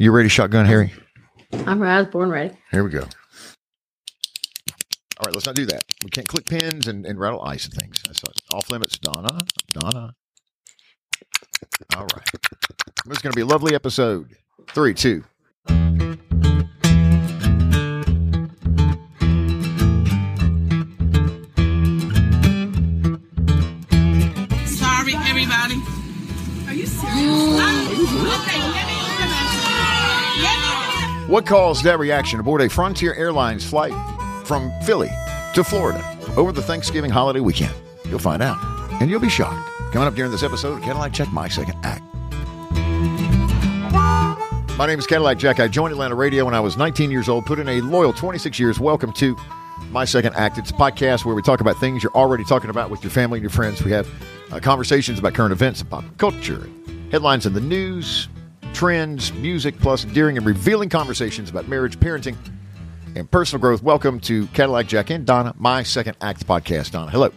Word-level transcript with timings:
You 0.00 0.12
ready, 0.12 0.30
shotgun 0.30 0.64
Harry? 0.64 0.94
I'm 1.66 1.82
I 1.82 2.00
was 2.00 2.10
born 2.10 2.30
ready. 2.30 2.56
Here 2.70 2.82
we 2.82 2.88
go. 2.88 3.00
All 3.00 3.06
right, 5.26 5.34
let's 5.34 5.44
not 5.44 5.54
do 5.54 5.66
that. 5.66 5.84
We 6.02 6.08
can't 6.08 6.26
click 6.26 6.46
pins 6.46 6.88
and, 6.88 7.04
and 7.04 7.20
rattle 7.20 7.42
ice 7.42 7.66
and 7.66 7.74
things. 7.74 8.02
That's 8.06 8.22
off 8.50 8.70
limits. 8.70 8.98
Donna, 8.98 9.44
Donna. 9.74 10.14
All 11.94 12.06
right. 12.16 12.30
This 13.04 13.18
is 13.18 13.22
going 13.22 13.32
to 13.32 13.36
be 13.36 13.42
a 13.42 13.46
lovely 13.46 13.74
episode. 13.74 14.30
Three, 14.68 14.94
two. 14.94 15.22
What 31.30 31.46
caused 31.46 31.84
that 31.84 32.00
reaction 32.00 32.40
aboard 32.40 32.60
a 32.60 32.68
Frontier 32.68 33.14
Airlines 33.14 33.64
flight 33.64 33.92
from 34.44 34.72
Philly 34.82 35.10
to 35.54 35.62
Florida 35.62 36.04
over 36.36 36.50
the 36.50 36.60
Thanksgiving 36.60 37.08
holiday 37.08 37.38
weekend? 37.38 37.72
You'll 38.06 38.18
find 38.18 38.42
out, 38.42 38.58
and 39.00 39.08
you'll 39.08 39.20
be 39.20 39.28
shocked. 39.28 39.64
Coming 39.92 40.08
up 40.08 40.16
during 40.16 40.32
this 40.32 40.42
episode 40.42 40.78
of 40.78 40.82
Cadillac 40.82 41.12
Jack 41.12 41.32
My 41.32 41.46
Second 41.46 41.76
Act. 41.84 42.02
My 44.76 44.88
name 44.88 44.98
is 44.98 45.06
Cadillac 45.06 45.38
Jack. 45.38 45.60
I 45.60 45.68
joined 45.68 45.92
Atlanta 45.92 46.16
Radio 46.16 46.46
when 46.46 46.54
I 46.54 46.58
was 46.58 46.76
19 46.76 47.12
years 47.12 47.28
old, 47.28 47.46
put 47.46 47.60
in 47.60 47.68
a 47.68 47.80
loyal 47.80 48.12
26 48.12 48.58
years. 48.58 48.80
Welcome 48.80 49.12
to 49.12 49.36
My 49.92 50.04
Second 50.04 50.34
Act. 50.34 50.58
It's 50.58 50.72
a 50.72 50.74
podcast 50.74 51.24
where 51.24 51.36
we 51.36 51.42
talk 51.42 51.60
about 51.60 51.76
things 51.78 52.02
you're 52.02 52.16
already 52.16 52.42
talking 52.42 52.70
about 52.70 52.90
with 52.90 53.04
your 53.04 53.12
family 53.12 53.36
and 53.36 53.44
your 53.44 53.50
friends. 53.50 53.84
We 53.84 53.92
have 53.92 54.08
uh, 54.50 54.58
conversations 54.58 55.20
about 55.20 55.34
current 55.34 55.52
events 55.52 55.80
and 55.80 55.88
pop 55.88 56.02
culture, 56.18 56.68
headlines 57.12 57.46
in 57.46 57.52
the 57.52 57.60
news, 57.60 58.26
trends, 58.72 59.32
music, 59.34 59.78
plus 59.78 60.04
endearing 60.04 60.36
and 60.36 60.46
revealing 60.46 60.88
conversations 60.88 61.50
about 61.50 61.68
marriage, 61.68 61.98
parenting, 61.98 62.36
and 63.16 63.30
personal 63.30 63.60
growth. 63.60 63.82
Welcome 63.82 64.20
to 64.20 64.46
Cadillac 64.48 64.86
Jack 64.86 65.10
and 65.10 65.26
Donna, 65.26 65.54
My 65.58 65.82
Second 65.82 66.16
Act 66.20 66.46
podcast. 66.46 66.92
Donna, 66.92 67.10
hello. 67.10 67.32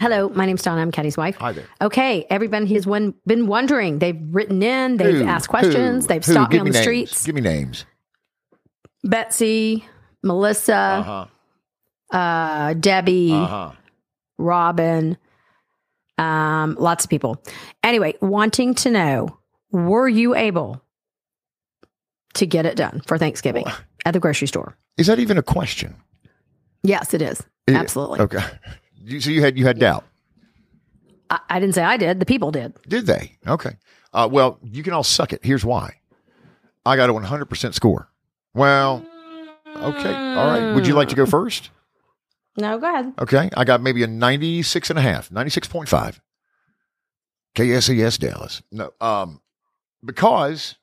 Hello, 0.00 0.28
my 0.30 0.46
name's 0.46 0.62
Donna. 0.62 0.80
I'm 0.80 0.90
Caddy's 0.92 1.16
wife. 1.16 1.36
Hi 1.36 1.52
there. 1.52 1.66
Okay, 1.80 2.24
everybody 2.30 2.72
has 2.74 2.86
one, 2.86 3.14
been 3.26 3.46
wondering. 3.46 3.98
They've 3.98 4.18
written 4.30 4.62
in, 4.62 4.96
they've 4.96 5.16
Who? 5.18 5.24
asked 5.24 5.48
questions, 5.48 6.04
Who? 6.04 6.08
they've 6.08 6.24
Who? 6.24 6.32
stopped 6.32 6.52
me 6.52 6.58
on 6.60 6.66
the 6.66 6.72
names. 6.72 6.82
streets. 6.82 7.26
Give 7.26 7.34
me 7.34 7.40
names. 7.42 7.84
Betsy, 9.04 9.84
Melissa, 10.22 10.74
Uh 10.74 11.26
huh. 12.12 12.16
uh, 12.16 12.74
Debbie, 12.74 13.32
Uh 13.32 13.46
huh. 13.46 13.72
Robin, 14.38 15.18
um, 16.18 16.76
lots 16.78 17.04
of 17.04 17.10
people. 17.10 17.42
Anyway, 17.82 18.14
wanting 18.22 18.74
to 18.76 18.90
know, 18.90 19.38
were 19.72 20.08
you 20.08 20.34
able 20.34 20.82
to 22.34 22.46
get 22.46 22.66
it 22.66 22.76
done 22.76 23.02
for 23.06 23.18
Thanksgiving 23.18 23.64
at 24.04 24.12
the 24.12 24.20
grocery 24.20 24.48
store? 24.48 24.76
Is 24.96 25.06
that 25.06 25.18
even 25.18 25.38
a 25.38 25.42
question? 25.42 25.96
Yes, 26.82 27.14
it 27.14 27.22
is. 27.22 27.40
It- 27.66 27.74
Absolutely. 27.76 28.20
Okay. 28.20 28.44
You, 29.04 29.20
so 29.20 29.30
you 29.30 29.40
had 29.42 29.58
you 29.58 29.64
had 29.66 29.78
doubt. 29.78 30.04
I, 31.30 31.40
I 31.50 31.60
didn't 31.60 31.74
say 31.74 31.82
I 31.82 31.96
did. 31.96 32.20
The 32.20 32.26
people 32.26 32.50
did. 32.52 32.74
Did 32.88 33.06
they? 33.06 33.36
Okay. 33.46 33.76
Uh, 34.12 34.28
well, 34.30 34.58
you 34.62 34.82
can 34.82 34.92
all 34.92 35.02
suck 35.02 35.32
it. 35.32 35.40
Here's 35.42 35.64
why. 35.64 35.94
I 36.84 36.96
got 36.96 37.08
a 37.10 37.12
100% 37.12 37.74
score. 37.74 38.08
Well, 38.54 39.04
okay. 39.76 40.14
All 40.14 40.46
right. 40.46 40.74
Would 40.74 40.86
you 40.86 40.94
like 40.94 41.08
to 41.08 41.14
go 41.16 41.24
first? 41.26 41.70
No, 42.56 42.78
go 42.78 42.88
ahead. 42.92 43.12
Okay. 43.20 43.48
I 43.56 43.64
got 43.64 43.80
maybe 43.80 44.02
a 44.02 44.06
96 44.06 44.90
and 44.90 44.98
a 44.98 45.02
half, 45.02 45.30
96.5. 45.30 46.20
KSES 47.56 48.18
Dallas. 48.18 48.62
No. 48.72 48.90
Um, 49.00 49.40
because 50.04 50.76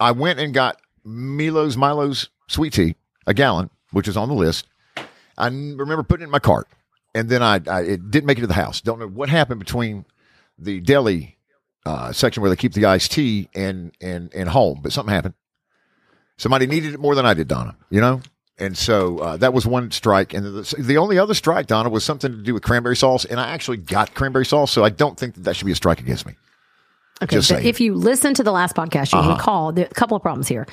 I 0.00 0.12
went 0.12 0.38
and 0.38 0.54
got 0.54 0.80
Milo's 1.04 1.76
Milo's 1.76 2.28
sweet 2.48 2.72
tea, 2.72 2.96
a 3.26 3.34
gallon, 3.34 3.70
which 3.92 4.08
is 4.08 4.16
on 4.16 4.28
the 4.28 4.34
list. 4.34 4.66
I 5.36 5.46
remember 5.46 6.02
putting 6.02 6.22
it 6.22 6.26
in 6.26 6.30
my 6.30 6.38
cart, 6.38 6.68
and 7.14 7.28
then 7.28 7.42
I, 7.42 7.60
I 7.66 7.82
it 7.82 8.10
didn't 8.10 8.26
make 8.26 8.38
it 8.38 8.42
to 8.42 8.46
the 8.46 8.54
house. 8.54 8.80
Don't 8.80 8.98
know 8.98 9.06
what 9.06 9.28
happened 9.28 9.60
between 9.60 10.04
the 10.58 10.80
deli 10.80 11.38
uh, 11.86 12.12
section 12.12 12.42
where 12.42 12.50
they 12.50 12.56
keep 12.56 12.72
the 12.72 12.84
iced 12.84 13.12
tea 13.12 13.48
and 13.54 13.92
and 14.00 14.32
and 14.34 14.48
home, 14.48 14.80
but 14.82 14.92
something 14.92 15.14
happened. 15.14 15.34
Somebody 16.36 16.66
needed 16.66 16.94
it 16.94 17.00
more 17.00 17.14
than 17.14 17.26
I 17.26 17.34
did, 17.34 17.48
Donna. 17.48 17.76
You 17.90 18.00
know, 18.00 18.20
and 18.58 18.76
so 18.76 19.18
uh, 19.18 19.36
that 19.38 19.52
was 19.52 19.66
one 19.66 19.90
strike. 19.90 20.34
And 20.34 20.44
the, 20.44 20.74
the 20.78 20.98
only 20.98 21.18
other 21.18 21.34
strike, 21.34 21.66
Donna, 21.66 21.88
was 21.88 22.04
something 22.04 22.30
to 22.30 22.38
do 22.38 22.54
with 22.54 22.62
cranberry 22.62 22.96
sauce, 22.96 23.24
and 23.24 23.38
I 23.38 23.50
actually 23.50 23.78
got 23.78 24.14
cranberry 24.14 24.46
sauce, 24.46 24.72
so 24.72 24.84
I 24.84 24.90
don't 24.90 25.18
think 25.18 25.34
that 25.34 25.44
that 25.44 25.56
should 25.56 25.66
be 25.66 25.72
a 25.72 25.76
strike 25.76 26.00
against 26.00 26.26
me. 26.26 26.34
Okay, 27.22 27.36
Just 27.36 27.48
but 27.50 27.56
saying. 27.56 27.66
if 27.68 27.80
you 27.80 27.94
listen 27.94 28.34
to 28.34 28.42
the 28.44 28.52
last 28.52 28.76
podcast, 28.76 29.12
you 29.12 29.18
Uh-huh. 29.18 29.32
recall 29.32 29.72
there 29.72 29.86
a 29.90 29.94
couple 29.94 30.16
of 30.16 30.22
problems 30.22 30.46
here. 30.48 30.66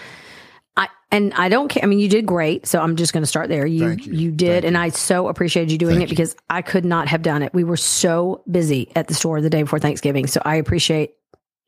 I 0.78 0.88
and 1.12 1.34
I 1.36 1.50
don't 1.50 1.70
care. 1.70 1.84
I 1.84 1.88
mean, 1.88 2.00
you 2.00 2.10
did 2.10 2.26
great, 2.26 2.68
so 2.68 2.80
I'm 2.82 2.96
just 2.98 3.14
going 3.14 3.24
to 3.24 3.28
start 3.28 3.48
there. 3.50 3.66
You 3.66 3.88
Thank 3.90 4.08
you. 4.08 4.32
did, 4.32 4.52
Thank 4.64 4.66
and 4.66 4.78
I 4.78 4.90
so 4.90 5.28
appreciated 5.30 5.72
you 5.72 5.78
doing 5.78 5.96
Thank 6.00 6.08
it 6.08 6.10
because 6.10 6.36
I 6.50 6.62
could 6.62 6.84
not 6.86 7.08
have 7.08 7.22
done 7.22 7.42
it. 7.44 7.54
We 7.54 7.64
were 7.64 7.78
so 7.78 8.44
busy 8.50 8.92
at 8.96 9.08
the 9.08 9.14
store 9.14 9.40
the 9.42 9.50
day 9.50 9.64
before 9.64 9.80
Thanksgiving, 9.80 10.28
so 10.28 10.42
I 10.44 10.56
appreciate 10.58 11.12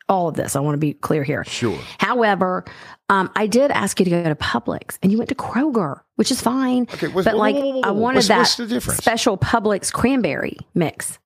all 0.09 0.27
of 0.27 0.35
this. 0.35 0.55
I 0.55 0.59
want 0.59 0.73
to 0.75 0.79
be 0.79 0.93
clear 0.93 1.23
here. 1.23 1.43
Sure. 1.45 1.77
However, 1.97 2.65
um, 3.09 3.29
I 3.35 3.47
did 3.47 3.71
ask 3.71 3.97
you 3.99 4.03
to 4.05 4.09
go 4.11 4.23
to 4.23 4.35
Publix, 4.35 4.97
and 5.01 5.11
you 5.11 5.17
went 5.17 5.29
to 5.29 5.35
Kroger, 5.35 6.01
which 6.15 6.29
is 6.31 6.41
fine. 6.41 6.83
Okay, 6.93 7.07
but 7.07 7.35
like, 7.35 7.55
whoa, 7.55 7.61
whoa, 7.61 7.71
whoa, 7.75 7.81
I 7.83 7.91
wanted 7.91 8.27
What's- 8.27 8.55
that 8.57 8.69
what's 8.71 8.97
special 8.97 9.37
Publix 9.37 9.91
cranberry 9.91 10.57
mix 10.75 11.17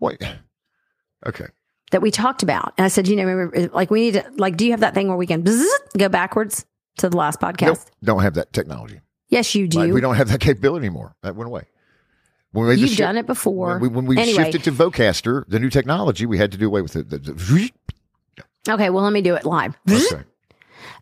Wait. 0.00 0.22
Okay. 1.26 1.46
That 1.90 2.02
we 2.02 2.10
talked 2.10 2.42
about. 2.42 2.74
And 2.78 2.84
I 2.84 2.88
said, 2.88 3.08
you 3.08 3.16
know, 3.16 3.24
remember, 3.24 3.68
like 3.74 3.90
we 3.90 4.00
need 4.02 4.14
to, 4.14 4.24
like, 4.36 4.56
do 4.56 4.64
you 4.64 4.70
have 4.72 4.80
that 4.80 4.94
thing 4.94 5.08
where 5.08 5.16
we 5.16 5.26
can 5.26 5.42
bzzz, 5.42 5.64
go 5.96 6.08
backwards 6.08 6.64
to 6.98 7.08
the 7.08 7.16
last 7.16 7.40
podcast? 7.40 7.66
Nope. 7.66 7.78
Don't 8.04 8.22
have 8.22 8.34
that 8.34 8.52
technology. 8.52 9.00
Yes, 9.28 9.54
you 9.54 9.68
do. 9.68 9.78
Like, 9.80 9.92
we 9.92 10.00
don't 10.00 10.16
have 10.16 10.28
that 10.30 10.40
capability 10.40 10.86
anymore. 10.86 11.14
That 11.22 11.36
went 11.36 11.48
away. 11.48 11.64
When 12.52 12.66
we 12.66 12.76
You've 12.76 12.96
done 12.96 13.16
it 13.18 13.26
before. 13.26 13.72
When 13.78 13.80
we, 13.80 13.88
when 13.88 14.06
we 14.06 14.16
Anyway. 14.18 14.44
shifted 14.44 14.64
to 14.64 14.72
Vocaster, 14.72 15.44
the 15.48 15.58
new 15.60 15.68
technology, 15.70 16.24
we 16.24 16.38
had 16.38 16.50
to 16.52 16.58
do 16.58 16.66
away 16.66 16.80
with 16.82 16.96
it. 16.96 17.10
The, 17.10 17.18
the, 17.18 17.70
Okay, 18.68 18.90
well, 18.90 19.02
let 19.04 19.12
me 19.12 19.22
do 19.22 19.34
it 19.34 19.44
live. 19.44 19.76
okay. 19.90 20.24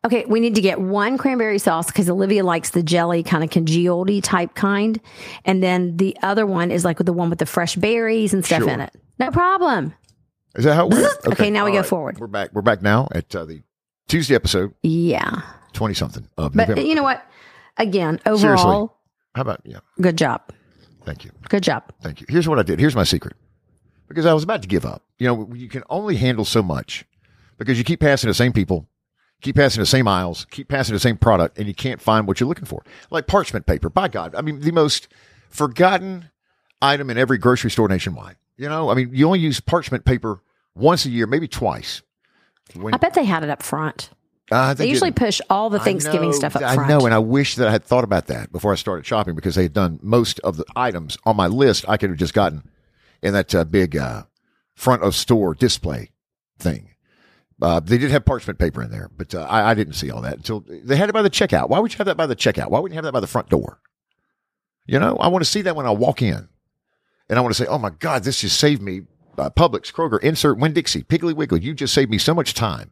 Okay, 0.04 0.24
we 0.26 0.38
need 0.40 0.54
to 0.54 0.60
get 0.60 0.80
one 0.80 1.18
cranberry 1.18 1.58
sauce 1.58 1.86
because 1.86 2.08
Olivia 2.08 2.44
likes 2.44 2.70
the 2.70 2.82
jelly 2.82 3.22
kind 3.24 3.42
of 3.42 3.50
congealed 3.50 4.10
type 4.22 4.54
kind. 4.54 5.00
And 5.44 5.62
then 5.62 5.96
the 5.96 6.16
other 6.22 6.46
one 6.46 6.70
is 6.70 6.84
like 6.84 6.98
the 6.98 7.12
one 7.12 7.28
with 7.30 7.38
the 7.40 7.46
fresh 7.46 7.74
berries 7.76 8.32
and 8.32 8.44
stuff 8.44 8.60
Sure. 8.62 8.68
in 8.70 8.80
it. 8.80 8.92
No 9.18 9.30
problem. 9.30 9.94
Is 10.56 10.64
that 10.64 10.74
how 10.74 10.86
it 10.86 10.92
went? 10.94 11.06
Okay, 11.26 11.50
now 11.50 11.64
we 11.64 11.72
all 11.72 11.78
go 11.78 11.82
forward. 11.82 12.18
We're 12.18 12.26
back. 12.28 12.50
We're 12.52 12.62
back 12.62 12.82
now 12.82 13.08
at 13.12 13.34
uh, 13.34 13.44
the 13.44 13.62
Tuesday 14.08 14.34
episode, 14.34 14.74
Yeah. 14.82 15.42
20 15.72 15.94
something 15.94 16.28
of 16.38 16.52
But 16.54 16.68
November. 16.68 16.88
you 16.88 16.94
know 16.94 17.02
what? 17.02 17.24
Again, 17.76 18.18
Seriously. 18.24 18.48
overall, 18.48 18.96
How 19.34 19.42
about, 19.42 19.60
yeah. 19.64 19.80
good 20.00 20.16
job. 20.16 20.40
Thank 21.04 21.24
you. 21.24 21.30
Good 21.48 21.62
job. 21.62 21.84
Thank 22.00 22.20
you. 22.20 22.26
Here's 22.30 22.48
what 22.48 22.58
I 22.58 22.62
did. 22.62 22.78
Here's 22.80 22.96
my 22.96 23.04
secret. 23.04 23.34
Because 24.08 24.24
I 24.24 24.32
was 24.32 24.42
about 24.44 24.62
to 24.62 24.68
give 24.68 24.86
up. 24.86 25.02
You 25.18 25.26
know, 25.26 25.54
you 25.54 25.68
can 25.68 25.82
only 25.90 26.16
handle 26.16 26.44
so 26.44 26.62
much 26.62 27.04
because 27.58 27.76
you 27.78 27.84
keep 27.84 28.00
passing 28.00 28.28
the 28.28 28.34
same 28.34 28.52
people, 28.52 28.88
keep 29.42 29.56
passing 29.56 29.80
the 29.80 29.86
same 29.86 30.08
aisles, 30.08 30.46
keep 30.50 30.68
passing 30.68 30.94
the 30.94 31.00
same 31.00 31.16
product, 31.16 31.58
and 31.58 31.66
you 31.66 31.74
can't 31.74 32.00
find 32.00 32.26
what 32.26 32.40
you're 32.40 32.48
looking 32.48 32.64
for. 32.64 32.82
Like 33.10 33.26
parchment 33.26 33.66
paper. 33.66 33.90
By 33.90 34.08
God, 34.08 34.34
I 34.34 34.40
mean, 34.42 34.60
the 34.60 34.70
most 34.72 35.08
forgotten 35.50 36.30
item 36.80 37.10
in 37.10 37.18
every 37.18 37.38
grocery 37.38 37.70
store 37.70 37.88
nationwide. 37.88 38.36
You 38.56 38.68
know, 38.68 38.88
I 38.90 38.94
mean, 38.94 39.10
you 39.12 39.26
only 39.26 39.40
use 39.40 39.60
parchment 39.60 40.04
paper 40.04 40.40
once 40.76 41.04
a 41.06 41.10
year, 41.10 41.26
maybe 41.26 41.48
twice. 41.48 42.02
When, 42.74 42.94
I 42.94 42.96
bet 42.98 43.14
they 43.14 43.24
had 43.24 43.42
it 43.42 43.50
up 43.50 43.62
front. 43.62 44.10
uh, 44.50 44.74
They 44.74 44.88
usually 44.88 45.10
didn't. 45.10 45.26
push 45.26 45.40
all 45.48 45.70
the 45.70 45.78
Thanksgiving 45.80 46.30
know, 46.30 46.36
stuff 46.36 46.56
up 46.56 46.62
front. 46.62 46.78
I 46.78 46.88
know, 46.88 47.06
and 47.06 47.14
I 47.14 47.18
wish 47.18 47.54
that 47.56 47.68
I 47.68 47.70
had 47.70 47.84
thought 47.84 48.04
about 48.04 48.26
that 48.26 48.52
before 48.52 48.72
I 48.72 48.76
started 48.76 49.06
shopping 49.06 49.34
because 49.34 49.54
they 49.54 49.62
had 49.62 49.72
done 49.72 49.98
most 50.02 50.40
of 50.40 50.56
the 50.56 50.64
items 50.74 51.16
on 51.24 51.36
my 51.36 51.46
list. 51.46 51.84
I 51.88 51.96
could 51.96 52.10
have 52.10 52.18
just 52.18 52.34
gotten 52.34 52.68
in 53.22 53.32
that 53.32 53.54
uh, 53.54 53.64
big 53.64 53.96
uh, 53.96 54.24
front 54.74 55.02
of 55.02 55.14
store 55.14 55.54
display 55.54 56.10
thing. 56.58 56.90
Uh, 57.62 57.80
they 57.80 57.96
did 57.96 58.10
have 58.10 58.24
parchment 58.26 58.58
paper 58.58 58.82
in 58.82 58.90
there, 58.90 59.10
but 59.16 59.34
uh, 59.34 59.42
I, 59.48 59.70
I 59.70 59.74
didn't 59.74 59.94
see 59.94 60.10
all 60.10 60.20
that 60.22 60.36
until 60.36 60.62
they 60.68 60.96
had 60.96 61.08
it 61.08 61.12
by 61.14 61.22
the 61.22 61.30
checkout. 61.30 61.70
Why 61.70 61.78
would 61.78 61.92
you 61.92 61.96
have 61.98 62.06
that 62.06 62.16
by 62.16 62.26
the 62.26 62.36
checkout? 62.36 62.68
Why 62.70 62.80
wouldn't 62.80 62.92
you 62.94 62.98
have 62.98 63.04
that 63.04 63.12
by 63.12 63.20
the 63.20 63.26
front 63.26 63.48
door? 63.48 63.80
You 64.86 64.98
know, 64.98 65.16
I 65.16 65.28
want 65.28 65.42
to 65.42 65.50
see 65.50 65.62
that 65.62 65.74
when 65.74 65.86
I 65.86 65.90
walk 65.90 66.20
in, 66.20 66.48
and 67.28 67.38
I 67.38 67.40
want 67.42 67.54
to 67.54 67.62
say, 67.62 67.66
"Oh 67.68 67.78
my 67.78 67.90
God, 67.90 68.24
this 68.24 68.40
just 68.42 68.58
saved 68.58 68.82
me." 68.82 69.02
Uh, 69.38 69.50
Publix, 69.50 69.92
Kroger, 69.92 70.20
insert 70.22 70.58
Winn 70.58 70.72
Dixie, 70.72 71.02
Piggly 71.02 71.34
Wiggly. 71.34 71.60
You 71.60 71.74
just 71.74 71.92
saved 71.94 72.10
me 72.10 72.18
so 72.18 72.34
much 72.34 72.54
time 72.54 72.90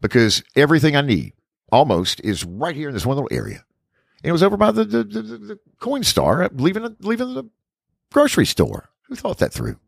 because 0.00 0.42
everything 0.56 0.94
I 0.96 1.00
need 1.00 1.32
almost 1.72 2.20
is 2.22 2.44
right 2.44 2.76
here 2.76 2.88
in 2.88 2.94
this 2.94 3.04
one 3.06 3.16
little 3.16 3.28
area. 3.36 3.64
And 4.22 4.28
it 4.30 4.32
was 4.32 4.42
over 4.42 4.56
by 4.56 4.70
the 4.72 4.84
the, 4.84 5.04
the, 5.04 5.22
the, 5.22 5.38
the 5.38 5.58
Coinstar 5.80 6.48
leaving 6.60 6.96
leaving 7.00 7.34
the 7.34 7.44
grocery 8.12 8.46
store. 8.46 8.88
Who 9.08 9.14
thought 9.16 9.38
that 9.38 9.52
through? 9.52 9.78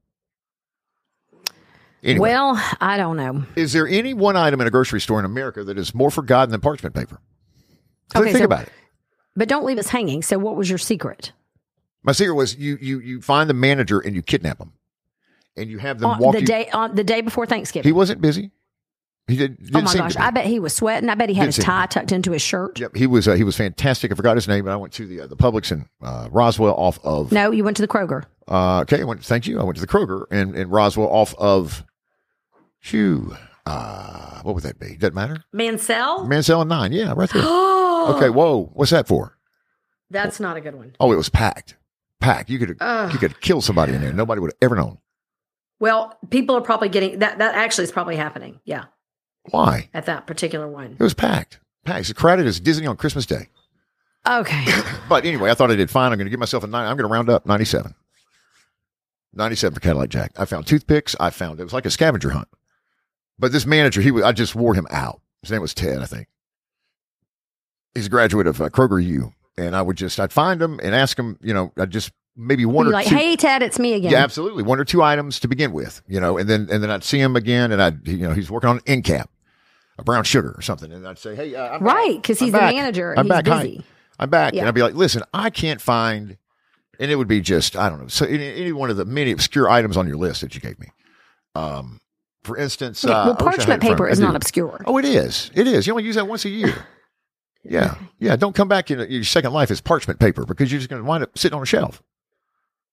Anyway, 2.03 2.21
Well, 2.29 2.63
I 2.81 2.97
don't 2.99 3.17
know. 3.17 3.45
is 3.57 3.73
there 3.73 3.89
any 3.89 4.15
one 4.15 4.37
item 4.37 4.61
in 4.61 4.67
a 4.67 4.71
grocery 4.71 5.01
store 5.01 5.19
in 5.19 5.25
America 5.25 5.65
that 5.65 5.79
is 5.79 5.95
more 5.95 6.11
forgotten 6.11 6.51
than 6.53 6.61
parchment 6.61 6.95
paper? 6.95 7.21
Okay, 8.15 8.27
think 8.27 8.39
so- 8.39 8.45
about 8.45 8.65
it. 8.65 8.73
But 9.39 9.49
don't 9.49 9.65
leave 9.67 9.79
us 9.79 9.89
hanging. 9.89 10.23
So, 10.23 10.39
what 10.39 10.57
was 10.57 10.69
your 10.71 10.79
secret? 10.79 11.33
My 12.03 12.13
secret 12.13 12.35
was 12.35 12.57
you 12.57 12.79
you 12.81 13.01
you 13.01 13.21
find 13.21 13.51
the 13.51 13.55
manager 13.55 13.99
and 14.01 14.15
you 14.15 14.23
kidnap 14.23 14.59
him, 14.61 14.73
and 15.57 15.71
you 15.71 15.79
have 15.79 15.99
them 15.99 16.11
On 16.11 16.19
walk 16.19 16.35
the 16.35 16.41
you. 16.41 16.47
day 16.47 16.69
on 16.71 16.95
the 16.95 17.05
day 17.05 17.21
before 17.21 17.47
Thanksgiving. 17.47 17.89
He 17.89 17.93
wasn't 17.93 18.21
busy. 18.21 18.51
He 19.29 19.37
did. 19.37 19.57
Oh 19.61 19.65
didn't 19.65 19.85
my 19.85 19.95
gosh, 19.95 20.15
be. 20.15 20.21
I 20.21 20.31
bet 20.31 20.47
he 20.47 20.61
was 20.61 20.73
sweating. 20.75 21.09
I 21.09 21.17
bet 21.17 21.29
he 21.29 21.35
had 21.35 21.47
Didn't 21.47 21.57
his 21.57 21.65
tie 21.65 21.87
tucked 21.87 22.13
into 22.13 22.31
his 22.31 22.43
shirt. 22.43 22.79
Yep, 22.79 22.95
he 22.95 23.09
was 23.09 23.27
uh, 23.27 23.35
he 23.35 23.43
was 23.43 23.57
fantastic. 23.57 24.13
I 24.13 24.15
forgot 24.15 24.37
his 24.37 24.47
name, 24.47 24.65
but 24.65 24.71
I 24.73 24.77
went 24.77 24.93
to 24.95 25.07
the 25.07 25.23
uh, 25.23 25.27
the 25.27 25.37
Publix 25.37 25.73
in 25.73 25.89
uh, 26.01 26.29
Roswell 26.31 26.75
off 26.75 27.01
of. 27.05 27.33
No, 27.33 27.51
you 27.51 27.65
went 27.65 27.77
to 27.79 27.83
the 27.83 27.89
Kroger. 27.89 28.25
Uh, 28.47 28.81
okay, 28.83 29.01
I 29.01 29.05
went. 29.05 29.25
Thank 29.25 29.49
you. 29.49 29.59
I 29.59 29.65
went 29.65 29.77
to 29.77 29.81
the 29.81 29.89
Kroger 29.89 30.31
in, 30.33 30.55
in 30.55 30.69
Roswell 30.69 31.09
off 31.09 31.35
of. 31.35 31.85
Shoo. 32.79 33.35
Uh, 33.65 34.43
what 34.43 34.55
would 34.55 34.63
that 34.63 34.79
be? 34.79 34.97
Doesn't 34.97 35.15
matter. 35.15 35.43
Mansell? 35.53 36.25
Mansell 36.25 36.61
and 36.61 36.69
nine. 36.69 36.93
Yeah, 36.93 37.13
right 37.17 37.29
there. 37.29 37.43
Oh, 37.45 38.15
Okay. 38.17 38.29
Whoa. 38.31 38.71
What's 38.75 38.93
that 38.93 39.09
for? 39.09 39.37
That's 40.09 40.39
not 40.39 40.57
a 40.57 40.61
good 40.61 40.77
one. 40.77 40.95
Oh, 41.01 41.11
it 41.13 41.17
was 41.17 41.29
packed. 41.29 41.77
Packed. 42.21 42.49
You 42.49 42.61
could 42.61 42.77
Ugh. 42.81 43.13
you 43.13 43.19
could 43.19 43.41
kill 43.41 43.61
somebody 43.61 43.93
in 43.93 44.01
there. 44.03 44.13
Nobody 44.13 44.41
would 44.41 44.53
have 44.53 44.59
ever 44.63 44.77
known. 44.77 44.99
Well, 45.79 46.17
people 46.31 46.57
are 46.57 46.61
probably 46.63 46.89
getting 46.89 47.19
that. 47.21 47.39
That 47.39 47.55
actually 47.55 47.85
is 47.85 47.93
probably 47.93 48.17
happening. 48.17 48.61
Yeah, 48.65 48.85
Why? 49.51 49.89
at 49.93 50.07
that 50.07 50.27
particular 50.27 50.69
one. 50.69 50.97
It 50.99 51.03
was 51.03 51.15
packed. 51.15 51.61
Packed. 51.85 52.01
It's 52.11 52.13
crowded 52.13 52.47
as 52.47 52.61
Disney 52.61 52.87
on 52.87 52.97
Christmas 52.97 53.27
Day. 53.27 53.49
Okay. 54.27 54.65
But 55.09 55.25
anyway, 55.25 55.51
I 55.53 55.55
thought 55.55 55.71
I 55.71 55.77
did 55.77 55.89
fine. 55.89 56.11
I'm 56.11 56.19
going 56.19 56.27
to 56.27 56.31
give 56.31 56.41
myself 56.41 56.65
a 56.65 56.67
nine. 56.67 56.89
I'm 56.89 56.97
going 56.97 57.09
to 57.09 57.13
round 57.13 57.31
up 57.31 57.47
97. 57.47 57.95
97 59.35 59.75
for 59.75 59.81
Cadillac 59.81 60.09
Jack. 60.09 60.33
I 60.37 60.45
found 60.45 60.67
toothpicks. 60.67 61.15
I 61.21 61.31
found 61.31 61.61
it 61.61 61.63
was 61.63 61.73
like 61.73 61.87
a 61.87 61.91
scavenger 61.93 62.31
hunt. 62.31 62.49
But 63.39 63.53
this 63.53 63.67
manager, 63.67 64.01
he 64.01 64.11
was, 64.11 64.25
I 64.25 64.33
just 64.33 64.57
wore 64.57 64.75
him 64.75 64.89
out. 64.91 65.21
His 65.43 65.53
name 65.53 65.61
was 65.61 65.75
Ted, 65.75 66.03
I 66.03 66.07
think. 66.07 66.27
He's 67.95 68.07
a 68.07 68.11
graduate 68.11 68.49
of 68.49 68.61
uh, 68.61 68.69
Kroger 68.69 69.01
U. 69.05 69.33
And 69.57 69.77
I 69.77 69.83
would 69.83 69.97
just, 69.97 70.19
I'd 70.19 70.33
find 70.33 70.61
him 70.61 70.81
and 70.83 70.93
ask 70.93 71.17
him, 71.17 71.39
you 71.41 71.55
know, 71.55 71.73
I'd 71.79 71.91
just 71.93 72.11
maybe 72.37 72.65
one 72.67 72.87
or 72.87 72.91
like, 72.91 73.07
two. 73.09 73.15
hey, 73.17 73.37
Ted, 73.37 73.63
it's 73.63 73.79
me 73.79 73.95
again. 73.95 74.13
Yeah, 74.13 74.23
absolutely. 74.23 74.63
One 74.63 74.79
or 74.79 74.85
two 74.85 75.03
items 75.03 75.41
to 75.41 75.49
begin 75.49 75.73
with, 75.73 76.03
you 76.07 76.21
know, 76.21 76.39
and 76.39 76.49
then 76.49 76.69
and 76.71 76.83
then 76.83 76.91
I'd 76.91 77.05
see 77.05 77.19
him 77.21 77.37
again, 77.37 77.73
and 77.73 77.83
I'd 77.83 78.07
you 78.07 78.19
know 78.19 78.33
he's 78.35 78.51
working 78.51 78.69
on 78.71 78.77
an 78.79 78.83
end 78.87 79.05
cap, 79.05 79.31
a 79.99 80.05
brown 80.05 80.25
sugar 80.25 80.55
or 80.57 80.63
something, 80.63 80.93
and 80.93 81.07
I'd 81.07 81.19
say, 81.19 81.35
hey, 81.35 81.55
uh, 81.55 81.69
I'm 81.77 81.83
Right, 81.83 82.17
back. 82.17 82.23
'cause 82.25 82.41
I'm 82.43 82.47
he's 82.47 82.53
the 82.53 82.61
manager. 82.61 83.15
I'm 83.19 83.25
He's 83.25 83.31
back. 83.31 83.47
Hi. 83.49 83.63
busy. 83.63 83.85
I'm 84.19 84.31
back, 84.31 84.55
Yeah. 84.55 84.61
and 84.61 84.69
I'd 84.69 84.75
be 84.75 84.83
like, 84.83 84.95
listen, 84.95 85.23
I 85.35 85.51
can't 85.51 85.81
find, 85.81 86.37
and 86.99 87.11
it 87.11 87.17
would 87.17 87.29
be 87.29 87.41
just 87.41 87.77
I 87.77 87.89
don't 87.89 88.01
know, 88.01 88.09
so 88.09 88.25
any, 88.27 88.47
any 88.55 88.73
one 88.73 88.91
of 88.91 88.97
the 88.97 89.05
many 89.05 89.31
obscure 89.33 89.69
items 89.69 89.97
on 89.97 90.07
your 90.07 90.17
list 90.17 90.41
that 90.43 90.55
you 90.55 90.61
gave 90.61 90.79
me. 90.79 90.89
Um, 91.55 92.01
for 92.45 92.57
instance, 92.57 93.05
uh, 93.05 93.09
well, 93.09 93.17
I 93.19 93.25
wish 93.25 93.29
I 93.29 93.33
had 93.33 93.39
parchment 93.39 93.59
it 93.59 93.61
in 93.61 93.67
front 93.67 93.83
of 93.83 93.89
paper 93.99 94.09
is 94.09 94.21
not 94.21 94.37
obscure. 94.37 94.83
Oh, 94.87 94.99
it 94.99 95.05
is. 95.05 95.51
It 95.55 95.67
is. 95.67 95.87
You 95.87 95.95
only 95.95 96.05
use 96.05 96.15
that 96.17 96.29
once 96.29 96.45
a 96.45 96.49
year. 96.51 96.75
Yeah, 97.69 97.97
yeah. 98.21 98.37
Don't 98.37 98.55
come 98.55 98.69
back 98.69 98.93
in 98.93 99.11
your 99.11 99.25
second 99.25 99.53
life 99.53 99.73
as 99.73 99.81
parchment 99.81 100.21
paper 100.21 100.45
because 100.47 100.71
you're 100.71 100.79
just 100.79 100.89
going 100.89 101.03
to 101.03 101.09
wind 101.09 101.25
up 101.25 101.37
sitting 101.37 101.57
on 101.57 101.63
a 101.65 101.67
shelf. 101.67 102.01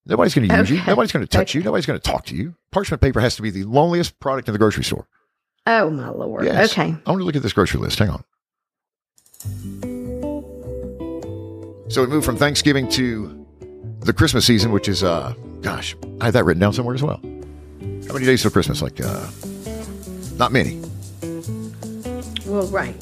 Nobody's 0.06 0.36
going 0.36 0.50
to 0.50 0.58
use 0.58 0.70
you. 0.70 0.82
Nobody's 0.86 1.12
going 1.12 1.26
to 1.26 1.30
touch 1.30 1.56
you. 1.56 1.64
Nobody's 1.64 1.86
going 1.86 2.00
to 2.00 2.12
talk 2.12 2.26
to 2.26 2.36
you. 2.36 2.56
Parchment 2.72 3.02
paper 3.02 3.22
has 3.22 3.36
to 3.38 3.42
be 3.42 3.50
the 3.50 3.64
loneliest 3.64 4.20
product 4.20 4.50
in 4.50 4.54
the 4.54 4.60
grocery 4.60 4.84
store. 4.84 5.08
Oh 5.66 5.90
my 5.90 6.10
lord. 6.10 6.44
Yes. 6.46 6.74
Okay. 6.74 6.94
I 7.06 7.10
want 7.10 7.22
to 7.22 7.24
look 7.24 7.36
at 7.36 7.44
this 7.44 7.54
grocery 7.54 7.80
list. 7.80 8.00
Hang 8.00 8.10
on. 8.10 8.24
So 11.90 12.02
we 12.02 12.08
moved 12.08 12.26
from 12.26 12.36
Thanksgiving 12.36 12.90
to 12.90 13.46
the 14.00 14.14
Christmas 14.14 14.46
season, 14.46 14.72
which 14.72 14.90
is, 14.90 15.04
uh, 15.04 15.34
gosh, 15.62 15.96
I 16.20 16.26
had 16.26 16.34
that 16.34 16.44
written 16.44 16.60
down 16.60 16.74
somewhere 16.74 16.96
as 16.96 17.04
well. 17.04 17.22
How 18.08 18.14
many 18.14 18.26
days 18.26 18.42
till 18.42 18.52
Christmas? 18.52 18.82
Like, 18.82 19.00
uh, 19.02 19.30
not 20.38 20.52
many. 20.52 20.82
Well, 22.46 22.68
right. 22.68 22.96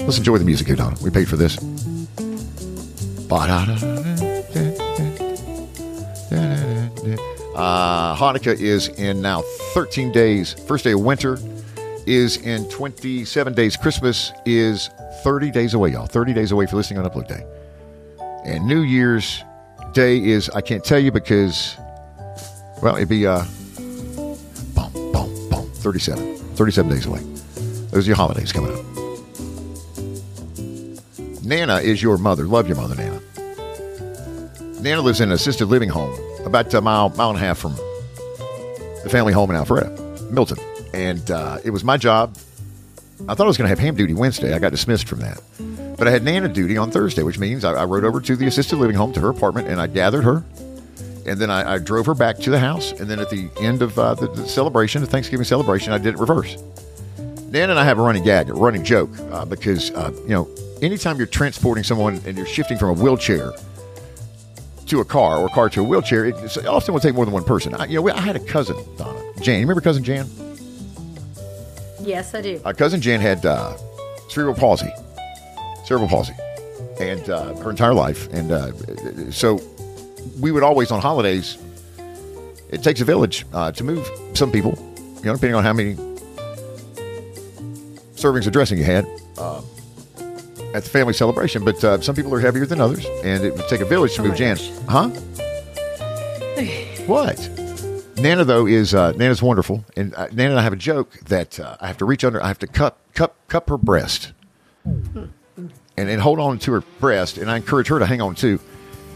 Let's 0.00 0.18
enjoy 0.18 0.38
the 0.38 0.44
music 0.44 0.68
here, 0.68 0.76
Donna. 0.76 0.96
We 1.02 1.10
paid 1.10 1.28
for 1.28 1.36
this. 1.36 1.56
Uh, 6.30 8.14
Hanukkah 8.16 8.58
is 8.58 8.88
in 8.88 9.20
now 9.20 9.42
13 9.74 10.12
days. 10.12 10.52
First 10.52 10.84
day 10.84 10.92
of 10.92 11.00
winter 11.00 11.38
is 12.06 12.36
in 12.38 12.68
27 12.70 13.52
days. 13.54 13.76
Christmas 13.76 14.32
is 14.46 14.90
30 15.22 15.50
days 15.50 15.74
away, 15.74 15.90
y'all. 15.90 16.06
30 16.06 16.32
days 16.32 16.52
away 16.52 16.66
for 16.66 16.76
listening 16.76 16.98
on 16.98 17.10
Upload 17.10 17.28
Day. 17.28 17.44
And 18.44 18.66
New 18.66 18.80
Year's 18.82 19.42
Day 19.92 20.22
is, 20.24 20.48
I 20.50 20.60
can't 20.60 20.84
tell 20.84 20.98
you 20.98 21.10
because, 21.10 21.76
well, 22.82 22.96
it'd 22.96 23.08
be, 23.08 23.26
uh, 23.26 23.44
boom, 24.74 24.92
boom, 25.12 25.48
boom, 25.50 25.70
37. 25.74 26.36
37 26.36 26.90
days 26.90 27.06
away. 27.06 27.20
Those 27.90 28.06
are 28.06 28.10
your 28.10 28.16
holidays 28.16 28.52
coming 28.52 28.72
up. 28.72 28.84
Nana 31.44 31.76
is 31.78 32.02
your 32.02 32.18
mother. 32.18 32.44
Love 32.44 32.68
your 32.68 32.76
mother, 32.76 32.94
Nana. 32.94 33.20
Nana 34.80 35.00
lives 35.00 35.20
in 35.20 35.30
an 35.30 35.34
assisted 35.34 35.66
living 35.66 35.88
home 35.88 36.16
about 36.44 36.72
a 36.72 36.80
mile, 36.80 37.08
mile 37.10 37.30
and 37.30 37.36
a 37.36 37.40
half 37.40 37.58
from 37.58 37.74
the 39.02 39.08
family 39.10 39.32
home 39.32 39.50
in 39.50 39.56
Alpharetta, 39.56 40.30
Milton. 40.30 40.58
And 40.94 41.30
uh, 41.30 41.58
it 41.64 41.70
was 41.70 41.82
my 41.82 41.96
job. 41.96 42.36
I 43.28 43.34
thought 43.34 43.44
I 43.44 43.48
was 43.48 43.56
going 43.56 43.66
to 43.66 43.70
have 43.70 43.80
ham 43.80 43.96
duty 43.96 44.14
Wednesday. 44.14 44.54
I 44.54 44.60
got 44.60 44.70
dismissed 44.70 45.08
from 45.08 45.18
that. 45.20 45.40
But 45.98 46.06
I 46.06 46.12
had 46.12 46.22
Nana 46.22 46.48
duty 46.48 46.76
on 46.76 46.92
Thursday, 46.92 47.24
which 47.24 47.38
means 47.38 47.64
I, 47.64 47.72
I 47.72 47.84
rode 47.84 48.04
over 48.04 48.20
to 48.20 48.36
the 48.36 48.46
assisted 48.46 48.76
living 48.76 48.94
home 48.94 49.12
to 49.14 49.20
her 49.20 49.30
apartment 49.30 49.66
and 49.66 49.80
I 49.80 49.88
gathered 49.88 50.22
her. 50.22 50.44
And 51.26 51.40
then 51.40 51.50
I, 51.50 51.74
I 51.74 51.78
drove 51.78 52.06
her 52.06 52.14
back 52.14 52.38
to 52.38 52.50
the 52.50 52.60
house. 52.60 52.92
And 52.92 53.10
then 53.10 53.18
at 53.18 53.30
the 53.30 53.50
end 53.60 53.82
of 53.82 53.98
uh, 53.98 54.14
the, 54.14 54.28
the 54.28 54.46
celebration, 54.46 55.00
the 55.00 55.08
Thanksgiving 55.08 55.44
celebration, 55.44 55.92
I 55.92 55.98
did 55.98 56.14
it 56.14 56.20
reverse. 56.20 56.56
Nana 57.50 57.72
and 57.72 57.80
I 57.80 57.84
have 57.84 57.98
a 57.98 58.02
running 58.02 58.22
gag, 58.22 58.48
a 58.48 58.54
running 58.54 58.84
joke, 58.84 59.10
uh, 59.32 59.44
because 59.44 59.90
uh, 59.90 60.12
you 60.22 60.28
know, 60.28 60.48
anytime 60.80 61.16
you're 61.16 61.26
transporting 61.26 61.82
someone 61.82 62.20
and 62.26 62.36
you're 62.36 62.46
shifting 62.46 62.78
from 62.78 62.90
a 62.90 63.02
wheelchair 63.02 63.52
to 64.88 65.00
a 65.00 65.04
car 65.04 65.38
or 65.38 65.46
a 65.46 65.50
car 65.50 65.68
to 65.70 65.80
a 65.80 65.84
wheelchair, 65.84 66.24
it 66.26 66.66
often 66.66 66.94
will 66.94 67.00
take 67.00 67.14
more 67.14 67.24
than 67.24 67.34
one 67.34 67.44
person. 67.44 67.74
I, 67.74 67.86
you 67.86 68.00
know, 68.00 68.10
I 68.10 68.20
had 68.20 68.36
a 68.36 68.40
cousin, 68.40 68.76
Donna, 68.96 69.20
Jan. 69.40 69.60
You 69.60 69.66
remember 69.66 69.80
cousin 69.80 70.02
Jan? 70.02 70.26
Yes, 72.00 72.34
I 72.34 72.40
do. 72.40 72.60
Our 72.64 72.74
cousin 72.74 73.00
Jan 73.00 73.20
had 73.20 73.44
uh, 73.44 73.76
cerebral 74.28 74.54
palsy, 74.54 74.90
cerebral 75.84 76.08
palsy, 76.08 76.32
and 77.00 77.28
uh, 77.28 77.54
her 77.56 77.70
entire 77.70 77.94
life. 77.94 78.32
And 78.32 78.50
uh, 78.50 79.30
so 79.30 79.60
we 80.40 80.52
would 80.52 80.62
always 80.62 80.90
on 80.90 81.00
holidays. 81.00 81.58
It 82.70 82.82
takes 82.82 83.00
a 83.00 83.04
village 83.04 83.46
uh, 83.52 83.72
to 83.72 83.84
move 83.84 84.08
some 84.34 84.52
people, 84.52 84.78
you 84.96 85.24
know, 85.24 85.34
depending 85.34 85.54
on 85.54 85.64
how 85.64 85.72
many 85.72 85.94
servings 88.14 88.46
of 88.46 88.52
dressing 88.52 88.78
you 88.78 88.84
had 88.84 89.06
uh, 89.38 89.62
at 90.74 90.84
the 90.84 90.90
family 90.90 91.12
celebration. 91.12 91.64
But 91.64 91.82
uh, 91.82 92.00
some 92.00 92.14
people 92.14 92.32
are 92.34 92.40
heavier 92.40 92.66
than 92.66 92.80
others, 92.80 93.04
and 93.24 93.44
it 93.44 93.54
would 93.54 93.68
take 93.68 93.80
a 93.80 93.84
village 93.86 94.14
to 94.16 94.22
Oh 94.22 94.26
move 94.26 94.36
Jan. 94.36 94.56
gosh. 94.56 94.70
Huh? 94.88 95.08
what? 97.06 97.48
Nana 98.16 98.44
though 98.44 98.66
is 98.66 98.94
uh, 98.94 99.12
Nana's 99.12 99.40
wonderful, 99.40 99.84
and 99.96 100.14
uh, 100.14 100.26
Nana 100.32 100.50
and 100.50 100.58
I 100.58 100.62
have 100.62 100.72
a 100.72 100.76
joke 100.76 101.12
that 101.28 101.60
uh, 101.60 101.76
I 101.80 101.86
have 101.86 101.98
to 101.98 102.04
reach 102.04 102.24
under. 102.24 102.42
I 102.42 102.48
have 102.48 102.58
to 102.60 102.66
cup 102.66 102.98
cup 103.14 103.36
cup 103.46 103.68
her 103.68 103.78
breast, 103.78 104.32
and 104.84 105.30
and 105.96 106.20
hold 106.20 106.40
on 106.40 106.58
to 106.60 106.72
her 106.72 106.80
breast, 106.98 107.38
and 107.38 107.48
I 107.50 107.56
encourage 107.56 107.86
her 107.88 107.98
to 108.00 108.06
hang 108.06 108.20
on 108.20 108.34
too, 108.34 108.58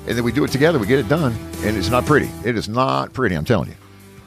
and 0.06 0.16
then 0.16 0.22
we 0.22 0.30
do 0.30 0.44
it 0.44 0.52
together. 0.52 0.78
We 0.78 0.86
get 0.86 1.00
it 1.00 1.08
done, 1.08 1.32
and 1.64 1.76
it's 1.76 1.88
not 1.90 2.06
pretty. 2.06 2.30
It 2.44 2.56
is 2.56 2.68
not 2.68 3.12
pretty. 3.12 3.34
I'm 3.34 3.44
telling 3.44 3.70
you. 3.70 3.74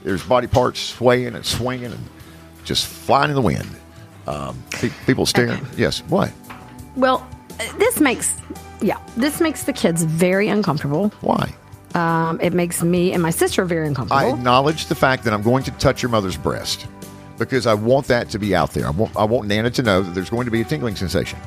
There's 0.04 0.22
body 0.24 0.48
parts 0.48 0.80
swaying 0.82 1.34
and 1.36 1.46
swinging 1.46 1.92
and 1.94 2.06
just 2.66 2.86
flying 2.86 3.30
in 3.30 3.36
the 3.36 3.42
wind. 3.42 3.68
Um, 4.28 4.62
pe- 4.72 4.92
people 5.08 5.26
staring. 5.26 5.66
Yes. 5.78 6.02
What? 6.10 6.32
Well, 6.96 7.28
this 7.78 8.00
makes 8.00 8.36
yeah, 8.82 9.00
this 9.18 9.40
makes 9.40 9.64
the 9.64 9.74
kids 9.74 10.04
very 10.04 10.48
uncomfortable. 10.48 11.10
Why? 11.22 11.54
Um, 11.94 12.40
it 12.42 12.54
makes 12.54 12.84
me 12.84 13.14
and 13.14 13.22
my 13.22 13.30
sister 13.30 13.64
very 13.66 13.88
uncomfortable. 13.88 14.20
I 14.20 14.30
acknowledge 14.30 14.88
the 14.88 14.96
fact 14.96 15.24
that 15.24 15.34
I'm 15.34 15.42
going 15.42 15.64
to 15.64 15.72
touch 15.72 16.02
your 16.02 16.10
mother's 16.10 16.38
breast 16.38 16.88
because 17.38 17.68
I 17.68 17.74
want 17.74 18.08
that 18.08 18.30
to 18.30 18.40
be 18.40 18.56
out 18.56 18.72
there. 18.72 18.88
I 18.88 18.90
want, 18.90 19.16
I 19.16 19.24
want 19.24 19.48
Nana 19.48 19.70
to 19.72 19.82
know 19.82 20.02
that 20.02 20.12
there's 20.12 20.30
going 20.30 20.46
to 20.46 20.52
be 20.52 20.62
a 20.62 20.66
tingling 20.66 20.96
sensation, 20.96 21.40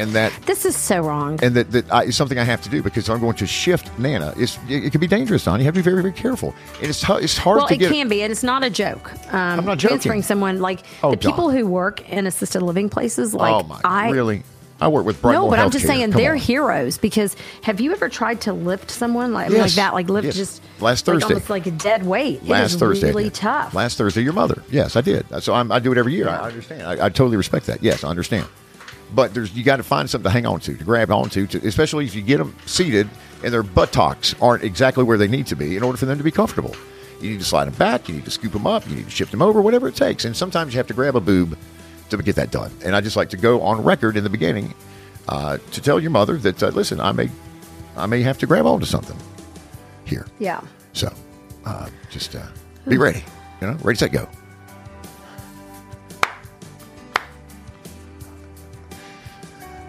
and 0.00 0.12
that 0.12 0.32
this 0.46 0.64
is 0.64 0.76
so 0.76 1.00
wrong. 1.00 1.38
and 1.42 1.54
that, 1.54 1.70
that 1.72 1.92
I, 1.92 2.04
it's 2.04 2.16
something 2.16 2.38
I 2.38 2.44
have 2.44 2.62
to 2.62 2.68
do 2.70 2.82
because 2.82 3.08
I'm 3.08 3.20
going 3.20 3.36
to 3.36 3.46
shift 3.46 3.96
Nana. 3.98 4.34
It's, 4.36 4.58
it, 4.68 4.84
it 4.86 4.90
can 4.92 5.00
be 5.00 5.06
dangerous, 5.06 5.44
Don. 5.44 5.58
You 5.60 5.64
have 5.66 5.74
to 5.74 5.78
be 5.80 5.84
very, 5.84 6.02
very 6.02 6.12
careful, 6.14 6.54
and 6.80 6.88
it's 6.88 7.02
it's 7.08 7.36
hard 7.38 7.60
to 7.60 7.60
get. 7.60 7.60
well, 7.60 7.68
to 7.68 7.74
it 7.74 7.78
get. 7.78 7.92
can 7.92 8.08
be, 8.08 8.22
and 8.22 8.32
it's 8.32 8.42
not 8.42 8.64
a 8.64 8.70
joke. 8.70 9.12
Um, 9.32 9.60
I'm 9.60 9.64
not 9.64 9.78
joking. 9.78 9.98
Transferring 9.98 10.22
someone 10.22 10.60
like 10.60 10.80
Oh, 11.02 11.10
the 11.12 11.16
people 11.16 11.48
Dawn. 11.48 11.56
who 11.58 11.66
work 11.66 12.08
in 12.10 12.26
assisted 12.26 12.62
living 12.62 12.88
places, 12.88 13.34
like 13.34 13.52
oh 13.64 13.66
my! 13.68 13.80
I 13.84 14.10
really? 14.10 14.42
I 14.82 14.88
work 14.88 15.04
with 15.04 15.20
Brightmore 15.20 15.32
no, 15.34 15.50
but 15.50 15.58
I'm 15.58 15.70
just 15.70 15.84
saying 15.86 16.12
Come 16.12 16.18
they're 16.22 16.32
on. 16.32 16.38
heroes 16.38 16.96
because 16.96 17.36
have 17.62 17.82
you 17.82 17.92
ever 17.92 18.08
tried 18.08 18.40
to 18.42 18.54
lift 18.54 18.90
someone 18.90 19.34
like, 19.34 19.48
I 19.48 19.50
mean, 19.50 19.60
like 19.60 19.72
that, 19.72 19.92
like 19.92 20.08
lift 20.08 20.24
Yes. 20.24 20.36
just 20.36 20.62
Last 20.80 21.06
like 21.06 21.16
Thursday. 21.16 21.34
almost 21.34 21.50
like 21.50 21.66
a 21.66 21.70
dead 21.70 22.06
weight? 22.06 22.42
Last 22.46 22.70
it 22.70 22.74
is 22.76 22.80
Thursday, 22.80 23.06
I 23.08 23.10
really 23.10 23.24
did. 23.24 23.34
tough. 23.34 23.74
Last 23.74 23.98
Thursday, 23.98 24.22
your 24.22 24.32
mother. 24.32 24.62
Yes, 24.70 24.96
I 24.96 25.02
did. 25.02 25.26
So 25.42 25.52
I'm, 25.52 25.70
I 25.70 25.80
do 25.80 25.92
it 25.92 25.98
every 25.98 26.14
year. 26.14 26.30
I, 26.30 26.36
I 26.36 26.48
understand. 26.48 26.82
I, 26.84 26.92
I 26.92 27.08
totally 27.10 27.36
respect 27.36 27.66
that. 27.66 27.82
Yes, 27.82 28.04
I 28.04 28.08
understand. 28.08 28.46
But 29.14 29.34
there's 29.34 29.52
you 29.54 29.64
got 29.64 29.76
to 29.76 29.82
find 29.82 30.08
something 30.08 30.28
to 30.28 30.30
hang 30.30 30.46
on 30.46 30.60
to, 30.60 30.76
to 30.76 30.84
grab 30.84 31.10
onto, 31.10 31.46
to, 31.48 31.66
especially 31.66 32.04
if 32.04 32.14
you 32.14 32.22
get 32.22 32.38
them 32.38 32.54
seated 32.66 33.08
and 33.42 33.52
their 33.52 33.62
buttocks 33.62 34.34
aren't 34.40 34.62
exactly 34.62 35.02
where 35.02 35.18
they 35.18 35.28
need 35.28 35.46
to 35.48 35.56
be 35.56 35.76
in 35.76 35.82
order 35.82 35.98
for 35.98 36.06
them 36.06 36.18
to 36.18 36.24
be 36.24 36.30
comfortable. 36.30 36.74
You 37.20 37.30
need 37.30 37.40
to 37.40 37.44
slide 37.44 37.66
them 37.66 37.74
back. 37.74 38.08
You 38.08 38.14
need 38.14 38.24
to 38.24 38.30
scoop 38.30 38.52
them 38.52 38.66
up. 38.66 38.88
You 38.88 38.96
need 38.96 39.04
to 39.04 39.10
shift 39.10 39.30
them 39.30 39.42
over, 39.42 39.60
whatever 39.60 39.88
it 39.88 39.96
takes. 39.96 40.24
And 40.24 40.36
sometimes 40.36 40.72
you 40.72 40.78
have 40.78 40.86
to 40.86 40.94
grab 40.94 41.16
a 41.16 41.20
boob 41.20 41.56
to 42.08 42.16
get 42.18 42.36
that 42.36 42.50
done. 42.50 42.70
And 42.84 42.94
I 42.94 43.00
just 43.00 43.16
like 43.16 43.30
to 43.30 43.36
go 43.36 43.60
on 43.62 43.82
record 43.82 44.16
in 44.16 44.24
the 44.24 44.30
beginning 44.30 44.74
uh, 45.28 45.58
to 45.72 45.80
tell 45.80 46.00
your 46.00 46.10
mother 46.10 46.36
that 46.38 46.62
uh, 46.62 46.68
listen, 46.68 47.00
I 47.00 47.12
may, 47.12 47.30
I 47.96 48.06
may 48.06 48.22
have 48.22 48.38
to 48.38 48.46
grab 48.46 48.66
onto 48.66 48.86
something 48.86 49.16
here. 50.04 50.26
yeah. 50.38 50.60
So 50.92 51.12
uh, 51.64 51.88
just 52.10 52.34
uh, 52.34 52.46
be 52.88 52.98
ready. 52.98 53.22
You 53.60 53.68
know, 53.68 53.74
ready, 53.82 53.98
set, 53.98 54.12
go. 54.12 54.28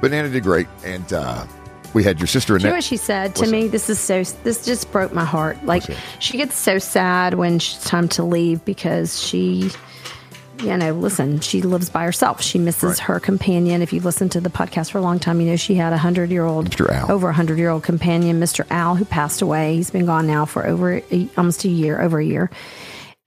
But 0.01 0.11
Nana 0.11 0.29
did 0.29 0.43
great, 0.43 0.67
and 0.83 1.13
uh, 1.13 1.45
we 1.93 2.03
had 2.03 2.19
your 2.19 2.27
sister 2.27 2.57
Do 2.57 2.63
you 2.63 2.69
know 2.69 2.75
what 2.75 2.83
she 2.83 2.97
said 2.97 3.35
to 3.35 3.41
What's 3.41 3.51
me? 3.51 3.67
This 3.67 3.89
is 3.89 3.99
so. 3.99 4.23
This 4.43 4.65
just 4.65 4.91
broke 4.91 5.13
my 5.13 5.23
heart. 5.25 5.63
Like 5.65 5.83
she 6.19 6.37
gets 6.37 6.55
so 6.57 6.79
sad 6.79 7.35
when 7.35 7.55
it's 7.55 7.83
time 7.87 8.07
to 8.09 8.23
leave 8.23 8.63
because 8.65 9.21
she, 9.21 9.69
you 10.63 10.75
know, 10.77 10.93
listen, 10.93 11.39
she 11.39 11.61
lives 11.61 11.89
by 11.89 12.03
herself. 12.03 12.41
She 12.41 12.57
misses 12.57 12.83
Right. 12.83 12.99
her 12.99 13.19
companion. 13.19 13.81
If 13.83 13.93
you 13.93 13.99
listen 13.99 14.27
to 14.29 14.41
the 14.41 14.49
podcast 14.49 14.89
for 14.91 14.97
a 14.97 15.01
long 15.01 15.19
time, 15.19 15.39
you 15.39 15.47
know 15.47 15.55
she 15.55 15.75
had 15.75 15.93
a 15.93 15.97
hundred 15.97 16.31
year 16.31 16.45
old, 16.45 16.71
Mr. 16.71 16.89
Al. 16.89 17.11
over 17.11 17.29
a 17.29 17.33
hundred 17.33 17.59
year 17.59 17.69
old 17.69 17.83
companion, 17.83 18.39
Mr. 18.39 18.65
Al, 18.71 18.95
who 18.95 19.05
passed 19.05 19.41
away. 19.41 19.75
He's 19.75 19.91
been 19.91 20.05
gone 20.07 20.25
now 20.25 20.45
for 20.45 20.65
over 20.65 21.01
a, 21.11 21.29
almost 21.37 21.63
a 21.65 21.69
year, 21.69 22.01
over 22.01 22.19
a 22.19 22.25
year. 22.25 22.49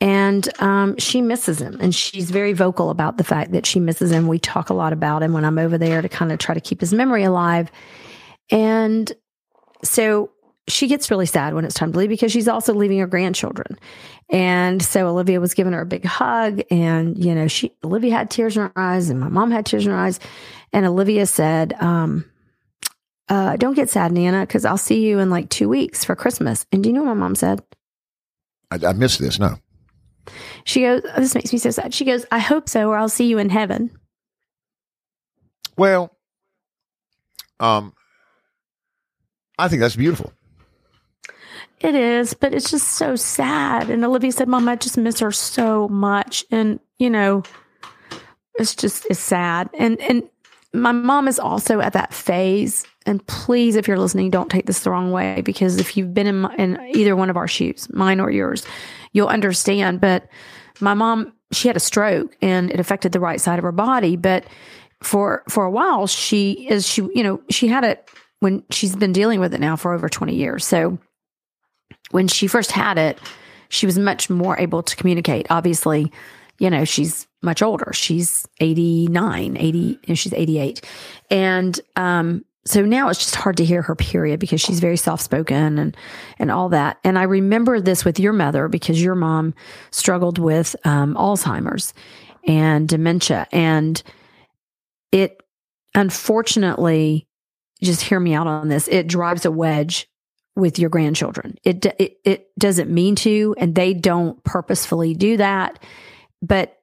And 0.05 0.47
um, 0.61 0.99
she 0.99 1.23
misses 1.23 1.63
him, 1.63 1.79
and 1.81 1.95
she's 1.95 2.31
very 2.31 2.53
vocal 2.53 2.91
about 2.91 3.17
the 3.17 3.25
fact 3.25 3.53
that 3.53 3.65
she 3.65 3.81
misses 3.81 4.11
him. 4.11 4.29
We 4.29 4.39
talk 4.39 4.69
a 4.69 4.75
lot 4.75 4.93
about 4.93 5.23
him 5.23 5.33
when 5.33 5.47
I'm 5.47 5.57
over 5.57 5.79
there 5.79 6.03
to 6.03 6.11
kind 6.11 6.31
of 6.31 6.39
try 6.39 6.55
to 6.55 6.61
keep 6.61 6.83
his 6.83 6.93
memory 6.93 7.25
alive. 7.25 7.73
And 8.51 9.11
so 9.83 10.31
she 10.69 10.89
gets 10.89 11.11
really 11.11 11.25
sad 11.25 11.55
when 11.55 11.65
it's 11.65 11.75
time 11.75 11.91
to 11.93 11.99
leave 11.99 12.11
because 12.11 12.31
she's 12.31 12.49
also 12.49 12.75
leaving 12.75 12.99
her 12.99 13.07
grandchildren. 13.07 13.79
And 14.29 14.83
so 14.83 15.09
Olivia 15.09 15.41
was 15.41 15.55
giving 15.55 15.73
her 15.73 15.81
a 15.81 15.87
big 15.87 16.05
hug 16.05 16.61
and 16.71 17.17
you 17.23 17.35
know, 17.35 17.49
she 17.49 17.73
Olivia 17.83 18.13
had 18.13 18.31
tears 18.31 18.59
in 18.59 18.65
her 18.65 18.73
eyes 18.77 19.09
and 19.09 19.19
my 19.19 19.29
mom 19.31 19.51
had 19.51 19.65
tears 19.65 19.87
in 19.87 19.93
her 19.93 19.99
eyes. 19.99 20.21
And 20.71 20.85
Olivia 20.85 21.25
said, 21.25 21.73
um, 21.81 22.27
uh, 23.31 23.57
don't 23.57 23.75
get 23.75 23.89
sad, 23.89 24.13
Nana, 24.13 24.41
because 24.41 24.67
I'll 24.67 24.77
see 24.77 25.07
you 25.07 25.19
in 25.19 25.31
like 25.31 25.49
two 25.49 25.71
weeks 25.71 26.05
for 26.05 26.15
Christmas. 26.15 26.67
And 26.73 26.83
do 26.83 26.91
you 26.91 26.95
know 26.95 27.05
what 27.05 27.15
my 27.15 27.21
mom 27.21 27.35
said? 27.35 27.63
I, 28.71 28.89
I 28.89 28.93
missed 28.93 29.19
this. 29.19 29.39
No, 29.39 29.57
She 30.65 30.83
goes, 30.83 31.03
oh, 31.05 31.21
This 31.21 31.35
makes 31.35 31.53
me 31.53 31.59
so 31.59 31.71
sad. 31.71 31.95
She 31.95 32.05
goes, 32.05 32.25
I 32.31 32.39
hope 32.39 32.69
so, 32.69 32.89
or 32.91 32.97
I'll 32.97 33.09
see 33.09 33.27
you 33.27 33.39
in 33.39 33.51
heaven. 33.51 33.91
well, 35.77 36.11
um, 37.61 37.93
I 39.59 39.69
think 39.69 39.81
that's 39.81 39.97
beautiful. 39.97 40.33
It 41.81 41.95
is, 41.95 42.35
but 42.35 42.55
it's 42.55 42.71
just 42.71 42.89
so 42.91 43.15
sad. 43.15 43.91
And 43.91 44.05
Olivia 44.05 44.33
said, 44.33 44.49
Mom, 44.49 44.69
I 44.69 44.77
just 44.77 44.97
miss 44.97 45.21
her 45.21 45.31
so 45.31 45.89
much. 45.89 46.45
And, 46.51 46.81
you 46.99 47.11
know, 47.11 47.43
it's 48.57 48.75
just 48.75 49.07
it's 49.11 49.21
sad. 49.21 49.69
And 49.75 50.01
and 50.01 50.23
my 50.73 50.93
mom 50.93 51.29
is 51.29 51.39
also 51.39 51.81
at 51.81 51.93
that 51.93 52.13
phase. 52.13 52.85
And 53.07 53.25
please, 53.27 53.77
if 53.77 53.87
you're 53.87 53.99
listening, 53.99 54.31
don't 54.31 54.51
take 54.51 54.67
this 54.67 54.81
the 54.81 54.91
wrong 54.91 55.13
way 55.13 55.43
because 55.43 55.77
if 55.77 55.97
you've 55.97 56.15
been 56.15 56.27
in, 56.27 56.41
my, 56.41 56.55
in 56.57 56.81
either 56.95 57.15
one 57.15 57.31
of 57.31 57.37
our 57.37 57.47
shoes, 57.47 57.87
mine 57.93 58.19
or 58.19 58.31
yours, 58.31 58.65
you'll 59.15 59.29
understand. 59.29 60.03
But 60.03 60.29
my 60.81 60.93
mom, 60.93 61.33
she 61.53 61.69
had 61.69 61.77
a 61.77 61.81
stroke 61.81 62.37
and 62.43 62.71
it 62.71 62.79
affected 62.79 63.13
the 63.13 63.21
right 63.21 63.41
side 63.41 63.59
of 63.59 63.63
her 63.63 63.73
body. 63.73 64.17
But 64.17 64.45
for 65.03 65.43
for 65.49 65.65
a 65.65 65.71
while, 65.71 66.07
she 66.07 66.69
is 66.69 66.87
she 66.87 67.03
you 67.15 67.23
know 67.23 67.41
she 67.49 67.69
had 67.69 67.85
it 67.85 68.07
when 68.41 68.63
she's 68.71 68.95
been 68.95 69.13
dealing 69.13 69.41
with 69.41 69.55
it 69.55 69.61
now 69.61 69.75
for 69.75 69.95
over 69.95 70.07
20 70.07 70.35
years. 70.35 70.67
So 70.67 70.99
when 72.11 72.29
she 72.29 72.47
first 72.47 72.73
had 72.73 72.99
it, 72.99 73.19
she 73.71 73.87
was 73.87 73.99
much 73.99 74.29
more 74.29 74.59
able 74.59 74.83
to 74.83 74.97
communicate. 74.97 75.47
Obviously, 75.49 76.13
you 76.59 76.69
know, 76.69 76.85
she's 76.85 77.27
much 77.43 77.63
older. 77.63 77.91
She's 77.95 78.47
89, 78.61 79.57
80, 79.57 79.99
and 80.09 80.19
she's 80.19 80.33
88. 80.33 80.85
And 81.31 81.81
um, 81.97 82.45
so 82.67 82.85
now 82.85 83.09
it's 83.09 83.19
just 83.19 83.35
hard 83.35 83.59
to 83.59 83.65
hear 83.65 83.83
her 83.83 83.95
period 83.95 84.41
because 84.41 84.61
she's 84.61 84.81
very 84.81 84.97
soft 84.97 85.23
spoken 85.23 85.79
and 85.79 85.97
and 86.39 86.51
all 86.51 86.71
that. 86.71 86.99
And 87.05 87.19
I 87.19 87.25
remember 87.25 87.81
this 87.81 88.05
with 88.05 88.19
your 88.19 88.33
mother 88.33 88.69
because 88.69 89.03
your 89.03 89.15
mom 89.15 89.55
struggled 89.91 90.39
with 90.39 90.75
um, 90.85 91.15
Alzheimer's 91.15 91.93
and 92.47 92.89
dementia. 92.89 93.47
And 93.53 94.03
it 95.13 95.43
unfortunately, 95.95 97.27
just 97.83 98.03
hear 98.03 98.19
me 98.19 98.35
out 98.35 98.47
on 98.47 98.69
this, 98.69 98.89
it 98.89 99.07
drives 99.07 99.45
a 99.45 99.51
wedge 99.51 100.09
with 100.57 100.79
your 100.79 100.91
grandchildren. 100.91 101.59
It, 101.65 101.85
it 101.99 102.19
it 102.25 102.59
doesn't 102.59 102.91
mean 102.91 103.15
to, 103.17 103.55
and 103.59 103.75
they 103.75 103.93
don't 103.93 104.43
purposefully 104.45 105.15
do 105.15 105.37
that, 105.37 105.83
but 106.41 106.79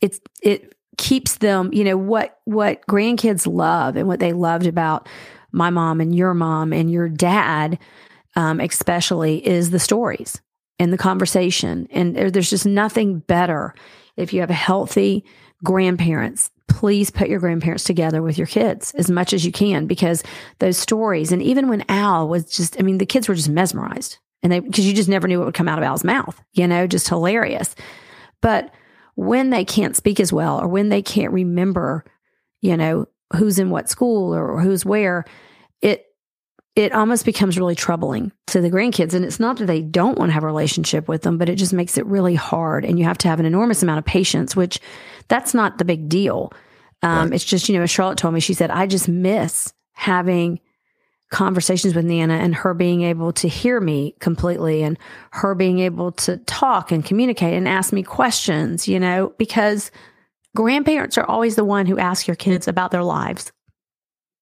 it's 0.00 0.20
it 0.42 0.74
keeps 0.98 1.38
them. 1.38 1.70
You 1.72 1.84
know 1.84 1.96
what 1.96 2.38
what 2.44 2.86
grandkids 2.86 3.46
love 3.50 3.96
and 3.96 4.06
what 4.06 4.20
they 4.20 4.32
loved 4.32 4.66
about 4.66 5.08
my 5.50 5.70
mom 5.70 6.00
and 6.00 6.14
your 6.14 6.34
mom 6.34 6.72
and 6.72 6.90
your 6.90 7.08
dad, 7.08 7.78
um, 8.36 8.60
especially, 8.60 9.46
is 9.46 9.70
the 9.70 9.78
stories 9.78 10.40
and 10.78 10.92
the 10.92 10.98
conversation. 10.98 11.88
And 11.90 12.14
there's 12.14 12.50
just 12.50 12.66
nothing 12.66 13.20
better 13.20 13.74
if 14.16 14.32
you 14.32 14.40
have 14.40 14.50
healthy 14.50 15.24
grandparents. 15.64 16.50
Please 16.68 17.10
put 17.10 17.28
your 17.28 17.40
grandparents 17.40 17.84
together 17.84 18.22
with 18.22 18.36
your 18.36 18.46
kids 18.46 18.92
as 18.94 19.10
much 19.10 19.32
as 19.32 19.44
you 19.44 19.50
can 19.50 19.86
because 19.86 20.22
those 20.58 20.76
stories, 20.76 21.32
and 21.32 21.42
even 21.42 21.68
when 21.68 21.84
Al 21.88 22.28
was 22.28 22.44
just, 22.44 22.78
I 22.78 22.82
mean, 22.82 22.98
the 22.98 23.06
kids 23.06 23.28
were 23.28 23.34
just 23.34 23.48
mesmerized 23.48 24.18
and 24.42 24.52
they, 24.52 24.60
because 24.60 24.86
you 24.86 24.92
just 24.92 25.08
never 25.08 25.26
knew 25.26 25.38
what 25.38 25.46
would 25.46 25.54
come 25.54 25.68
out 25.68 25.78
of 25.78 25.84
Al's 25.84 26.04
mouth, 26.04 26.40
you 26.52 26.66
know, 26.68 26.86
just 26.86 27.08
hilarious. 27.08 27.74
But 28.40 28.72
when 29.18 29.50
they 29.50 29.64
can't 29.64 29.96
speak 29.96 30.20
as 30.20 30.32
well 30.32 30.60
or 30.60 30.68
when 30.68 30.90
they 30.90 31.02
can't 31.02 31.32
remember, 31.32 32.04
you 32.60 32.76
know, 32.76 33.04
who's 33.34 33.58
in 33.58 33.68
what 33.68 33.88
school 33.88 34.32
or 34.32 34.60
who's 34.60 34.84
where, 34.84 35.24
it, 35.82 36.04
it 36.76 36.92
almost 36.92 37.24
becomes 37.24 37.58
really 37.58 37.74
troubling 37.74 38.30
to 38.46 38.60
the 38.60 38.70
grandkids. 38.70 39.14
And 39.14 39.24
it's 39.24 39.40
not 39.40 39.56
that 39.56 39.66
they 39.66 39.82
don't 39.82 40.16
want 40.16 40.28
to 40.28 40.34
have 40.34 40.44
a 40.44 40.46
relationship 40.46 41.08
with 41.08 41.22
them, 41.22 41.36
but 41.36 41.48
it 41.48 41.56
just 41.56 41.72
makes 41.72 41.98
it 41.98 42.06
really 42.06 42.36
hard. 42.36 42.84
And 42.84 42.96
you 42.96 43.06
have 43.06 43.18
to 43.18 43.28
have 43.28 43.40
an 43.40 43.46
enormous 43.46 43.82
amount 43.82 43.98
of 43.98 44.04
patience, 44.04 44.54
which 44.54 44.78
that's 45.26 45.52
not 45.52 45.78
the 45.78 45.84
big 45.84 46.08
deal. 46.08 46.52
Um, 47.02 47.32
It's 47.32 47.44
just, 47.44 47.68
you 47.68 47.76
know, 47.76 47.82
as 47.82 47.90
Charlotte 47.90 48.18
told 48.18 48.34
me, 48.34 48.40
she 48.40 48.54
said, 48.54 48.70
I 48.70 48.86
just 48.86 49.08
miss 49.08 49.72
having 49.94 50.60
conversations 51.30 51.94
with 51.94 52.04
Nana 52.04 52.34
and 52.34 52.54
her 52.54 52.72
being 52.74 53.02
able 53.02 53.32
to 53.34 53.48
hear 53.48 53.80
me 53.80 54.14
completely 54.18 54.82
and 54.82 54.98
her 55.32 55.54
being 55.54 55.78
able 55.80 56.12
to 56.12 56.38
talk 56.38 56.90
and 56.90 57.04
communicate 57.04 57.54
and 57.54 57.68
ask 57.68 57.92
me 57.92 58.02
questions, 58.02 58.88
you 58.88 58.98
know, 58.98 59.34
because 59.38 59.90
grandparents 60.56 61.18
are 61.18 61.26
always 61.26 61.56
the 61.56 61.64
one 61.64 61.86
who 61.86 61.98
ask 61.98 62.26
your 62.26 62.36
kids 62.36 62.66
about 62.66 62.90
their 62.90 63.04
lives. 63.04 63.52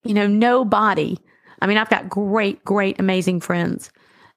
You 0.04 0.14
know, 0.14 0.28
nobody, 0.28 1.18
I 1.60 1.66
mean, 1.66 1.76
I've 1.76 1.90
got 1.90 2.08
great, 2.08 2.64
great, 2.64 3.00
amazing 3.00 3.40
friends. 3.40 3.90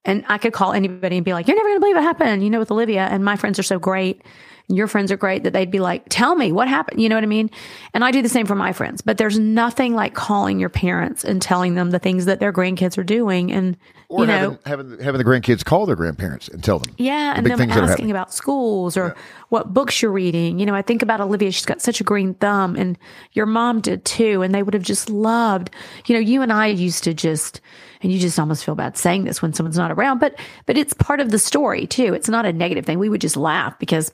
And 0.05 0.25
I 0.27 0.37
could 0.37 0.53
call 0.53 0.73
anybody 0.73 1.17
and 1.17 1.25
be 1.25 1.33
like, 1.33 1.47
you're 1.47 1.57
never 1.57 1.69
going 1.69 1.77
to 1.77 1.81
believe 1.81 1.95
what 1.97 2.03
happened, 2.03 2.43
you 2.43 2.49
know, 2.49 2.59
with 2.59 2.71
Olivia. 2.71 3.07
And 3.11 3.23
my 3.23 3.35
friends 3.35 3.59
are 3.59 3.63
so 3.63 3.77
great. 3.77 4.23
Your 4.71 4.87
friends 4.87 5.11
are 5.11 5.17
great 5.17 5.43
that 5.43 5.51
they'd 5.53 5.71
be 5.71 5.79
like, 5.79 6.05
tell 6.09 6.35
me 6.35 6.51
what 6.51 6.67
happened. 6.67 7.01
You 7.01 7.09
know 7.09 7.15
what 7.15 7.23
I 7.23 7.27
mean? 7.27 7.49
And 7.93 8.03
I 8.03 8.11
do 8.11 8.21
the 8.21 8.29
same 8.29 8.45
for 8.45 8.55
my 8.55 8.71
friends. 8.71 9.01
But 9.01 9.17
there's 9.17 9.39
nothing 9.39 9.95
like 9.95 10.13
calling 10.13 10.59
your 10.59 10.69
parents 10.69 11.25
and 11.25 11.41
telling 11.41 11.73
them 11.73 11.89
the 11.89 11.97
things 11.97 12.25
that 12.25 12.39
their 12.39 12.53
grandkids 12.53 12.97
are 12.99 13.03
doing. 13.03 13.51
And, 13.51 13.77
Or 14.09 14.21
you 14.21 14.27
know, 14.27 14.59
having, 14.65 14.91
having 14.91 14.99
having 14.99 15.17
the 15.17 15.25
grandkids 15.25 15.65
call 15.65 15.87
their 15.87 15.95
grandparents 15.95 16.47
and 16.47 16.63
tell 16.63 16.77
them. 16.77 16.93
yeah, 16.97 17.33
the 17.33 17.37
and 17.39 17.47
them 17.47 17.57
things 17.57 17.73
that 17.73 17.83
are 17.83 17.91
asking 17.91 18.11
about 18.11 18.31
schools 18.31 18.95
or 18.95 19.15
what 19.49 19.73
books 19.73 20.01
you're 20.03 20.11
reading. 20.11 20.59
You 20.59 20.67
know, 20.67 20.75
I 20.75 20.83
think 20.83 21.01
about 21.01 21.19
Olivia, 21.19 21.51
she's 21.51 21.65
got 21.65 21.81
such 21.81 21.99
a 21.99 22.03
green 22.03 22.35
thumb, 22.35 22.75
and 22.75 22.95
your 23.31 23.47
mom 23.47 23.81
did 23.81 24.05
too, 24.05 24.43
and 24.43 24.53
they 24.53 24.61
would 24.61 24.75
have 24.75 24.83
just 24.83 25.09
loved. 25.09 25.71
You 26.05 26.13
know, 26.13 26.21
you 26.21 26.43
and 26.43 26.53
I 26.53 26.67
used 26.67 27.03
to 27.05 27.13
just, 27.15 27.59
and 28.03 28.11
you 28.11 28.19
just 28.19 28.37
almost 28.39 28.63
feel 28.63 28.75
bad 28.75 28.97
saying 28.97 29.23
this 29.23 29.41
when 29.41 29.53
someone's 29.53 29.77
not 29.77 29.91
around, 29.91 30.19
but 30.19 30.35
but 30.67 30.77
it's 30.77 30.93
part 30.93 31.19
of 31.19 31.31
the 31.31 31.39
story 31.39 31.87
too. 31.87 32.13
It's 32.13 32.29
not 32.29 32.45
a 32.45 32.53
negative 32.53 32.85
thing. 32.85 32.99
We 32.99 33.09
would 33.09 33.21
just 33.21 33.35
laugh 33.37 33.77
because, 33.79 34.11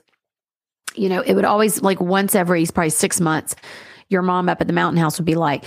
you 0.98 1.08
know, 1.08 1.20
it 1.20 1.34
would 1.34 1.44
always 1.44 1.82
like 1.82 2.00
once 2.00 2.34
every 2.34 2.64
probably 2.66 2.90
six 2.90 3.20
months, 3.20 3.54
your 4.08 4.22
mom 4.22 4.48
up 4.48 4.60
at 4.60 4.66
the 4.66 4.72
mountain 4.72 4.98
house 5.00 5.18
would 5.18 5.24
be 5.26 5.34
like, 5.34 5.64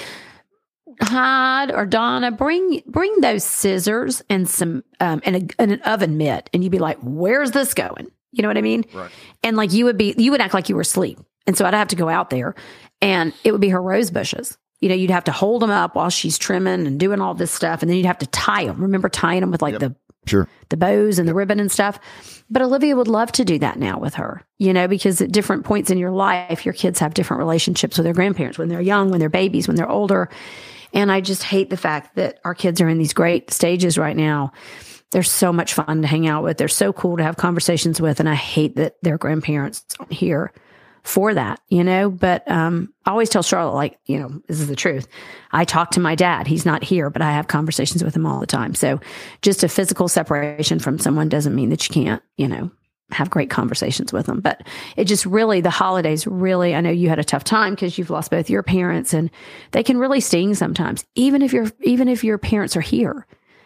Hod 1.01 1.71
or 1.71 1.85
Donna, 1.85 2.31
bring 2.31 2.81
bring 2.85 3.21
those 3.21 3.43
scissors 3.43 4.21
and 4.29 4.49
some 4.49 4.83
um 4.99 5.21
and, 5.23 5.35
a, 5.35 5.61
and 5.61 5.71
an 5.71 5.81
oven 5.83 6.17
mitt, 6.17 6.49
and 6.53 6.61
you'd 6.63 6.71
be 6.71 6.79
like, 6.79 6.97
"Where's 7.01 7.51
this 7.51 7.73
going?" 7.73 8.11
You 8.31 8.41
know 8.41 8.49
what 8.49 8.57
I 8.57 8.61
mean? 8.61 8.83
Right. 8.93 9.09
And 9.43 9.55
like 9.55 9.71
you 9.71 9.85
would 9.85 9.97
be, 9.97 10.13
you 10.17 10.31
would 10.31 10.41
act 10.41 10.53
like 10.53 10.67
you 10.67 10.75
were 10.75 10.81
asleep, 10.81 11.17
and 11.47 11.57
so 11.57 11.65
I'd 11.65 11.73
have 11.73 11.87
to 11.89 11.95
go 11.95 12.09
out 12.09 12.29
there, 12.29 12.53
and 13.01 13.33
it 13.45 13.53
would 13.53 13.61
be 13.61 13.69
her 13.69 13.81
rose 13.81 14.11
bushes. 14.11 14.57
You 14.81 14.89
know, 14.89 14.95
you'd 14.95 15.09
have 15.11 15.25
to 15.25 15.31
hold 15.31 15.61
them 15.61 15.71
up 15.71 15.95
while 15.95 16.09
she's 16.09 16.37
trimming 16.37 16.85
and 16.85 16.99
doing 16.99 17.21
all 17.21 17.33
this 17.33 17.51
stuff, 17.51 17.81
and 17.81 17.89
then 17.89 17.97
you'd 17.97 18.05
have 18.05 18.19
to 18.19 18.27
tie 18.27 18.65
them. 18.65 18.81
Remember 18.81 19.09
tying 19.09 19.41
them 19.41 19.51
with 19.51 19.61
like 19.61 19.79
the 19.79 19.95
Sure. 20.25 20.49
the 20.67 20.77
bows 20.77 21.17
and 21.17 21.27
the 21.29 21.33
ribbon 21.33 21.59
and 21.61 21.71
stuff. 21.71 21.99
But 22.49 22.63
Olivia 22.63 22.95
would 22.95 23.07
love 23.07 23.31
to 23.33 23.45
do 23.45 23.59
that 23.59 23.77
now 23.77 23.99
with 23.99 24.15
her, 24.15 24.43
you 24.57 24.73
know, 24.73 24.87
because 24.87 25.21
at 25.21 25.31
different 25.31 25.65
points 25.65 25.91
in 25.91 25.99
your 25.99 26.11
life, 26.11 26.65
your 26.65 26.73
kids 26.73 26.99
have 26.99 27.13
different 27.13 27.39
relationships 27.39 27.97
with 27.97 28.05
their 28.05 28.13
grandparents 28.13 28.57
when 28.57 28.69
they're 28.69 28.81
young, 28.81 29.11
when 29.11 29.19
they're 29.19 29.29
babies, 29.29 29.67
when 29.67 29.77
they're 29.77 29.89
older. 29.89 30.29
And 30.91 31.11
I 31.11 31.21
just 31.21 31.43
hate 31.43 31.69
the 31.69 31.77
fact 31.77 32.15
that 32.15 32.39
our 32.43 32.55
kids 32.55 32.81
are 32.81 32.89
in 32.89 32.97
these 32.97 33.13
great 33.13 33.51
stages 33.51 33.97
right 33.97 34.17
now. 34.17 34.51
They're 35.11 35.21
so 35.23 35.53
much 35.53 35.73
fun 35.75 36.01
to 36.01 36.07
hang 36.07 36.27
out 36.27 36.43
with. 36.43 36.57
They're 36.57 36.67
so 36.67 36.91
cool 36.91 37.17
to 37.17 37.23
have 37.23 37.37
conversations 37.37 38.01
with. 38.01 38.19
And 38.19 38.27
I 38.27 38.35
hate 38.35 38.75
that 38.77 38.95
their 39.03 39.17
grandparents 39.17 39.85
aren't 39.99 40.13
here 40.13 40.51
for 41.09 41.33
that, 41.33 41.59
you 41.69 41.83
know. 41.83 42.09
But 42.09 42.49
um, 42.49 42.93
I 43.05 43.11
always 43.11 43.29
tell 43.29 43.41
Charlotte, 43.41 43.73
like, 43.73 43.97
you 44.05 44.19
know, 44.19 44.41
this 44.47 44.59
is 44.59 44.67
the 44.67 44.75
truth. 44.75 45.07
I 45.51 45.65
talk 45.65 45.91
to 45.91 45.99
my 45.99 46.13
dad. 46.13 46.45
He's 46.45 46.65
not 46.65 46.83
here, 46.83 47.09
but 47.09 47.23
I 47.23 47.31
have 47.31 47.47
conversations 47.47 48.03
with 48.03 48.15
him 48.15 48.27
all 48.27 48.39
the 48.39 48.45
time. 48.45 48.75
So 48.75 48.99
just 49.41 49.63
a 49.63 49.69
physical 49.69 50.07
separation 50.07 50.77
from 50.77 50.99
someone 50.99 51.27
doesn't 51.27 51.55
mean 51.55 51.69
that 51.69 51.89
you 51.89 51.93
can't, 51.93 52.21
you 52.37 52.47
know, 52.47 52.69
have 53.11 53.31
great 53.31 53.49
conversations 53.49 54.13
with 54.13 54.27
them. 54.27 54.39
But 54.39 54.61
it 54.95 55.05
just 55.05 55.25
really, 55.25 55.61
the 55.61 55.71
holidays 55.71 56.27
really, 56.27 56.75
I 56.75 56.81
know 56.81 56.91
you 56.91 57.09
had 57.09 57.17
a 57.17 57.23
tough 57.23 57.43
time 57.43 57.73
because 57.73 57.97
you've 57.97 58.11
lost 58.11 58.29
both 58.29 58.49
your 58.49 58.61
parents 58.61 59.11
and 59.11 59.31
they 59.71 59.81
can 59.81 59.97
really 59.97 60.19
sting 60.19 60.53
sometimes, 60.53 61.03
even 61.15 61.41
if 61.41 61.51
your, 61.51 61.71
even 61.81 62.07
if 62.07 62.23
your 62.23 62.37
parents 62.37 62.77
are 62.77 62.81
here, 62.81 63.25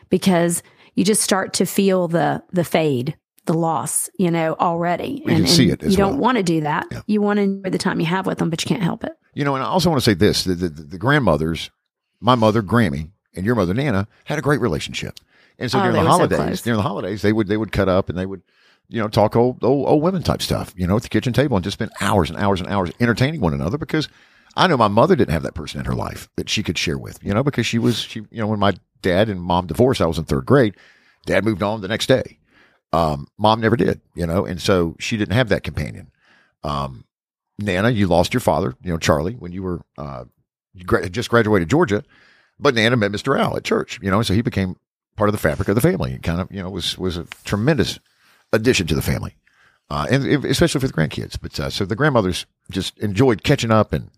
because 0.10 0.64
you 0.96 1.04
just 1.04 1.22
start 1.22 1.54
to 1.56 1.66
feel 1.66 2.08
the, 2.08 2.42
the 2.54 2.64
fade, 2.64 3.18
the 3.46 3.54
loss, 3.54 4.10
you 4.18 4.32
know, 4.32 4.56
already. 4.60 5.22
You 5.26 5.36
can 5.36 5.48
see 5.48 5.70
it 5.70 5.84
as 5.84 5.92
You 5.92 5.98
don't 5.98 6.12
well. 6.14 6.20
want 6.20 6.38
to 6.38 6.44
do 6.44 6.62
that. 6.62 6.88
Yeah. 6.92 7.02
You 7.08 7.22
want 7.22 7.38
to 7.38 7.44
enjoy 7.44 7.70
the 7.70 7.78
time 7.78 8.00
you 8.00 8.06
have 8.06 8.26
with 8.26 8.38
them, 8.38 8.50
but 8.50 8.64
you 8.64 8.68
can't 8.68 8.82
help 8.84 9.04
it. 9.04 9.12
You 9.34 9.44
know, 9.44 9.56
and 9.56 9.64
I 9.64 9.68
also 9.68 9.90
want 9.90 10.02
to 10.02 10.10
say 10.10 10.14
this: 10.14 10.44
the, 10.44 10.56
the, 10.56 10.70
the 10.70 10.98
grandmothers, 10.98 11.70
my 12.20 12.36
mother 12.36 12.62
Grammy 12.62 13.10
and 13.36 13.46
your 13.46 13.56
mother 13.56 13.74
Nana, 13.74 14.08
had 14.26 14.38
a 14.40 14.42
great 14.42 14.62
relationship. 14.62 15.20
And 15.60 15.70
so 15.70 15.80
Oh, 15.80 15.82
during 15.82 15.94
the 15.96 16.00
were 16.00 16.06
so 16.06 16.12
holidays, 16.12 16.62
during 16.62 16.78
the 16.78 16.84
holidays, 16.84 17.22
they 17.22 17.34
would 17.34 17.48
they 17.48 17.58
would 17.58 17.72
cut 17.72 17.90
up 17.90 18.10
and 18.10 18.18
they 18.18 18.26
would, 18.26 18.42
you 18.90 19.02
know, 19.02 19.08
talk 19.08 19.36
old 19.36 19.64
old, 19.64 19.88
old 19.88 20.02
women 20.02 20.24
type 20.24 20.42
stuff, 20.42 20.74
you 20.78 20.88
know, 20.88 20.96
at 20.96 21.04
the 21.04 21.10
kitchen 21.10 21.34
table 21.34 21.58
and 21.58 21.64
just 21.64 21.76
spend 21.76 21.92
hours 22.02 22.30
and 22.30 22.40
hours 22.40 22.60
and 22.62 22.70
hours 22.70 22.92
entertaining 23.00 23.42
one 23.42 23.54
another 23.54 23.78
because 23.78 24.08
I 24.56 24.68
know 24.68 24.78
my 24.78 24.88
mother 24.88 25.16
didn't 25.16 25.32
have 25.34 25.44
that 25.44 25.56
person 25.56 25.80
in 25.80 25.86
her 25.86 25.96
life 25.96 26.30
that 26.38 26.50
she 26.50 26.64
could 26.64 26.78
share 26.78 26.98
with, 26.98 27.20
you 27.24 27.34
know, 27.34 27.44
because 27.44 27.66
she 27.66 27.78
was 27.80 28.00
she 28.00 28.22
you 28.32 28.40
know 28.40 28.48
when 28.48 28.60
my 28.60 28.74
dad 29.02 29.30
and 29.30 29.42
mom 29.42 29.68
divorced, 29.68 30.02
I 30.02 30.06
was 30.06 30.18
in 30.18 30.24
third 30.26 30.46
grade. 30.46 30.76
Dad 31.26 31.44
moved 31.44 31.62
on 31.64 31.82
the 31.82 31.88
next 31.88 32.08
day. 32.08 32.38
Um, 32.94 33.28
mom 33.40 33.60
never 33.60 33.76
did, 33.76 34.02
you 34.14 34.28
know, 34.28 34.46
and 34.46 34.62
so 34.62 34.96
she 35.00 35.18
didn't 35.18 35.34
have 35.34 35.50
that 35.50 35.64
companion. 35.64 36.12
Um, 36.64 37.06
Nana, 37.58 37.90
you 37.90 38.08
lost 38.08 38.34
your 38.34 38.42
father, 38.42 38.76
you 38.84 38.92
know, 38.92 38.98
Charlie, 39.00 39.34
when 39.34 39.52
you 39.52 39.64
were 39.64 39.82
uh, 39.98 40.26
gra- 40.86 41.10
just 41.10 41.30
graduated 41.30 41.70
Georgia, 41.70 42.04
but 42.60 42.76
Nana 42.76 42.96
met 42.96 43.12
Mr. 43.12 43.38
Al 43.40 43.58
at 43.58 43.64
church, 43.64 44.00
you 44.02 44.12
know, 44.12 44.22
so 44.22 44.34
he 44.36 44.42
became 44.44 44.76
part 45.16 45.28
of 45.28 45.34
the 45.34 45.40
fabric 45.40 45.68
of 45.70 45.76
the 45.76 45.82
family. 45.82 46.14
It 46.14 46.24
kind 46.24 46.40
of, 46.40 46.52
you 46.52 46.62
know, 46.62 46.70
was 46.70 46.98
was 46.98 47.18
a 47.18 47.26
tremendous 47.46 48.00
addition 48.52 48.86
to 48.88 48.96
the 48.96 49.02
family, 49.02 49.36
uh, 49.90 50.08
and 50.10 50.26
especially 50.46 50.82
for 50.82 50.88
the 50.88 50.94
grandkids. 50.94 51.38
But 51.42 51.60
uh, 51.60 51.70
so 51.70 51.86
the 51.86 51.96
grandmothers 51.96 52.46
just 52.72 52.98
enjoyed 53.00 53.44
catching 53.44 53.72
up 53.72 53.92
and 53.94 54.10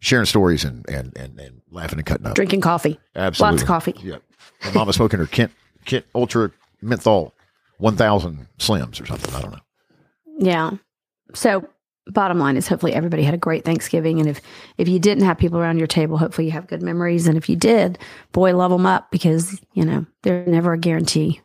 sharing 0.00 0.26
stories 0.26 0.64
and 0.64 0.88
and 0.88 1.16
and, 1.16 1.38
and 1.38 1.62
laughing 1.70 1.98
and 1.98 2.06
cutting 2.06 2.26
up. 2.26 2.34
Drinking 2.34 2.60
coffee. 2.60 2.98
Absolutely, 3.14 3.52
Lots 3.52 3.62
of 3.62 3.68
coffee. 3.68 3.94
Yeah, 4.02 4.16
and 4.62 4.74
Mama 4.74 4.92
smoking 4.92 5.20
her 5.20 5.26
Kent 5.26 5.52
Kent 5.84 6.04
Ultra 6.14 6.50
Menthol 6.82 7.32
one 7.78 7.96
thousand 7.96 8.46
Slims 8.58 9.00
or 9.00 9.06
something. 9.06 9.34
I 9.34 9.40
don't 9.42 9.52
know. 9.52 9.58
Yeah. 10.38 10.70
So 11.34 11.68
bottom 12.08 12.38
line 12.38 12.56
is 12.56 12.68
hopefully 12.68 12.92
everybody 12.92 13.22
had 13.22 13.34
a 13.34 13.38
great 13.38 13.64
Thanksgiving. 13.64 14.20
And 14.20 14.28
if, 14.28 14.40
if 14.76 14.88
you 14.88 14.98
didn't 14.98 15.24
have 15.24 15.38
people 15.38 15.58
around 15.58 15.78
your 15.78 15.86
table, 15.86 16.18
hopefully 16.18 16.46
you 16.46 16.52
have 16.52 16.66
good 16.66 16.82
memories. 16.82 17.26
And 17.26 17.36
if 17.38 17.48
you 17.48 17.56
did, 17.56 17.98
boy, 18.32 18.54
love 18.56 18.70
them 18.70 18.84
up 18.86 19.10
because, 19.10 19.60
you 19.72 19.84
know, 19.84 20.04
they're 20.22 20.44
never 20.46 20.72
a 20.74 20.78
guarantee. 20.78 21.40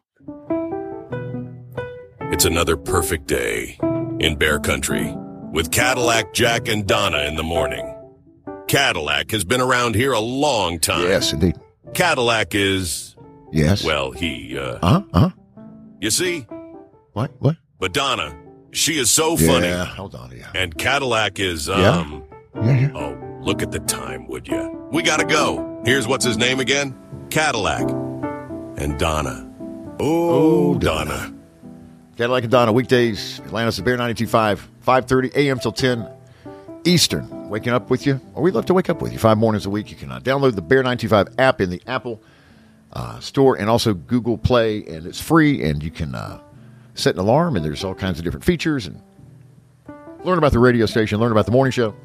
It's 2.31 2.45
another 2.45 2.77
perfect 2.77 3.27
day 3.27 3.77
in 4.19 4.35
Bear 4.37 4.59
Country 4.59 5.13
with 5.51 5.71
Cadillac 5.71 6.33
Jack 6.33 6.67
and 6.67 6.85
Donna 6.85 7.19
in 7.23 7.35
the 7.35 7.43
morning. 7.43 7.95
Cadillac 8.67 9.31
has 9.31 9.43
been 9.43 9.61
around 9.61 9.95
here 9.95 10.11
a 10.13 10.19
long 10.19 10.79
time. 10.79 11.07
Yes, 11.07 11.33
indeed. 11.33 11.55
Cadillac 11.93 12.53
is, 12.53 13.15
Yes. 13.51 13.83
well, 13.83 14.11
he, 14.11 14.57
uh, 14.57 14.61
uh 14.61 14.79
huh. 14.81 15.01
Uh 15.11 15.19
huh. 15.21 15.29
You 15.99 16.09
see, 16.11 16.41
What? 17.13 17.31
What? 17.39 17.57
but 17.79 17.93
Donna, 17.93 18.35
she 18.71 18.97
is 18.99 19.09
so 19.11 19.35
funny. 19.37 19.67
Yeah. 19.67 19.85
Hold 19.85 20.15
on. 20.15 20.31
Yeah. 20.35 20.51
And 20.55 20.77
Cadillac 20.77 21.39
is, 21.39 21.67
Yeah. 21.67 21.89
um, 21.89 22.23
Yeah. 22.55 22.79
Yeah. 22.79 22.91
oh, 22.95 23.17
look 23.41 23.61
at 23.61 23.71
the 23.71 23.79
time, 23.79 24.27
would 24.27 24.47
you? 24.47 24.87
We 24.91 25.01
gotta 25.03 25.25
go. 25.25 25.81
Here's 25.85 26.07
what's 26.07 26.25
his 26.25 26.37
name 26.37 26.59
again? 26.59 26.95
Cadillac. 27.29 27.89
And 28.77 28.97
Donna. 28.99 29.45
Oh, 29.99 30.75
Donna. 30.77 31.33
Cadillac 32.17 32.43
and 32.43 32.51
Donna, 32.51 32.71
weekdays, 32.73 33.39
Atlanta's 33.45 33.77
the 33.77 33.83
Bear 33.83 33.97
92.5, 33.97 34.59
5.30 34.85 35.33
a.m. 35.35 35.59
till 35.59 35.71
10 35.71 36.07
Eastern. 36.85 37.49
Waking 37.49 37.73
up 37.73 37.89
with 37.89 38.05
you, 38.05 38.21
or 38.35 38.43
we'd 38.43 38.53
love 38.53 38.65
to 38.67 38.73
wake 38.73 38.89
up 38.89 39.01
with 39.01 39.11
you. 39.11 39.17
Five 39.19 39.37
mornings 39.37 39.65
a 39.65 39.69
week. 39.71 39.89
You 39.89 39.95
can 39.97 40.11
uh, 40.11 40.19
download 40.19 40.55
the 40.55 40.61
Bear 40.61 40.83
925 40.83 41.29
app 41.39 41.61
in 41.61 41.69
the 41.71 41.81
Apple 41.87 42.21
uh, 42.93 43.19
Store 43.19 43.55
and 43.57 43.69
also 43.69 43.93
Google 43.93 44.37
Play, 44.37 44.85
and 44.85 45.05
it's 45.05 45.19
free, 45.21 45.63
and 45.63 45.83
you 45.83 45.91
can 45.91 46.15
uh, 46.15 46.39
set 46.95 47.13
an 47.15 47.19
alarm, 47.21 47.55
and 47.55 47.63
there's 47.63 47.83
all 47.83 47.95
kinds 47.95 48.17
of 48.19 48.25
different 48.25 48.43
features, 48.45 48.87
and 48.87 49.01
learn 50.23 50.37
about 50.37 50.51
the 50.51 50.59
radio 50.59 50.85
station, 50.85 51.19
learn 51.19 51.31
about 51.31 51.45
the 51.45 51.51
morning 51.51 51.71
show, 51.71 51.95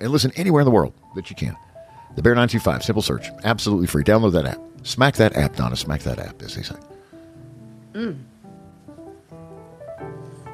and 0.00 0.10
listen 0.10 0.32
anywhere 0.36 0.60
in 0.60 0.64
the 0.64 0.70
world 0.70 0.92
that 1.14 1.30
you 1.30 1.36
can. 1.36 1.56
The 2.16 2.22
Bear 2.22 2.32
925, 2.34 2.82
simple 2.82 3.02
search, 3.02 3.28
absolutely 3.44 3.86
free. 3.86 4.04
Download 4.04 4.32
that 4.32 4.44
app. 4.46 4.60
Smack 4.82 5.14
that 5.16 5.36
app, 5.36 5.56
Donna. 5.56 5.76
Smack 5.76 6.02
that 6.02 6.18
app, 6.18 6.42
as 6.42 6.54
they 6.56 6.62
say. 6.62 6.74
kind 7.92 8.16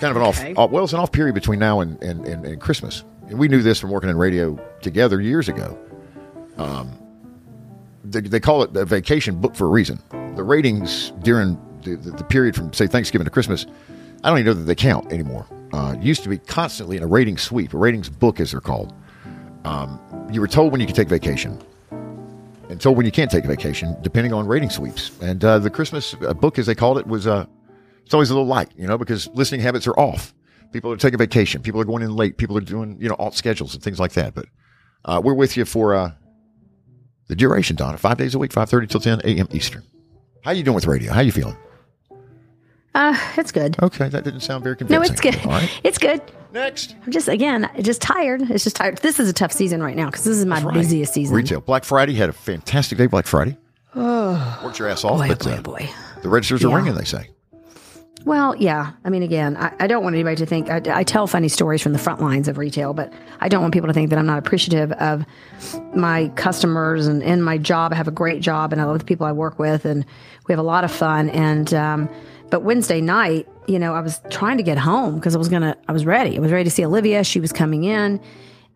of 0.02 0.16
an 0.16 0.22
Okay. 0.22 0.52
off, 0.52 0.58
off 0.58 0.70
well 0.70 0.84
it's 0.84 0.92
an 0.92 1.00
off 1.00 1.10
period 1.12 1.34
between 1.34 1.58
now 1.58 1.80
and, 1.80 2.00
and, 2.02 2.24
and, 2.26 2.44
and 2.44 2.60
christmas 2.60 3.02
and 3.28 3.36
we 3.38 3.48
knew 3.48 3.62
this 3.62 3.80
from 3.80 3.90
working 3.90 4.08
in 4.08 4.16
radio 4.16 4.56
together 4.80 5.20
years 5.20 5.48
ago 5.48 5.76
um, 6.56 6.92
they, 8.04 8.20
they 8.20 8.40
call 8.40 8.62
it 8.62 8.76
a 8.76 8.84
vacation 8.84 9.40
book 9.40 9.54
for 9.54 9.66
a 9.66 9.70
reason 9.70 9.98
the 10.34 10.42
ratings 10.42 11.12
during 11.22 11.58
the, 11.82 11.96
the, 11.96 12.10
the 12.12 12.24
period 12.24 12.54
from 12.54 12.72
say 12.72 12.86
thanksgiving 12.86 13.24
to 13.24 13.30
christmas 13.30 13.66
i 14.24 14.28
don't 14.28 14.38
even 14.38 14.46
know 14.46 14.54
that 14.54 14.64
they 14.64 14.74
count 14.74 15.10
anymore 15.12 15.46
uh, 15.72 15.94
used 16.00 16.22
to 16.22 16.28
be 16.28 16.38
constantly 16.38 16.96
in 16.96 17.02
a 17.02 17.06
rating 17.06 17.36
sweep 17.36 17.74
a 17.74 17.78
ratings 17.78 18.08
book 18.08 18.40
as 18.40 18.52
they're 18.52 18.60
called 18.60 18.94
um, 19.64 20.00
you 20.32 20.40
were 20.40 20.48
told 20.48 20.72
when 20.72 20.80
you 20.80 20.86
could 20.86 20.96
take 20.96 21.08
vacation 21.08 21.60
and 22.70 22.80
told 22.80 22.96
when 22.96 23.04
you 23.04 23.12
can't 23.12 23.30
take 23.30 23.44
vacation 23.44 23.96
depending 24.02 24.32
on 24.32 24.46
rating 24.46 24.70
sweeps 24.70 25.10
and 25.20 25.44
uh, 25.44 25.58
the 25.58 25.70
christmas 25.70 26.14
uh, 26.26 26.32
book 26.32 26.58
as 26.58 26.66
they 26.66 26.74
called 26.74 26.98
it 26.98 27.06
was 27.06 27.26
uh, 27.26 27.44
it's 28.08 28.14
always 28.14 28.30
a 28.30 28.32
little 28.32 28.46
light, 28.46 28.72
you 28.74 28.86
know, 28.86 28.96
because 28.96 29.28
listening 29.34 29.60
habits 29.60 29.86
are 29.86 29.92
off. 30.00 30.32
People 30.72 30.90
are 30.90 30.96
taking 30.96 31.18
vacation. 31.18 31.60
People 31.60 31.78
are 31.78 31.84
going 31.84 32.02
in 32.02 32.16
late. 32.16 32.38
People 32.38 32.56
are 32.56 32.62
doing, 32.62 32.96
you 32.98 33.06
know, 33.06 33.14
alt 33.18 33.34
schedules 33.34 33.74
and 33.74 33.84
things 33.84 34.00
like 34.00 34.12
that. 34.12 34.32
But 34.32 34.46
uh, 35.04 35.20
we're 35.22 35.34
with 35.34 35.58
you 35.58 35.66
for 35.66 35.94
uh, 35.94 36.12
the 37.28 37.36
duration, 37.36 37.76
Donna. 37.76 37.96
Five 37.98 38.18
days 38.18 38.34
a 38.34 38.38
week, 38.38 38.52
five 38.52 38.68
thirty 38.68 38.86
till 38.86 39.00
ten 39.00 39.20
a.m. 39.24 39.48
Eastern. 39.52 39.84
How 40.44 40.50
you 40.52 40.62
doing 40.62 40.74
with 40.74 40.86
radio? 40.86 41.12
How 41.12 41.20
you 41.20 41.32
feeling? 41.32 41.56
Uh, 42.94 43.16
it's 43.36 43.52
good. 43.52 43.76
Okay, 43.82 44.08
that 44.08 44.24
didn't 44.24 44.40
sound 44.40 44.64
very 44.64 44.74
convincing. 44.76 45.00
No, 45.02 45.12
it's 45.12 45.20
good. 45.20 45.36
All 45.46 45.52
right, 45.52 45.80
It's 45.84 45.98
good. 45.98 46.20
next. 46.52 46.96
I'm 47.04 47.12
just, 47.12 47.28
again, 47.28 47.70
just 47.82 48.00
tired. 48.02 48.42
It's 48.50 48.64
just 48.64 48.74
tired. 48.76 48.98
This 48.98 49.20
is 49.20 49.28
a 49.28 49.32
tough 49.32 49.52
season 49.52 49.82
right 49.82 49.94
now 49.94 50.06
because 50.06 50.24
this 50.24 50.36
is 50.38 50.46
my 50.46 50.60
right. 50.62 50.74
busiest 50.74 51.12
season. 51.14 51.36
Retail. 51.36 51.60
Black 51.60 51.84
Friday 51.84 52.14
had 52.14 52.28
a 52.28 52.32
fantastic 52.32 52.98
day. 52.98 53.06
Black 53.06 53.26
Friday. 53.26 53.56
Oh, 53.94 54.60
Worked 54.64 54.78
your 54.78 54.88
ass 54.88 55.04
off, 55.04 55.18
Boy, 55.18 55.26
oh 55.26 55.28
but 55.28 55.38
boy, 55.44 55.50
uh, 55.50 55.56
oh 55.58 55.62
boy. 55.62 55.90
the 56.22 56.28
registers 56.28 56.64
are 56.64 56.68
Yeah. 56.70 56.76
ringing. 56.76 56.94
They 56.94 57.04
say. 57.04 57.30
Well, 58.28 58.54
yeah. 58.56 58.92
I 59.06 59.08
mean, 59.08 59.22
again, 59.22 59.56
I, 59.56 59.72
I 59.80 59.86
don't 59.86 60.02
want 60.02 60.14
anybody 60.14 60.36
to 60.36 60.44
think 60.44 60.68
I, 60.68 60.82
I 60.92 61.02
tell 61.02 61.26
funny 61.26 61.48
stories 61.48 61.80
from 61.80 61.94
the 61.94 61.98
front 61.98 62.20
lines 62.20 62.46
of 62.46 62.58
retail, 62.58 62.92
but 62.92 63.10
I 63.40 63.48
don't 63.48 63.62
want 63.62 63.72
people 63.72 63.86
to 63.86 63.94
think 63.94 64.10
that 64.10 64.18
I'm 64.18 64.26
not 64.26 64.38
appreciative 64.38 64.92
of 64.92 65.24
my 65.94 66.28
customers 66.36 67.06
and 67.06 67.22
in 67.22 67.40
my 67.40 67.56
job. 67.56 67.90
I 67.90 67.96
have 67.96 68.06
a 68.06 68.10
great 68.10 68.42
job, 68.42 68.70
and 68.70 68.82
I 68.82 68.84
love 68.84 68.98
the 68.98 69.06
people 69.06 69.24
I 69.24 69.32
work 69.32 69.58
with, 69.58 69.86
and 69.86 70.04
we 70.46 70.52
have 70.52 70.58
a 70.58 70.62
lot 70.62 70.84
of 70.84 70.92
fun. 70.92 71.30
And 71.30 71.72
um, 71.72 72.06
but 72.50 72.64
Wednesday 72.64 73.00
night, 73.00 73.48
you 73.66 73.78
know, 73.78 73.94
I 73.94 74.00
was 74.00 74.20
trying 74.28 74.58
to 74.58 74.62
get 74.62 74.76
home 74.76 75.14
because 75.14 75.34
I 75.34 75.38
was 75.38 75.48
gonna, 75.48 75.74
I 75.88 75.92
was 75.92 76.04
ready. 76.04 76.36
I 76.36 76.40
was 76.40 76.52
ready 76.52 76.64
to 76.64 76.70
see 76.70 76.84
Olivia. 76.84 77.24
She 77.24 77.40
was 77.40 77.50
coming 77.50 77.84
in, 77.84 78.20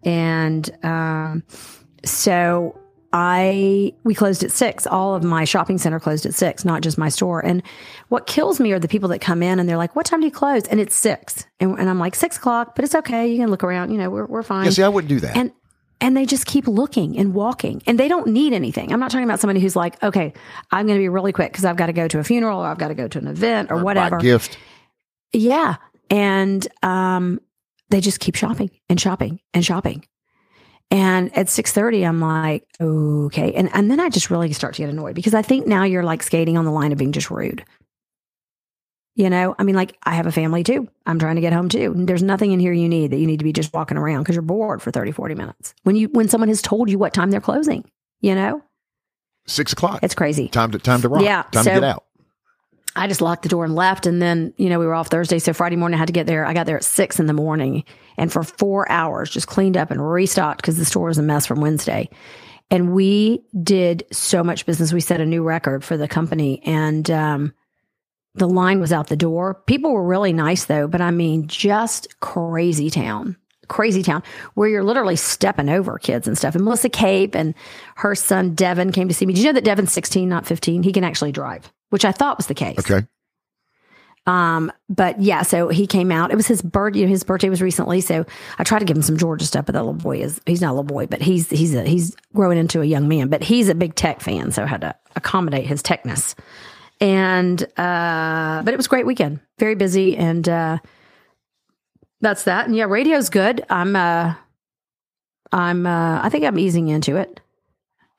and 0.03 0.71
um, 0.83 1.43
so 2.07 2.81
I 3.13 3.93
we 4.05 4.15
closed 4.15 4.43
at 4.43 4.51
six. 4.51 4.87
All 4.87 5.15
of 5.15 5.23
my 5.23 5.45
shopping 5.45 5.79
center 5.79 6.01
closed 6.01 6.25
at 6.25 6.35
six, 6.35 6.65
not 6.65 6.83
just 6.83 6.97
my 6.97 7.09
store. 7.09 7.45
And 7.45 7.63
what 8.09 8.27
kills 8.27 8.59
me 8.59 8.73
are 8.73 8.79
the 8.79 8.89
people 8.89 9.09
that 9.11 9.21
come 9.21 9.43
in 9.43 9.59
and 9.59 9.69
they're 9.69 9.77
like, 9.77 9.95
"What 9.95 10.07
time 10.07 10.21
do 10.21 10.27
you 10.27 10.33
close?" 10.33 10.67
And 10.69 10.81
it's 10.81 10.95
six, 10.95 11.47
and, 11.61 11.79
and 11.79 11.91
I'm 11.91 11.99
like, 11.99 12.15
six 12.15 12.37
o'clock, 12.37 12.75
but 12.75 12.85
it's 12.85 12.95
okay. 12.95 13.31
You 13.31 13.39
can 13.39 13.51
look 13.51 13.65
around. 13.65 13.91
You 13.91 13.99
know, 13.99 14.11
we're 14.11 14.27
we're 14.27 14.43
fine. 14.43 14.65
Yeah, 14.65 14.71
see, 14.71 14.83
I 14.83 14.89
wouldn't 14.89 15.09
do 15.09 15.21
that. 15.21 15.37
and 15.37 15.53
and 16.01 16.17
they 16.17 16.27
just 16.27 16.47
keep 16.47 16.67
looking 16.67 17.17
and 17.19 17.35
walking, 17.35 17.83
and 17.87 17.99
they 17.99 18.09
don't 18.09 18.29
need 18.29 18.53
anything. 18.53 18.93
I'm 18.93 18.99
not 18.99 19.11
talking 19.11 19.25
about 19.25 19.41
somebody 19.41 19.61
who's 19.61 19.77
like, 19.77 20.03
"Okay, 20.03 20.33
I'm 20.71 20.87
going 20.87 20.99
to 20.99 21.03
be 21.03 21.09
really 21.09 21.33
quick 21.33 21.53
because 21.53 21.65
I've 21.65 21.77
got 21.77 21.87
to 21.87 21.93
go 21.93 22.09
to 22.09 22.19
a 22.19 22.25
funeral 22.25 22.61
or 22.61 22.67
I've 22.67 22.79
got 22.79 22.89
to 22.89 22.95
go 22.95 23.09
to 23.09 23.19
an 23.19 23.29
event 23.29 23.71
or, 23.71 23.81
a 23.81 23.85
whatever." 23.85 24.19
gift. 24.19 24.59
Yeah. 25.33 25.77
And 26.11 26.67
um, 26.83 27.41
they 27.91 28.01
just 28.01 28.21
keep 28.21 28.35
shopping 28.35 28.71
and 28.89 29.01
shopping 29.01 29.41
and 29.55 29.65
shopping. 29.65 30.05
And 30.91 31.35
at 31.37 31.47
6:30, 31.47 32.07
I'm 32.07 32.21
like, 32.21 32.67
okay. 32.81 33.53
And 33.55 33.71
and 33.75 33.91
then 33.91 33.99
I 34.01 34.09
just 34.11 34.31
really 34.31 34.53
start 34.53 34.75
to 34.75 34.83
get 34.83 34.91
annoyed 34.91 35.15
because 35.15 35.35
I 35.35 35.43
think 35.43 35.67
now 35.67 35.85
you're 35.85 36.03
like 36.03 36.23
skating 36.23 36.59
on 36.59 36.65
the 36.65 36.71
line 36.71 36.93
of 36.93 36.99
being 36.99 37.13
just 37.13 37.31
rude. 37.31 37.65
You 39.15 39.29
know, 39.29 39.55
I 39.59 39.63
mean, 39.65 39.75
like 39.75 39.99
I 40.05 40.15
have 40.15 40.27
a 40.27 40.33
family 40.33 40.65
too. 40.65 40.89
I'm 41.05 41.19
trying 41.19 41.35
to 41.37 41.43
get 41.43 41.53
home 41.53 41.69
too. 41.69 41.93
There's 41.97 42.23
nothing 42.23 42.53
in 42.53 42.61
here 42.61 42.73
you 42.73 42.89
need 42.89 43.11
that 43.11 43.19
you 43.19 43.27
need 43.27 43.39
to 43.41 43.45
be 43.45 43.53
just 43.53 43.73
walking 43.75 43.99
around 43.99 44.23
because 44.23 44.35
you're 44.37 44.43
bored 44.43 44.81
for 44.81 44.91
30, 44.91 45.13
40 45.13 45.35
minutes. 45.35 45.75
When 45.83 45.97
you 45.97 46.09
when 46.09 46.29
someone 46.29 46.49
has 46.49 46.63
told 46.63 46.89
you 46.91 46.99
what 46.99 47.13
time 47.13 47.31
they're 47.31 47.41
closing, 47.41 47.85
you 48.21 48.35
know? 48.35 48.63
Six 49.47 49.73
o'clock. 49.73 50.01
It's 50.03 50.15
crazy. 50.15 50.49
time 50.49 50.71
to 50.73 50.79
time 50.79 51.03
to 51.03 51.09
rock. 51.09 51.23
Yeah, 51.23 51.43
Time 51.53 51.65
so- 51.65 51.75
to 51.75 51.81
get 51.81 51.85
out. 51.85 52.05
I 52.95 53.07
just 53.07 53.21
locked 53.21 53.43
the 53.43 53.49
door 53.49 53.65
and 53.65 53.75
left. 53.75 54.07
And 54.07 54.21
then, 54.21 54.53
you 54.57 54.69
know, 54.69 54.79
we 54.79 54.87
were 54.87 54.95
off 54.95 55.09
Thursday. 55.09 55.39
So 55.39 55.53
Friday 55.53 55.77
morning, 55.77 55.97
I 55.97 55.99
had 55.99 56.09
to 56.09 56.13
get 56.13 56.27
there. 56.27 56.45
I 56.45 56.53
got 56.53 56.67
there 56.67 56.77
at 56.77 56.85
six 56.85 57.19
in 57.19 57.27
the 57.27 57.33
morning 57.33 57.85
and 58.17 58.33
for 58.33 58.43
four 58.43 58.91
hours, 58.91 59.31
just 59.31 59.47
cleaned 59.47 59.77
up 59.77 59.91
and 59.91 60.07
restocked 60.07 60.61
because 60.61 60.77
the 60.77 60.85
store 60.85 61.09
was 61.09 61.19
a 61.19 61.23
mess 61.23 61.47
from 61.47 61.61
Wednesday. 61.61 62.11
And 62.71 62.93
we 62.95 63.43
did 63.63 64.05
so 64.13 64.43
much 64.43 64.67
business. 64.67 64.93
We 64.93 65.01
set 65.01 65.21
a 65.21 65.27
new 65.27 65.43
record 65.43 65.85
for 65.85 65.97
the 65.97 66.09
company. 66.09 66.63
And 66.65 67.11
um, 67.11 67.53
the 68.35 68.49
line 68.49 68.81
was 68.81 68.93
out 68.93 69.09
the 69.09 69.17
door. 69.17 69.55
People 69.67 69.93
were 69.93 70.07
really 70.07 70.33
nice 70.33 70.65
though, 70.65 70.89
but 70.89 71.01
I 71.01 71.11
mean, 71.11 71.47
just 71.49 72.21
crazy 72.21 72.91
town. 72.91 73.37
Crazy 73.69 74.03
town 74.03 74.23
where 74.55 74.69
you're 74.69 74.85
literally 74.85 75.17
stepping 75.17 75.69
over 75.69 75.99
kids 75.99 76.27
and 76.27 76.37
stuff. 76.37 76.55
And 76.55 76.65
Melissa 76.65 76.89
Cape 76.89 77.35
and 77.35 77.55
her 77.97 78.15
son 78.15 78.55
Devin 78.55 78.93
came 78.93 79.09
to 79.09 79.15
see 79.15 79.25
me. 79.25 79.35
Did 79.35 79.41
you 79.41 79.47
know 79.47 79.53
that 79.55 79.65
Devin's 79.65 79.93
16, 79.93 80.29
not 80.29 80.47
15? 80.47 80.83
He 80.83 80.93
can 80.93 81.05
actually 81.05 81.33
drive, 81.33 81.73
which 81.93 82.07
I 82.07 82.11
thought 82.11 82.39
was 82.39 82.47
the 82.47 82.55
case. 82.55 82.79
Okay. 82.79 83.07
Um, 84.27 84.73
but 84.89 85.21
yeah, 85.21 85.43
so 85.43 85.69
he 85.69 85.87
came 85.87 86.11
out. 86.11 86.31
It 86.31 86.37
was 86.37 86.47
his 86.47 86.63
birth. 86.63 86.97
You 86.97 87.05
know, 87.05 87.11
his 87.11 87.23
birthday 87.23 87.51
was 87.51 87.61
recently, 87.61 88.01
so 88.01 88.25
I 88.59 88.65
tried 88.65 88.79
to 88.79 88.87
give 88.87 88.97
him 88.97 89.03
some 89.03 89.19
Georgia 89.19 89.45
stuff. 89.45 89.67
But 89.67 89.75
that 89.75 89.81
little 89.81 89.93
boy 89.93 90.23
is 90.23 90.41
he's 90.47 90.63
not 90.63 90.69
a 90.69 90.75
little 90.75 90.85
boy, 90.85 91.07
but 91.07 91.21
he's 91.21 91.51
he's 91.51 91.75
a, 91.75 91.85
he's 91.85 92.17
growing 92.35 92.57
into 92.57 92.81
a 92.81 92.85
young 92.87 93.09
man. 93.09 93.29
But 93.29 93.43
he's 93.43 93.69
a 93.69 93.75
big 93.75 93.95
tech 93.95 94.23
fan, 94.23 94.51
so 94.53 94.63
I 94.63 94.67
had 94.67 94.81
to 94.81 94.95
accommodate 95.17 95.67
his 95.67 95.83
techness. 95.83 96.35
And 96.99 97.63
uh, 97.77 98.63
but 98.65 98.73
it 98.73 98.77
was 98.79 98.87
a 98.87 98.89
great 98.89 99.05
weekend, 99.05 99.41
very 99.59 99.75
busy, 99.75 100.17
and 100.17 100.49
uh, 100.49 100.79
that's 102.23 102.45
that. 102.45 102.67
And 102.67 102.75
yeah, 102.75 102.85
radio's 102.85 103.29
good. 103.29 103.67
I'm 103.69 103.95
uh, 103.97 104.35
I'm 105.51 105.85
uh, 105.85 106.23
I 106.23 106.31
think 106.31 106.45
I'm 106.45 106.59
easing 106.59 106.89
into 106.89 107.17
it. 107.17 107.41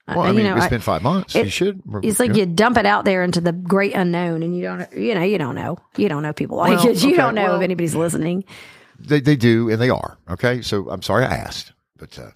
Well, 0.08 0.22
I 0.22 0.32
mean, 0.34 0.44
know, 0.46 0.56
it's 0.58 0.66
I- 0.66 0.70
been 0.70 0.82
five 0.82 1.02
months. 1.02 1.34
it- 1.36 1.46
you 1.46 1.50
should. 1.52 1.82
it's 2.04 2.20
like 2.20 2.36
you 2.36 2.46
dump 2.46 2.78
it 2.78 2.86
out 2.86 3.06
there 3.06 3.24
into 3.24 3.39
the 3.39 3.54
great 3.54 3.94
unknown, 3.94 4.44
and 4.44 4.56
you 4.56 4.62
don't, 4.63 4.92
you 4.94 5.16
know, 5.16 5.24
you 5.24 5.38
don't 5.38 5.56
know, 5.56 5.78
you 5.98 6.10
don't 6.10 6.24
know 6.24 6.34
people 6.34 6.58
like 6.58 6.78
Well, 6.78 6.88
it. 6.89 7.02
You 7.04 7.10
okay, 7.10 7.18
don't 7.18 7.36
know 7.36 7.44
well- 7.46 7.56
if 7.56 7.62
anybody's 7.62 7.96
listening. 7.96 8.44
They 9.00 9.20
they 9.22 9.36
do 9.36 9.70
and 9.70 9.82
they 9.82 9.89
are. 9.89 10.18
Okay. 10.30 10.62
So 10.62 10.89
I'm 10.89 11.02
sorry 11.02 11.26
I 11.26 11.36
asked, 11.36 11.74
but 11.98 12.18
uh, 12.20 12.30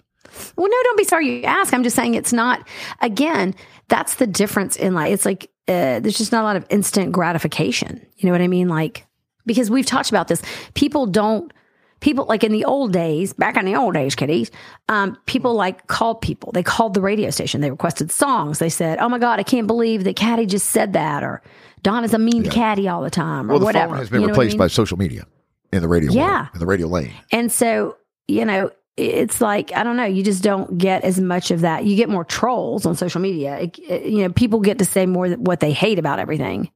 Well, 0.56 0.68
no, 0.68 0.76
don't 0.84 0.98
be 0.98 1.04
sorry 1.04 1.28
you 1.40 1.44
ask. 1.44 1.72
I'm 1.72 1.82
just 1.82 1.94
saying 1.96 2.14
it's 2.14 2.32
not. 2.32 2.66
Again, 3.00 3.54
that's 3.88 4.16
the 4.16 4.26
difference 4.26 4.76
in 4.76 4.92
life. 4.94 5.12
It's 5.12 5.24
like 5.24 5.50
uh, 5.68 6.00
there's 6.00 6.18
just 6.18 6.32
not 6.32 6.42
a 6.42 6.44
lot 6.44 6.56
of 6.56 6.66
instant 6.70 7.12
gratification. 7.12 8.04
You 8.16 8.26
know 8.26 8.32
what 8.32 8.40
I 8.42 8.48
mean? 8.48 8.68
Like 8.68 9.06
because 9.46 9.70
we've 9.70 9.86
talked 9.86 10.08
about 10.10 10.28
this. 10.28 10.42
People 10.74 11.06
don't. 11.06 11.52
People 12.00 12.26
like 12.26 12.44
in 12.44 12.52
the 12.52 12.64
old 12.64 12.92
days, 12.92 13.32
back 13.32 13.56
in 13.56 13.64
the 13.64 13.74
old 13.74 13.94
days, 13.94 14.14
kiddies. 14.14 14.50
Um, 14.88 15.16
people 15.26 15.54
like 15.54 15.86
called 15.88 16.20
people. 16.20 16.52
They 16.52 16.62
called 16.62 16.94
the 16.94 17.00
radio 17.00 17.30
station. 17.30 17.60
They 17.60 17.70
requested 17.70 18.10
songs. 18.12 18.58
They 18.60 18.68
said, 18.68 18.98
"Oh 19.00 19.08
my 19.08 19.18
God, 19.18 19.40
I 19.40 19.42
can't 19.42 19.66
believe 19.66 20.04
that 20.04 20.14
Caddy 20.16 20.46
just 20.46 20.70
said 20.70 20.92
that," 20.92 21.22
or 21.24 21.42
"Don 21.82 22.04
is 22.04 22.14
a 22.14 22.18
mean 22.18 22.44
to 22.44 22.50
Caddy 22.50 22.86
all 22.88 23.02
the 23.02 23.10
time," 23.10 23.46
or 23.50 23.54
well, 23.54 23.58
the 23.58 23.64
whatever. 23.64 23.90
phone 23.94 23.98
has 23.98 24.10
been 24.10 24.20
You 24.20 24.26
know 24.28 24.30
what 24.32 24.38
I 24.38 24.42
replaced 24.42 24.54
mean? 24.54 24.58
by 24.58 24.66
social 24.68 24.96
media 24.98 25.24
in 25.72 25.82
the 25.82 25.88
radio. 25.88 26.12
Yeah. 26.12 26.36
world, 26.42 26.48
in 26.54 26.60
the 26.60 26.66
radio 26.66 26.86
lane. 26.86 27.12
And 27.32 27.50
so, 27.50 27.96
you 28.28 28.44
know, 28.44 28.70
it's 28.96 29.40
like, 29.40 29.72
I 29.76 29.82
don't 29.84 29.96
know, 29.96 30.04
you 30.04 30.22
just 30.24 30.42
don't 30.42 30.78
get 30.78 31.04
as 31.04 31.20
much 31.20 31.50
of 31.50 31.60
that. 31.60 31.84
You 31.84 31.94
get 31.96 32.08
more 32.08 32.24
trolls 32.24 32.84
on 32.86 32.94
social 32.96 33.20
media. 33.20 33.56
It- 33.58 33.78
it- 33.88 34.02
you 34.06 34.22
know, 34.22 34.28
people 34.30 34.60
get 34.60 34.78
to 34.78 34.84
say 34.84 35.06
more 35.06 35.28
what 35.30 35.60
they 35.60 35.72
hate 35.72 35.98
about 36.00 36.18
everything 36.18 36.70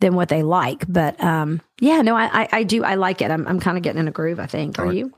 than 0.00 0.14
what 0.14 0.28
they 0.28 0.42
like. 0.42 0.84
But 0.88 1.22
um, 1.22 1.60
yeah, 1.80 2.02
no, 2.02 2.16
I, 2.16 2.42
I, 2.42 2.48
I 2.52 2.62
do. 2.64 2.84
I 2.84 2.94
like 2.96 3.22
it. 3.22 3.30
I'm, 3.30 3.46
I'm 3.46 3.60
kind 3.60 3.76
of 3.76 3.82
getting 3.82 4.00
in 4.00 4.08
a 4.08 4.12
groove, 4.12 4.38
I 4.40 4.46
think. 4.46 4.78
Are 4.78 4.92
you? 4.92 5.12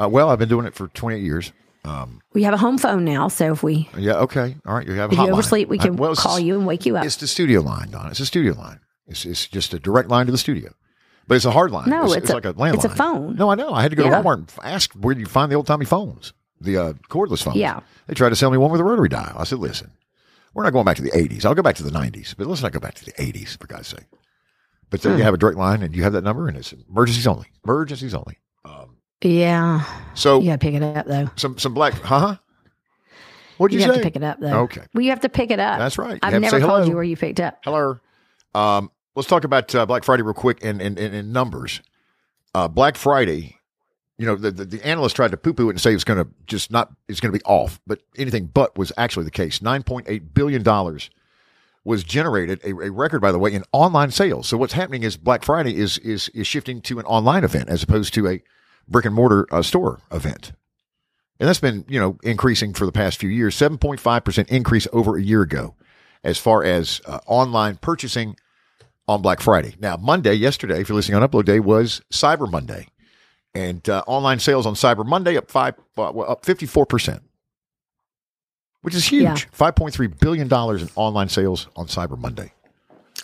Uh, 0.00 0.08
well, 0.08 0.30
I've 0.30 0.38
been 0.38 0.48
doing 0.48 0.66
it 0.66 0.74
for 0.74 0.88
28 0.88 1.22
years. 1.22 1.52
Um, 1.84 2.20
We 2.32 2.44
have 2.44 2.54
a 2.54 2.58
home 2.58 2.78
phone 2.78 3.04
now. 3.04 3.28
So 3.28 3.52
if 3.52 3.62
we, 3.62 3.88
Yeah. 3.98 4.14
Okay. 4.20 4.56
All 4.64 4.74
right. 4.74 4.86
You 4.86 4.94
have 4.94 5.10
a 5.10 5.14
if 5.14 5.18
you 5.18 5.28
oversleep, 5.30 5.68
we 5.68 5.78
Uh, 5.78 5.82
can 5.82 5.96
well, 5.96 6.14
call 6.14 6.38
you 6.38 6.54
and 6.56 6.66
wake 6.66 6.86
you 6.86 6.96
up. 6.96 7.04
It's 7.04 7.16
the 7.16 7.26
studio 7.26 7.60
line, 7.60 7.90
Don. 7.90 8.08
It's 8.10 8.20
a 8.20 8.26
studio 8.26 8.54
line. 8.54 8.78
It's, 9.08 9.24
it's 9.26 9.46
just 9.48 9.74
a 9.74 9.80
direct 9.80 10.08
line 10.08 10.26
to 10.26 10.32
the 10.32 10.38
studio. 10.38 10.72
But 11.26 11.34
it's 11.34 11.44
a 11.44 11.50
hard 11.50 11.72
line. 11.72 11.90
No, 11.90 12.04
it's, 12.04 12.14
it's 12.16 12.30
a- 12.30 12.34
like 12.34 12.44
a 12.44 12.54
landline. 12.54 12.74
it's 12.74 12.84
a 12.84 12.88
phone. 12.88 13.34
No, 13.36 13.50
I 13.50 13.56
know. 13.56 13.72
I 13.74 13.82
had 13.82 13.90
to 13.90 13.96
go 13.96 14.04
Yeah. 14.04 14.22
to 14.22 14.28
Walmart 14.28 14.34
and 14.34 14.52
ask 14.62 14.92
where 14.94 15.14
do 15.14 15.20
you 15.20 15.26
find 15.26 15.50
the 15.50 15.56
old 15.56 15.66
timey 15.66 15.84
phones, 15.84 16.32
the 16.60 16.76
uh, 16.78 16.92
cordless 17.10 17.42
phones. 17.42 17.56
Yeah. 17.56 17.80
They 18.06 18.14
tried 18.14 18.30
to 18.30 18.36
sell 18.36 18.50
me 18.50 18.58
one 18.58 18.70
with 18.70 18.80
a 18.80 18.84
rotary 18.84 19.08
dial. 19.08 19.34
I 19.36 19.44
said, 19.44 19.58
listen, 19.58 19.90
we're 20.54 20.62
not 20.64 20.72
going 20.72 20.84
back 20.84 20.96
to 20.96 21.02
the 21.02 21.10
80s. 21.12 21.44
I'll 21.44 21.54
go 21.54 21.62
back 21.62 21.76
to 21.76 21.82
the 21.82 21.90
90s, 21.90 22.34
but 22.36 22.46
let's 22.46 22.62
not 22.62 22.72
go 22.72 22.80
back 22.80 22.94
to 22.94 23.04
the 23.04 23.12
80s, 23.12 23.56
for 23.58 23.66
God's 23.66 23.88
sake. 23.88 24.06
But 24.90 25.00
then 25.02 25.12
Hmm. 25.12 25.18
you 25.18 25.24
have 25.24 25.34
a 25.34 25.38
direct 25.38 25.56
line 25.58 25.82
and 25.82 25.94
you 25.96 26.02
have 26.02 26.12
that 26.12 26.22
number 26.24 26.48
and 26.48 26.56
it's 26.56 26.72
emergencies 26.90 27.26
only. 27.26 27.46
Emergencies 27.64 28.12
only. 28.14 28.38
Um, 28.64 28.96
yeah. 29.22 29.84
so 30.14 30.40
You 30.40 30.46
got 30.50 30.60
to 30.60 30.64
pick 30.66 30.74
it 30.74 30.82
up, 30.82 31.06
though. 31.06 31.30
some 31.36 31.56
some 31.58 31.72
black, 31.74 31.94
huh? 31.94 32.36
What'd 33.58 33.72
You, 33.74 33.80
you, 33.80 33.86
have 33.86 33.94
say? 33.94 34.00
to 34.00 34.04
pick 34.04 34.16
it 34.16 34.22
up, 34.22 34.40
though. 34.40 34.60
Okay. 34.62 34.82
Well, 34.94 35.02
you 35.02 35.10
have 35.10 35.20
to 35.20 35.28
pick 35.28 35.50
it 35.50 35.60
up. 35.60 35.78
That's 35.78 35.96
right. 35.98 36.14
You 36.14 36.18
I've 36.22 36.40
never 36.40 36.58
called 36.60 36.80
hello. 36.80 36.84
you 36.86 36.94
where 36.94 37.04
you 37.04 37.16
picked 37.16 37.38
up. 37.40 37.58
Hello. 37.64 37.98
Um, 38.54 38.90
let's 39.14 39.28
talk 39.28 39.44
about 39.44 39.74
uh, 39.74 39.86
Black 39.86 40.04
Friday 40.04 40.22
real 40.22 40.34
quick 40.34 40.64
and 40.64 40.82
in, 40.82 40.98
in, 40.98 41.14
in 41.14 41.32
numbers. 41.32 41.80
Uh, 42.54 42.68
Black 42.68 42.96
Friday, 42.96 43.56
you 44.22 44.28
know, 44.28 44.36
the, 44.36 44.52
the, 44.52 44.64
the 44.64 44.86
analysts 44.86 45.14
tried 45.14 45.32
to 45.32 45.36
poo 45.36 45.52
poo 45.52 45.66
it 45.66 45.70
and 45.70 45.80
say 45.80 45.92
it's 45.92 46.04
going 46.04 46.24
to 46.24 46.30
just 46.46 46.70
not, 46.70 46.92
it's 47.08 47.18
going 47.18 47.32
to 47.32 47.36
be 47.36 47.44
off, 47.44 47.80
but 47.88 48.02
anything 48.16 48.46
but 48.46 48.78
was 48.78 48.92
actually 48.96 49.24
the 49.24 49.32
case. 49.32 49.58
$9.8 49.58 50.32
billion 50.32 51.00
was 51.82 52.04
generated, 52.04 52.60
a, 52.62 52.68
a 52.68 52.92
record, 52.92 53.20
by 53.20 53.32
the 53.32 53.40
way, 53.40 53.52
in 53.52 53.64
online 53.72 54.12
sales. 54.12 54.46
So 54.46 54.56
what's 54.56 54.74
happening 54.74 55.02
is 55.02 55.16
Black 55.16 55.42
Friday 55.42 55.76
is, 55.76 55.98
is, 55.98 56.28
is 56.28 56.46
shifting 56.46 56.80
to 56.82 57.00
an 57.00 57.04
online 57.06 57.42
event 57.42 57.68
as 57.68 57.82
opposed 57.82 58.14
to 58.14 58.28
a 58.28 58.40
brick 58.86 59.06
and 59.06 59.14
mortar 59.16 59.48
uh, 59.50 59.60
store 59.60 59.98
event. 60.12 60.52
And 61.40 61.48
that's 61.48 61.58
been, 61.58 61.84
you 61.88 61.98
know, 61.98 62.16
increasing 62.22 62.74
for 62.74 62.86
the 62.86 62.92
past 62.92 63.18
few 63.18 63.28
years, 63.28 63.56
7.5% 63.56 64.48
increase 64.50 64.86
over 64.92 65.16
a 65.16 65.22
year 65.22 65.42
ago 65.42 65.74
as 66.22 66.38
far 66.38 66.62
as 66.62 67.00
uh, 67.06 67.18
online 67.26 67.74
purchasing 67.74 68.36
on 69.08 69.20
Black 69.20 69.40
Friday. 69.40 69.74
Now, 69.80 69.96
Monday, 69.96 70.34
yesterday, 70.34 70.80
if 70.80 70.88
you're 70.88 70.94
listening 70.94 71.20
on 71.20 71.28
Upload 71.28 71.44
Day, 71.44 71.58
was 71.58 72.02
Cyber 72.12 72.48
Monday. 72.48 72.86
And 73.54 73.86
uh, 73.88 74.02
online 74.06 74.38
sales 74.38 74.66
on 74.66 74.74
Cyber 74.74 75.04
Monday 75.04 75.36
up 75.36 75.50
five, 75.50 75.74
uh, 75.98 76.08
up 76.08 76.44
54%, 76.44 77.20
which 78.80 78.94
is 78.94 79.04
huge. 79.06 79.22
Yeah. 79.22 79.34
$5.3 79.34 80.18
billion 80.20 80.46
in 80.46 80.88
online 80.96 81.28
sales 81.28 81.68
on 81.76 81.86
Cyber 81.86 82.18
Monday. 82.18 82.52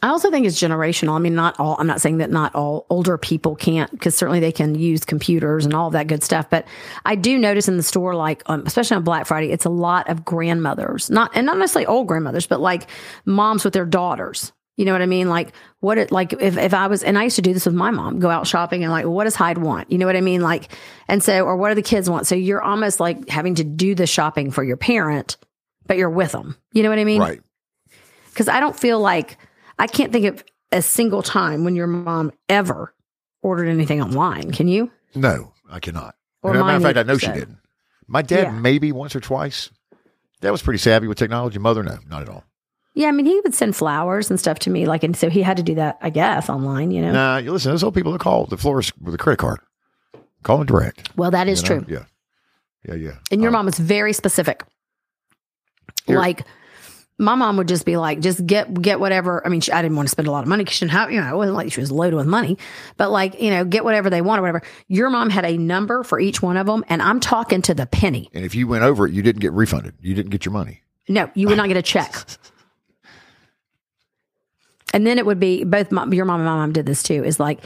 I 0.02 0.08
also 0.08 0.30
think 0.30 0.46
it's 0.46 0.60
generational. 0.60 1.16
I 1.16 1.18
mean, 1.18 1.34
not 1.34 1.58
all, 1.58 1.76
I'm 1.78 1.86
not 1.86 2.00
saying 2.00 2.18
that 2.18 2.30
not 2.30 2.54
all 2.54 2.86
older 2.88 3.18
people 3.18 3.56
can't, 3.56 3.90
because 3.90 4.14
certainly 4.14 4.38
they 4.38 4.52
can 4.52 4.74
use 4.76 5.04
computers 5.04 5.64
and 5.64 5.74
all 5.74 5.90
that 5.90 6.06
good 6.06 6.22
stuff. 6.22 6.48
But 6.48 6.66
I 7.04 7.16
do 7.16 7.36
notice 7.36 7.68
in 7.68 7.76
the 7.76 7.82
store, 7.82 8.14
like, 8.14 8.42
um, 8.46 8.62
especially 8.64 8.96
on 8.96 9.02
Black 9.02 9.26
Friday, 9.26 9.50
it's 9.50 9.64
a 9.64 9.70
lot 9.70 10.08
of 10.08 10.24
grandmothers, 10.24 11.10
not, 11.10 11.32
and 11.34 11.46
not 11.46 11.58
necessarily 11.58 11.86
old 11.86 12.06
grandmothers, 12.06 12.46
but 12.46 12.60
like 12.60 12.88
moms 13.24 13.64
with 13.64 13.72
their 13.72 13.86
daughters. 13.86 14.52
You 14.78 14.84
know 14.84 14.92
what 14.92 15.02
I 15.02 15.06
mean? 15.06 15.28
Like, 15.28 15.52
what 15.80 15.98
it, 15.98 16.10
like, 16.12 16.32
if, 16.32 16.56
if 16.56 16.72
I 16.72 16.86
was, 16.86 17.02
and 17.02 17.18
I 17.18 17.24
used 17.24 17.36
to 17.36 17.42
do 17.42 17.52
this 17.52 17.66
with 17.66 17.74
my 17.74 17.90
mom, 17.90 18.20
go 18.20 18.30
out 18.30 18.46
shopping 18.46 18.82
and 18.84 18.92
like, 18.92 19.04
what 19.06 19.24
does 19.24 19.34
Hyde 19.34 19.58
want? 19.58 19.90
You 19.92 19.98
know 19.98 20.06
what 20.06 20.14
I 20.16 20.20
mean? 20.20 20.40
Like, 20.40 20.72
and 21.08 21.20
so, 21.22 21.44
or 21.44 21.56
what 21.56 21.68
do 21.70 21.74
the 21.74 21.82
kids 21.82 22.08
want? 22.08 22.26
So 22.28 22.36
you're 22.36 22.62
almost 22.62 23.00
like 23.00 23.28
having 23.28 23.56
to 23.56 23.64
do 23.64 23.94
the 23.96 24.06
shopping 24.06 24.50
for 24.52 24.62
your 24.62 24.76
parent, 24.76 25.36
but 25.86 25.96
you're 25.98 26.08
with 26.08 26.30
them. 26.32 26.56
You 26.72 26.82
know 26.84 26.90
what 26.90 26.98
I 27.00 27.04
mean? 27.04 27.20
Right. 27.20 27.40
because 28.30 28.48
I 28.48 28.60
don't 28.60 28.78
feel 28.78 29.00
like 29.00 29.36
I 29.80 29.88
can't 29.88 30.12
think 30.12 30.26
of 30.26 30.44
a 30.70 30.80
single 30.80 31.22
time 31.22 31.64
when 31.64 31.74
your 31.74 31.86
mom 31.88 32.30
ever 32.48 32.94
ordered 33.42 33.68
anything 33.68 34.00
online. 34.00 34.52
Can 34.52 34.68
you? 34.68 34.90
No, 35.14 35.52
I 35.68 35.80
cannot. 35.80 36.14
Or 36.42 36.54
As 36.54 36.60
a 36.60 36.64
matter 36.64 36.76
of 36.76 36.82
fact, 36.84 36.98
I 36.98 37.02
know 37.02 37.18
she 37.18 37.26
didn't. 37.32 37.58
My 38.06 38.22
dad, 38.22 38.44
Yeah. 38.44 38.50
maybe 38.52 38.92
once 38.92 39.16
or 39.16 39.20
twice. 39.20 39.70
That 40.40 40.52
was 40.52 40.62
pretty 40.62 40.78
savvy 40.78 41.08
with 41.08 41.18
technology. 41.18 41.58
Mother, 41.58 41.82
no, 41.82 41.98
not 42.08 42.22
at 42.22 42.28
all. 42.28 42.44
Yeah, 42.94 43.08
I 43.08 43.12
mean, 43.12 43.26
he 43.26 43.40
would 43.44 43.54
send 43.54 43.76
flowers 43.76 44.28
and 44.30 44.40
stuff 44.40 44.58
to 44.60 44.70
me, 44.70 44.86
like, 44.86 45.04
and 45.04 45.16
so 45.16 45.30
he 45.30 45.40
had 45.42 45.56
to 45.58 45.62
do 45.62 45.76
that, 45.76 45.98
I 46.02 46.10
guess, 46.10 46.48
online. 46.48 46.90
You 46.90 47.02
know. 47.02 47.12
Nah, 47.12 47.36
you 47.38 47.52
listen, 47.52 47.70
those 47.70 47.84
old 47.84 47.94
people 47.94 48.12
that 48.12 48.20
call 48.20 48.46
the 48.46 48.56
florist 48.56 48.92
with 49.00 49.14
a 49.14 49.18
credit 49.18 49.38
card. 49.38 49.60
Call 50.42 50.58
them 50.58 50.66
direct. 50.66 51.16
well, 51.16 51.30
that 51.30 51.48
is 51.48 51.62
you 51.62 51.68
know? 51.68 51.80
true. 51.84 51.94
Yeah. 51.94 52.04
Yeah, 52.88 52.94
yeah. 52.94 53.14
And 53.30 53.40
your 53.42 53.50
Uh, 53.50 53.52
mom 53.54 53.66
was 53.66 53.78
very 53.78 54.12
specific. 54.12 54.62
Here- 56.06 56.16
Like, 56.16 56.44
my 57.18 57.34
mom 57.34 57.56
would 57.56 57.66
just 57.66 57.84
be 57.84 57.96
like, 57.96 58.20
just 58.20 58.46
get 58.46 58.72
get 58.80 59.00
whatever. 59.00 59.44
I 59.44 59.48
mean, 59.50 59.60
she, 59.60 59.72
I 59.72 59.82
didn't 59.82 59.96
want 59.96 60.06
to 60.08 60.12
spend 60.12 60.28
a 60.28 60.30
lot 60.30 60.44
of 60.44 60.48
money 60.48 60.62
because 60.62 60.76
she 60.76 60.84
didn't 60.84 60.92
have, 60.92 61.10
you 61.10 61.20
know, 61.20 61.28
it 61.34 61.36
wasn't 61.36 61.56
like 61.56 61.72
she 61.72 61.80
was 61.80 61.90
loaded 61.90 62.14
with 62.14 62.26
money, 62.26 62.56
but 62.96 63.10
like, 63.10 63.40
you 63.42 63.50
know, 63.50 63.64
get 63.64 63.84
whatever 63.84 64.08
they 64.08 64.22
want 64.22 64.38
or 64.38 64.42
whatever. 64.42 64.62
Your 64.86 65.10
mom 65.10 65.28
had 65.28 65.44
a 65.44 65.58
number 65.58 66.04
for 66.04 66.20
each 66.20 66.40
one 66.40 66.56
of 66.56 66.66
them, 66.66 66.84
and 66.88 67.02
I'm 67.02 67.18
talking 67.18 67.60
to 67.62 67.74
the 67.74 67.86
penny. 67.86 68.30
And 68.32 68.44
if 68.44 68.54
you 68.54 68.68
went 68.68 68.84
over 68.84 69.06
it, 69.08 69.12
you 69.12 69.22
didn't 69.22 69.40
get 69.40 69.52
refunded. 69.52 69.94
You 70.00 70.14
didn't 70.14 70.30
get 70.30 70.44
your 70.44 70.52
money. 70.52 70.82
No, 71.08 71.28
you 71.34 71.48
would 71.48 71.56
not 71.56 71.66
get 71.68 71.76
a 71.76 71.82
check. 71.82 72.14
And 74.94 75.06
then 75.06 75.18
it 75.18 75.26
would 75.26 75.38
be 75.40 75.64
both 75.64 75.90
your 75.92 76.24
mom 76.24 76.40
and 76.40 76.46
my 76.46 76.54
mom 76.56 76.72
did 76.72 76.86
this 76.86 77.02
too. 77.02 77.22
Is 77.24 77.38
like, 77.38 77.60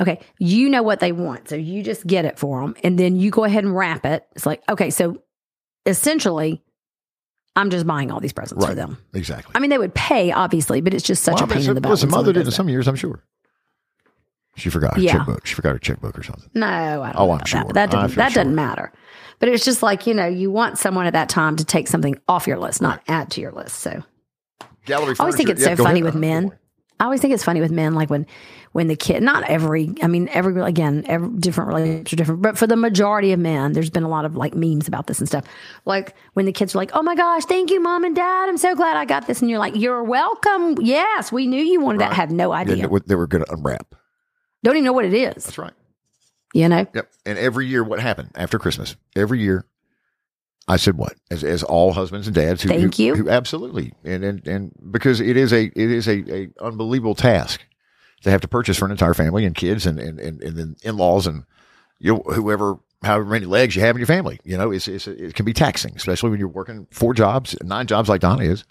okay, 0.00 0.20
you 0.38 0.68
know 0.68 0.82
what 0.82 1.00
they 1.00 1.12
want, 1.12 1.48
so 1.48 1.54
you 1.56 1.82
just 1.82 2.06
get 2.06 2.24
it 2.24 2.38
for 2.38 2.60
them, 2.62 2.74
and 2.82 2.98
then 2.98 3.16
you 3.16 3.30
go 3.30 3.44
ahead 3.44 3.64
and 3.64 3.76
wrap 3.76 4.06
it. 4.06 4.26
It's 4.34 4.46
like, 4.46 4.62
okay, 4.70 4.88
so 4.90 5.22
essentially, 5.84 6.62
I'm 7.54 7.68
just 7.70 7.86
buying 7.86 8.10
all 8.10 8.20
these 8.20 8.32
presents 8.32 8.64
for 8.64 8.74
them. 8.74 8.96
Exactly. 9.12 9.52
I 9.54 9.58
mean, 9.58 9.68
they 9.70 9.76
would 9.78 9.94
pay 9.94 10.32
obviously, 10.32 10.80
but 10.80 10.94
it's 10.94 11.04
just 11.04 11.22
such 11.22 11.34
Well, 11.34 11.44
a 11.44 11.46
pain 11.48 11.68
in 11.68 11.74
the 11.74 11.80
butt. 11.80 11.90
Listen, 11.90 12.10
mother 12.10 12.32
did 12.32 12.46
in 12.46 12.52
some 12.52 12.68
years, 12.70 12.88
I'm 12.88 12.96
sure. 12.96 13.22
She 14.56 14.68
forgot 14.70 14.96
her 14.96 15.00
Yeah. 15.00 15.12
checkbook. 15.18 15.46
She 15.46 15.54
forgot 15.54 15.72
her 15.72 15.78
checkbook 15.78 16.18
or 16.18 16.22
something. 16.22 16.50
No, 16.54 16.66
I 16.66 17.12
don't 17.12 17.16
Oh, 17.20 17.26
know 17.26 17.32
I'm 17.32 17.44
sure. 17.46 17.64
that. 17.64 17.74
That 17.74 17.90
doesn't, 17.90 18.16
that 18.16 18.32
doesn't 18.34 18.54
matter. 18.54 18.92
But 19.38 19.48
it's 19.48 19.64
just 19.64 19.82
like 19.82 20.06
you 20.06 20.14
know, 20.14 20.26
you 20.26 20.50
want 20.50 20.78
someone 20.78 21.06
at 21.06 21.14
that 21.14 21.28
time 21.28 21.56
to 21.56 21.64
take 21.64 21.88
something 21.88 22.16
off 22.28 22.46
your 22.46 22.58
list, 22.58 22.80
not 22.82 23.02
add 23.08 23.30
to 23.32 23.40
your 23.40 23.52
list. 23.52 23.78
So 23.80 24.02
Gallery 24.84 25.14
I 25.18 25.22
always 25.22 25.36
think 25.36 25.48
it's 25.48 25.60
yeah, 25.62 25.74
so 25.74 25.84
funny 25.84 26.00
ahead. 26.00 26.04
with 26.04 26.14
men. 26.14 26.52
I 27.02 27.06
always 27.06 27.20
think 27.20 27.34
it's 27.34 27.42
funny 27.42 27.60
with 27.60 27.72
men, 27.72 27.94
like 27.94 28.10
when 28.10 28.28
when 28.70 28.86
the 28.86 28.94
kid, 28.94 29.24
not 29.24 29.42
every, 29.50 29.92
I 30.00 30.06
mean, 30.06 30.28
every 30.28 30.62
again, 30.62 31.04
every 31.08 31.30
different 31.36 31.66
relationships 31.66 32.12
are 32.12 32.16
different, 32.16 32.42
but 32.42 32.56
for 32.56 32.68
the 32.68 32.76
majority 32.76 33.32
of 33.32 33.40
men, 33.40 33.72
there's 33.72 33.90
been 33.90 34.04
a 34.04 34.08
lot 34.08 34.24
of 34.24 34.36
like 34.36 34.54
memes 34.54 34.86
about 34.86 35.08
this 35.08 35.18
and 35.18 35.26
stuff. 35.26 35.44
Like 35.84 36.14
when 36.34 36.46
the 36.46 36.52
kids 36.52 36.76
are 36.76 36.78
like, 36.78 36.92
"Oh 36.94 37.02
my 37.02 37.16
gosh, 37.16 37.44
thank 37.46 37.72
you, 37.72 37.80
mom 37.80 38.04
and 38.04 38.14
dad, 38.14 38.48
I'm 38.48 38.56
so 38.56 38.76
glad 38.76 38.96
I 38.96 39.04
got 39.04 39.26
this," 39.26 39.40
and 39.40 39.50
you're 39.50 39.58
like, 39.58 39.74
"You're 39.74 40.04
welcome. 40.04 40.76
Yes, 40.80 41.32
we 41.32 41.48
knew 41.48 41.60
you 41.60 41.80
wanted 41.80 42.02
that." 42.02 42.12
Had 42.12 42.30
no 42.30 42.52
idea. 42.52 42.88
they 43.04 43.16
were 43.16 43.26
going 43.26 43.44
to 43.44 43.52
unwrap. 43.52 43.96
Don't 44.62 44.76
even 44.76 44.84
know 44.84 44.92
what 44.92 45.04
it 45.04 45.14
is. 45.14 45.42
That's 45.42 45.58
right. 45.58 45.74
You 46.54 46.68
know. 46.68 46.86
Yep. 46.94 47.10
And 47.26 47.36
every 47.36 47.66
year, 47.66 47.82
what 47.82 47.98
happened 47.98 48.30
after 48.36 48.60
Christmas? 48.60 48.94
Every 49.16 49.40
year, 49.40 49.66
I 50.68 50.76
said 50.76 50.96
what? 50.96 51.14
As 51.30 51.42
as 51.42 51.62
all 51.62 51.92
husbands 51.92 52.26
and 52.26 52.36
dads 52.36 52.62
who 52.62 52.68
Thank 52.68 52.96
who, 52.96 53.02
you. 53.02 53.14
who 53.14 53.28
absolutely 53.28 53.92
and 54.04 54.24
and 54.24 54.46
and 54.46 54.72
because 54.90 55.20
it 55.20 55.36
is 55.36 55.52
a 55.52 55.64
it 55.64 55.76
is 55.76 56.06
a, 56.06 56.22
a 56.32 56.48
unbelievable 56.60 57.14
task 57.14 57.60
to 58.22 58.30
have 58.30 58.40
to 58.42 58.48
purchase 58.48 58.78
for 58.78 58.84
an 58.84 58.92
entire 58.92 59.14
family 59.14 59.44
and 59.44 59.54
kids 59.54 59.86
and 59.86 59.98
and 59.98 60.20
and, 60.20 60.40
and 60.42 60.56
then 60.56 60.76
in 60.82 60.96
laws 60.96 61.26
and 61.26 61.44
you 61.98 62.14
know, 62.14 62.22
whoever 62.32 62.78
however 63.02 63.24
many 63.24 63.46
legs 63.46 63.74
you 63.74 63.82
have 63.82 63.96
in 63.96 64.00
your 64.00 64.06
family. 64.06 64.38
You 64.44 64.56
know, 64.56 64.70
it's, 64.70 64.88
it's 64.88 65.06
it 65.06 65.34
can 65.34 65.44
be 65.44 65.52
taxing, 65.52 65.94
especially 65.96 66.30
when 66.30 66.38
you're 66.38 66.48
working 66.48 66.86
four 66.90 67.14
jobs, 67.14 67.56
nine 67.62 67.86
jobs 67.86 68.08
like 68.08 68.20
Donna 68.20 68.44
is. 68.44 68.64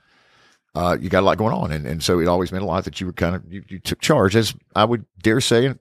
Uh, 0.73 0.97
you 0.99 1.09
got 1.09 1.21
a 1.21 1.25
lot 1.25 1.37
going 1.37 1.53
on, 1.53 1.71
and, 1.71 1.85
and 1.85 2.01
so 2.01 2.19
it 2.19 2.29
always 2.29 2.51
meant 2.53 2.63
a 2.63 2.67
lot 2.67 2.85
that 2.85 3.01
you 3.01 3.07
were 3.07 3.13
kind 3.13 3.35
of 3.35 3.43
you, 3.51 3.63
you 3.67 3.79
took 3.79 3.99
charge. 3.99 4.35
As 4.35 4.53
I 4.73 4.85
would 4.85 5.05
dare 5.21 5.41
say, 5.41 5.65
and 5.65 5.79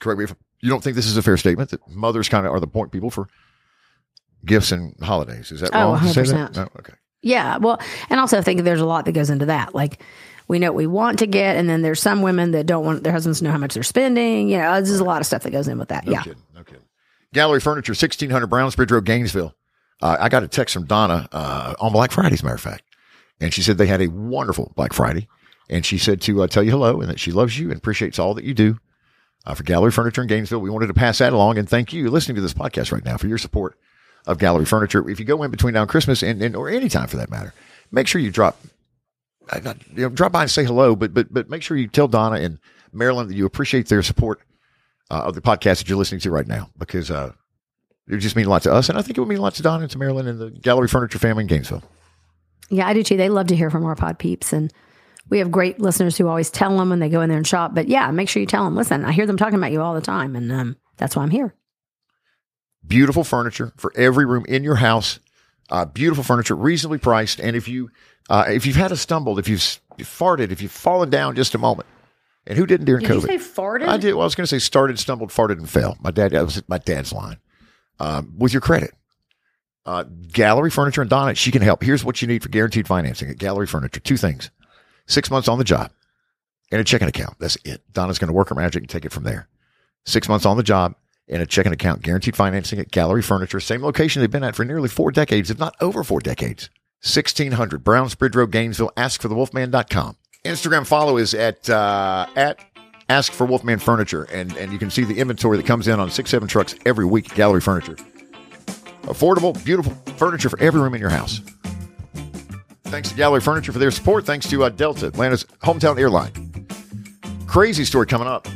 correct 0.00 0.18
me 0.18 0.24
if 0.24 0.34
you 0.60 0.68
don't 0.68 0.82
think 0.82 0.96
this 0.96 1.06
is 1.06 1.16
a 1.16 1.22
fair 1.22 1.36
statement, 1.36 1.70
that 1.70 1.80
mothers 1.88 2.28
kind 2.28 2.44
of 2.44 2.52
are 2.52 2.58
the 2.58 2.66
point 2.66 2.90
people 2.90 3.10
for 3.10 3.28
gifts 4.44 4.72
and 4.72 4.94
holidays. 5.00 5.52
Is 5.52 5.60
that 5.60 5.70
Oh, 5.74 5.92
wrong? 5.92 6.00
to 6.00 6.08
say 6.12 6.22
that? 6.22 6.52
100%. 6.52 6.56
No? 6.56 6.62
Okay. 6.78 6.94
Yeah. 7.22 7.58
Well, 7.58 7.80
and 8.10 8.18
also 8.18 8.38
I 8.38 8.42
think 8.42 8.62
there's 8.62 8.80
a 8.80 8.86
lot 8.86 9.04
that 9.04 9.12
goes 9.12 9.30
into 9.30 9.46
that. 9.46 9.74
Like 9.74 10.02
we 10.48 10.58
know 10.58 10.72
what 10.72 10.76
we 10.76 10.86
want 10.86 11.20
to 11.20 11.26
get, 11.26 11.56
and 11.56 11.68
then 11.68 11.82
there's 11.82 12.00
some 12.00 12.20
women 12.22 12.50
that 12.50 12.66
don't 12.66 12.84
want 12.84 13.04
their 13.04 13.12
husbands 13.12 13.38
to 13.38 13.44
know 13.44 13.52
how 13.52 13.58
much 13.58 13.74
they're 13.74 13.82
spending. 13.82 14.48
You 14.48 14.58
know, 14.58 14.72
there's 14.74 14.98
a 14.98 15.04
lot 15.04 15.20
of 15.20 15.26
stuff 15.26 15.44
that 15.44 15.50
goes 15.52 15.68
in 15.68 15.78
with 15.78 15.88
that. 15.90 16.04
No 16.06 16.12
yeah. 16.12 16.22
kidding. 16.22 16.42
No 16.54 16.64
kidding. 16.64 16.82
Gallery 17.32 17.60
Furniture, 17.60 17.92
1600 17.92 18.46
Brownsbridge 18.48 18.90
Road, 18.90 19.04
Gainesville. 19.04 19.54
Uh, 20.02 20.16
I 20.18 20.28
got 20.28 20.42
a 20.42 20.48
text 20.48 20.74
from 20.74 20.84
Donna 20.86 21.28
uh, 21.32 21.74
on 21.80 21.92
Black 21.92 22.10
Friday, 22.10 22.34
as 22.34 22.42
a 22.42 22.44
matter 22.44 22.56
of 22.56 22.60
fact. 22.60 22.82
And 23.40 23.54
she 23.54 23.62
said 23.62 23.78
they 23.78 23.86
had 23.86 24.02
a 24.02 24.08
wonderful 24.08 24.72
Black 24.76 24.92
Friday. 24.92 25.28
And 25.70 25.86
she 25.86 25.96
said 25.96 26.20
to 26.22 26.42
uh, 26.42 26.46
tell 26.48 26.62
you 26.62 26.72
hello 26.72 27.00
and 27.00 27.08
that 27.08 27.20
she 27.20 27.30
loves 27.32 27.58
you 27.58 27.70
and 27.70 27.78
appreciates 27.78 28.18
all 28.18 28.34
that 28.34 28.44
you 28.44 28.52
do 28.52 28.78
uh, 29.46 29.54
for 29.54 29.62
Gallery 29.62 29.92
Furniture 29.92 30.20
in 30.22 30.28
Gainesville. 30.28 30.58
We 30.60 30.70
wanted 30.70 30.88
to 30.88 30.94
pass 30.94 31.18
that 31.18 31.32
along 31.32 31.56
and 31.56 31.68
thank 31.68 31.92
you 31.92 32.10
listening 32.10 32.34
to 32.34 32.42
this 32.42 32.52
podcast 32.52 32.92
right 32.92 33.04
now 33.04 33.16
for 33.16 33.28
your 33.28 33.38
support 33.38 33.78
of 34.26 34.38
Gallery 34.38 34.64
Furniture. 34.64 35.08
If 35.08 35.18
you 35.18 35.26
go 35.26 35.42
in 35.42 35.50
between 35.50 35.74
now 35.74 35.82
and 35.82 35.90
Christmas 35.90 36.22
and, 36.22 36.42
and 36.42 36.56
or 36.56 36.68
any 36.68 36.88
time 36.88 37.08
for 37.08 37.16
that 37.16 37.30
matter, 37.30 37.52
make 37.90 38.06
sure 38.06 38.20
you 38.20 38.30
drop 38.30 38.56
not, 39.62 39.76
you 39.94 40.02
know, 40.02 40.08
drop 40.08 40.32
by 40.32 40.42
and 40.42 40.50
say 40.50 40.64
hello, 40.64 40.96
but 40.96 41.12
but 41.12 41.32
but 41.32 41.50
make 41.50 41.62
sure 41.62 41.76
you 41.76 41.88
tell 41.88 42.08
Donna 42.08 42.36
and 42.36 42.58
Marilyn 42.92 43.28
that 43.28 43.34
you 43.34 43.46
appreciate 43.46 43.88
their 43.88 44.02
support 44.02 44.40
uh, 45.10 45.22
of 45.24 45.34
the 45.34 45.40
podcast 45.40 45.78
that 45.78 45.88
you're 45.88 45.98
listening 45.98 46.20
to 46.20 46.30
right 46.30 46.46
now 46.46 46.70
because 46.78 47.10
uh, 47.10 47.32
it 48.08 48.18
just 48.18 48.36
mean 48.36 48.46
a 48.46 48.50
lot 48.50 48.62
to 48.62 48.72
us, 48.72 48.88
and 48.88 48.98
I 48.98 49.02
think 49.02 49.16
it 49.16 49.20
would 49.20 49.28
mean 49.28 49.38
a 49.38 49.42
lot 49.42 49.54
to 49.54 49.62
Donna 49.62 49.82
and 49.82 49.90
to 49.90 49.98
Marilyn 49.98 50.26
and 50.26 50.38
the 50.38 50.50
Gallery 50.50 50.88
Furniture 50.88 51.18
family 51.18 51.42
in 51.42 51.48
Gainesville. 51.48 51.82
Yeah, 52.70 52.86
I 52.86 52.94
do 52.94 53.02
too. 53.02 53.16
They 53.16 53.28
love 53.28 53.48
to 53.48 53.56
hear 53.56 53.70
from 53.70 53.84
our 53.84 53.96
pod 53.96 54.18
peeps, 54.18 54.52
and 54.52 54.72
we 55.28 55.38
have 55.38 55.50
great 55.50 55.80
listeners 55.80 56.16
who 56.16 56.28
always 56.28 56.50
tell 56.50 56.76
them 56.76 56.90
when 56.90 56.98
they 56.98 57.08
go 57.08 57.20
in 57.20 57.28
there 57.28 57.38
and 57.38 57.46
shop. 57.46 57.74
But 57.74 57.88
yeah, 57.88 58.10
make 58.10 58.28
sure 58.28 58.40
you 58.40 58.46
tell 58.46 58.64
them. 58.64 58.76
Listen, 58.76 59.04
I 59.04 59.12
hear 59.12 59.26
them 59.26 59.36
talking 59.36 59.58
about 59.58 59.72
you 59.72 59.82
all 59.82 59.94
the 59.94 60.00
time, 60.00 60.36
and 60.36 60.50
um, 60.50 60.76
that's 60.96 61.16
why 61.16 61.22
I'm 61.22 61.30
here. 61.30 61.54
Beautiful 62.86 63.24
furniture 63.24 63.72
for 63.76 63.92
every 63.96 64.26
room 64.26 64.44
in 64.48 64.64
your 64.64 64.76
house. 64.76 65.20
Uh, 65.70 65.84
beautiful 65.84 66.24
furniture, 66.24 66.54
reasonably 66.54 66.98
priced, 66.98 67.40
and 67.40 67.56
if 67.56 67.66
you 67.66 67.90
uh, 68.28 68.44
if 68.48 68.66
you've 68.66 68.76
had 68.76 68.92
a 68.92 68.96
stumble, 68.96 69.38
if 69.38 69.48
you've, 69.48 69.60
farted, 69.98 70.50
if 70.50 70.60
you've 70.60 70.72
fallen 70.72 71.08
down 71.08 71.34
just 71.34 71.54
a 71.54 71.58
moment, 71.58 71.88
and 72.46 72.58
who 72.58 72.66
didn't 72.66 72.86
during 72.86 73.04
COVID? 73.04 73.30
You 73.30 73.38
say 73.38 73.38
farted? 73.38 73.88
I 73.88 73.96
did. 73.96 74.14
Well, 74.14 74.22
I 74.22 74.24
was 74.24 74.34
going 74.34 74.44
to 74.44 74.48
say 74.48 74.58
started, 74.58 74.98
stumbled, 74.98 75.30
farted, 75.30 75.58
and 75.58 75.68
fell. 75.68 75.96
My 76.00 76.10
dad, 76.10 76.32
that 76.32 76.44
was 76.44 76.62
my 76.68 76.78
dad's 76.78 77.12
line. 77.12 77.38
Um, 78.00 78.34
with 78.36 78.52
your 78.52 78.60
credit, 78.60 78.92
uh, 79.86 80.04
Gallery 80.32 80.70
Furniture 80.70 81.02
and 81.02 81.10
Donna, 81.10 81.34
she 81.34 81.50
can 81.50 81.62
help. 81.62 81.82
Here's 81.82 82.04
what 82.04 82.20
you 82.20 82.28
need 82.28 82.42
for 82.42 82.48
guaranteed 82.48 82.88
financing 82.88 83.30
at 83.30 83.38
Gallery 83.38 83.66
Furniture: 83.66 84.00
two 84.00 84.16
things, 84.16 84.50
six 85.06 85.30
months 85.30 85.48
on 85.48 85.58
the 85.58 85.64
job, 85.64 85.92
and 86.70 86.80
a 86.80 86.84
checking 86.84 87.08
account. 87.08 87.38
That's 87.38 87.56
it. 87.64 87.80
Donna's 87.92 88.18
going 88.18 88.28
to 88.28 88.34
work 88.34 88.48
her 88.48 88.54
magic 88.54 88.82
and 88.82 88.90
take 88.90 89.04
it 89.04 89.12
from 89.12 89.24
there. 89.24 89.48
Six 90.04 90.28
months 90.28 90.44
on 90.44 90.56
the 90.56 90.62
job 90.62 90.96
and 91.32 91.42
a 91.42 91.46
checking 91.46 91.72
account, 91.72 92.02
guaranteed 92.02 92.36
financing 92.36 92.78
at 92.78 92.90
Gallery 92.90 93.22
Furniture, 93.22 93.60
same 93.60 93.82
location 93.82 94.20
they've 94.20 94.30
been 94.30 94.44
at 94.44 94.54
for 94.54 94.64
nearly 94.64 94.88
four 94.88 95.10
decades, 95.10 95.50
if 95.50 95.58
not 95.58 95.74
over 95.80 96.04
four 96.04 96.20
decades. 96.20 96.70
1600 97.02 97.82
Brownsbridge 97.82 98.36
Road, 98.36 98.52
Gainesville. 98.52 98.92
AskForTheWolfman.com. 98.96 100.16
Instagram 100.44 100.86
follow 100.86 101.16
is 101.16 101.34
at 101.34 101.68
uh, 101.68 102.26
at 102.36 102.58
Ask 103.08 103.32
for 103.32 103.46
Wolfman 103.46 103.78
Furniture, 103.78 104.24
and 104.32 104.56
and 104.56 104.72
you 104.72 104.78
can 104.78 104.90
see 104.90 105.04
the 105.04 105.18
inventory 105.18 105.56
that 105.56 105.66
comes 105.66 105.86
in 105.86 106.00
on 106.00 106.10
six 106.10 106.30
seven 106.30 106.48
trucks 106.48 106.74
every 106.86 107.04
week. 107.04 107.30
at 107.30 107.36
Gallery 107.36 107.60
Furniture, 107.60 107.96
affordable, 109.02 109.62
beautiful 109.64 109.92
furniture 110.16 110.48
for 110.48 110.58
every 110.60 110.80
room 110.80 110.94
in 110.94 111.00
your 111.00 111.10
house. 111.10 111.40
Thanks 112.84 113.10
to 113.10 113.14
Gallery 113.14 113.40
Furniture 113.40 113.72
for 113.72 113.78
their 113.78 113.90
support. 113.90 114.24
Thanks 114.24 114.48
to 114.50 114.64
uh, 114.64 114.68
Delta, 114.68 115.06
Atlanta's 115.06 115.44
hometown 115.62 115.98
airline. 115.98 116.51
Crazy 117.52 117.84
story 117.84 118.06
coming 118.06 118.28
up. 118.28 118.48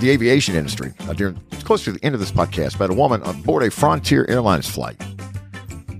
The 0.00 0.10
aviation 0.10 0.56
industry 0.56 0.92
uh, 1.02 1.12
during 1.12 1.36
close 1.62 1.84
to 1.84 1.92
the 1.92 2.04
end 2.04 2.16
of 2.16 2.20
this 2.20 2.32
podcast 2.32 2.74
about 2.74 2.90
a 2.90 2.94
woman 2.94 3.22
on 3.22 3.40
board 3.42 3.62
a 3.62 3.70
Frontier 3.70 4.26
Airlines 4.28 4.68
flight 4.68 5.00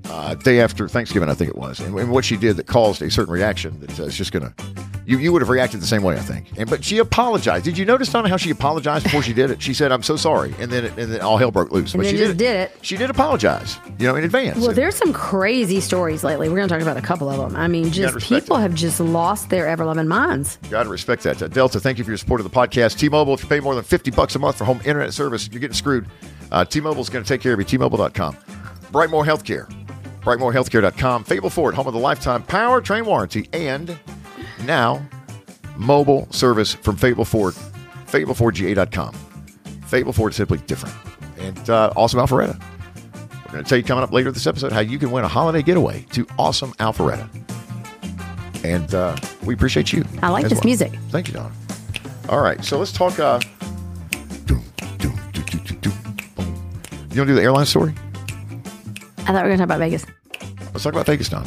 uh, 0.06 0.34
day 0.34 0.60
after 0.60 0.88
Thanksgiving, 0.88 1.28
I 1.28 1.34
think 1.34 1.50
it 1.50 1.56
was, 1.56 1.78
and, 1.78 1.96
and 1.96 2.10
what 2.10 2.24
she 2.24 2.36
did 2.36 2.56
that 2.56 2.66
caused 2.66 3.02
a 3.02 3.08
certain 3.08 3.32
reaction 3.32 3.78
that 3.78 4.00
uh, 4.00 4.02
is 4.02 4.16
just 4.16 4.32
going 4.32 4.52
to. 4.52 4.79
You, 5.10 5.18
you 5.18 5.32
would 5.32 5.42
have 5.42 5.48
reacted 5.48 5.80
the 5.80 5.86
same 5.88 6.04
way, 6.04 6.14
I 6.14 6.20
think. 6.20 6.46
And 6.56 6.70
but 6.70 6.84
she 6.84 6.98
apologized. 6.98 7.64
Did 7.64 7.76
you 7.76 7.84
notice 7.84 8.10
Donna 8.12 8.28
how 8.28 8.36
she 8.36 8.50
apologized 8.50 9.02
before 9.04 9.22
she 9.22 9.32
did 9.32 9.50
it? 9.50 9.60
She 9.60 9.74
said, 9.74 9.90
"I'm 9.90 10.04
so 10.04 10.14
sorry," 10.14 10.54
and 10.60 10.70
then 10.70 10.84
it, 10.84 10.96
and 10.96 11.12
then 11.12 11.20
all 11.20 11.36
hell 11.36 11.50
broke 11.50 11.72
loose. 11.72 11.94
And 11.94 12.02
but 12.02 12.08
she 12.08 12.16
just 12.16 12.36
did, 12.36 12.38
did 12.38 12.56
it. 12.56 12.78
She 12.82 12.96
did 12.96 13.10
apologize, 13.10 13.76
you 13.98 14.06
know, 14.06 14.14
in 14.14 14.22
advance. 14.22 14.58
Well, 14.58 14.68
And- 14.68 14.78
there's 14.78 14.94
some 14.94 15.12
crazy 15.12 15.80
stories 15.80 16.22
lately. 16.22 16.48
We're 16.48 16.56
going 16.56 16.68
to 16.68 16.72
talk 16.74 16.80
about 16.82 16.96
a 16.96 17.02
couple 17.02 17.28
of 17.28 17.38
them. 17.38 17.56
I 17.60 17.66
mean, 17.66 17.90
just 17.90 18.18
people 18.18 18.56
it. 18.56 18.60
have 18.60 18.74
just 18.74 19.00
lost 19.00 19.50
their 19.50 19.66
ever 19.66 19.84
loving 19.84 20.06
minds. 20.06 20.58
Got 20.70 20.84
to 20.84 20.88
respect 20.88 21.24
that. 21.24 21.38
Delta, 21.52 21.80
thank 21.80 21.98
you 21.98 22.04
for 22.04 22.10
your 22.10 22.18
support 22.18 22.40
of 22.40 22.44
the 22.44 22.56
podcast. 22.56 22.96
T-Mobile, 22.96 23.34
if 23.34 23.42
you 23.42 23.48
pay 23.48 23.58
more 23.58 23.74
than 23.74 23.82
50 23.82 24.12
bucks 24.12 24.36
a 24.36 24.38
month 24.38 24.58
for 24.58 24.64
home 24.64 24.78
internet 24.84 25.12
service, 25.12 25.48
you're 25.50 25.60
getting 25.60 25.74
screwed. 25.74 26.06
Uh, 26.52 26.64
T-Mobile's 26.64 27.08
going 27.10 27.24
to 27.24 27.28
take 27.28 27.40
care 27.40 27.52
of 27.52 27.58
you. 27.58 27.64
T-Mobile.com. 27.64 28.36
Brightmore 28.92 29.24
Healthcare. 29.24 29.66
BrightmoreHealthcare.com. 30.22 31.24
Fable 31.24 31.50
Ford, 31.50 31.74
home 31.74 31.86
of 31.86 31.94
the 31.94 31.98
lifetime 32.00 32.42
powertrain 32.44 33.04
warranty. 33.04 33.48
And 33.52 33.98
now, 34.64 35.06
mobile 35.76 36.26
service 36.30 36.74
from 36.74 36.96
Fable 36.96 37.24
Ford. 37.24 37.54
FableFordGA.com. 38.06 39.14
Fable 39.86 40.12
Ford, 40.12 40.32
is 40.32 40.36
simply 40.36 40.58
different. 40.58 40.94
And 41.38 41.70
uh, 41.70 41.92
Awesome 41.96 42.20
Alpharetta. 42.20 42.60
We're 43.46 43.52
going 43.52 43.64
to 43.64 43.68
tell 43.68 43.78
you 43.78 43.84
coming 43.84 44.04
up 44.04 44.12
later 44.12 44.30
this 44.30 44.46
episode 44.46 44.72
how 44.72 44.80
you 44.80 44.98
can 44.98 45.10
win 45.10 45.24
a 45.24 45.28
holiday 45.28 45.62
getaway 45.62 46.02
to 46.12 46.26
Awesome 46.38 46.72
Alpharetta. 46.74 47.28
And 48.64 48.94
uh, 48.94 49.16
we 49.44 49.54
appreciate 49.54 49.92
you. 49.92 50.04
I 50.22 50.28
like 50.28 50.44
this 50.44 50.54
well. 50.54 50.62
music. 50.64 50.92
Thank 51.08 51.28
you, 51.28 51.34
Don. 51.34 51.52
All 52.28 52.40
right, 52.40 52.64
so 52.64 52.78
let's 52.78 52.92
talk. 52.92 53.18
Uh, 53.18 53.40
doom, 54.44 54.62
doom. 54.98 55.18
You 57.12 57.18
want 57.18 57.26
to 57.26 57.26
do 57.26 57.34
the 57.34 57.42
airline 57.42 57.66
story? 57.66 57.92
I 59.18 59.32
thought 59.32 59.44
we 59.44 59.50
were 59.50 59.56
going 59.56 59.58
to 59.58 59.58
talk 59.58 59.64
about 59.64 59.78
Vegas. 59.80 60.06
Let's 60.72 60.84
talk 60.84 60.92
about 60.92 61.06
Vegas, 61.06 61.28
Don. 61.28 61.44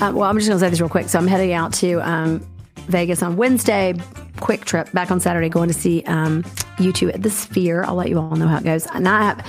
Um, 0.00 0.14
well, 0.14 0.30
I'm 0.30 0.36
just 0.36 0.48
going 0.48 0.58
to 0.58 0.64
say 0.64 0.70
this 0.70 0.80
real 0.80 0.88
quick. 0.88 1.08
So 1.08 1.18
I'm 1.18 1.26
heading 1.26 1.52
out 1.52 1.72
to 1.74 2.00
um, 2.08 2.46
Vegas 2.86 3.22
on 3.22 3.36
Wednesday. 3.36 3.94
Quick 4.38 4.64
trip 4.64 4.92
back 4.92 5.10
on 5.10 5.18
Saturday, 5.18 5.48
going 5.48 5.68
to 5.68 5.74
see 5.74 6.04
um, 6.04 6.44
U2 6.76 7.14
at 7.14 7.22
the 7.22 7.30
Sphere. 7.30 7.82
I'll 7.84 7.96
let 7.96 8.08
you 8.08 8.18
all 8.18 8.36
know 8.36 8.46
how 8.46 8.58
it 8.58 8.64
goes. 8.64 8.86
And 8.86 9.08
I 9.08 9.24
have, 9.24 9.46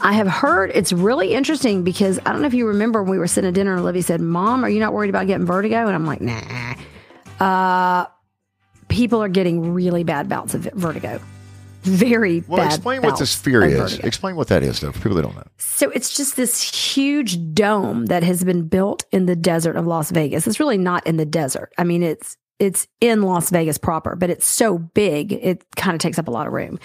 I 0.00 0.12
have 0.12 0.28
heard 0.28 0.70
it's 0.72 0.92
really 0.92 1.34
interesting 1.34 1.82
because 1.82 2.20
I 2.24 2.30
don't 2.30 2.42
know 2.42 2.46
if 2.46 2.54
you 2.54 2.66
remember 2.68 3.02
when 3.02 3.10
we 3.10 3.18
were 3.18 3.26
sitting 3.26 3.48
at 3.48 3.54
dinner 3.54 3.72
and 3.72 3.80
Olivia 3.80 4.02
said, 4.02 4.20
"Mom, 4.20 4.64
are 4.64 4.68
you 4.68 4.78
not 4.78 4.92
worried 4.92 5.10
about 5.10 5.26
getting 5.26 5.46
vertigo?" 5.46 5.86
And 5.86 5.94
I'm 5.94 6.06
like, 6.06 6.20
"Nah." 6.20 6.74
Uh, 7.40 8.06
people 8.88 9.20
are 9.20 9.28
getting 9.28 9.72
really 9.72 10.04
bad 10.04 10.28
bouts 10.28 10.54
of 10.54 10.62
vertigo. 10.74 11.20
Very 11.82 12.44
Well, 12.46 12.64
explain 12.64 13.02
what 13.02 13.18
the 13.18 13.26
sphere 13.26 13.64
is. 13.64 13.98
Explain 13.98 14.36
what 14.36 14.48
that 14.48 14.62
is, 14.62 14.80
though, 14.80 14.92
for 14.92 14.98
people 15.00 15.16
that 15.16 15.22
don't 15.22 15.34
know. 15.34 15.46
So 15.58 15.90
it's 15.90 16.16
just 16.16 16.36
this 16.36 16.62
huge 16.62 17.54
dome 17.54 18.06
that 18.06 18.22
has 18.22 18.44
been 18.44 18.68
built 18.68 19.04
in 19.10 19.26
the 19.26 19.36
desert 19.36 19.76
of 19.76 19.86
Las 19.86 20.10
Vegas. 20.10 20.46
It's 20.46 20.60
really 20.60 20.78
not 20.78 21.06
in 21.06 21.16
the 21.16 21.26
desert. 21.26 21.72
I 21.78 21.84
mean, 21.84 22.02
it's 22.02 22.36
it's 22.58 22.86
in 23.00 23.22
Las 23.22 23.50
Vegas 23.50 23.78
proper, 23.78 24.14
but 24.14 24.30
it's 24.30 24.46
so 24.46 24.78
big 24.78 25.32
it 25.32 25.64
kind 25.74 25.94
of 25.94 26.00
takes 26.00 26.18
up 26.18 26.28
a 26.28 26.30
lot 26.30 26.46
of 26.46 26.52
room. 26.52 26.78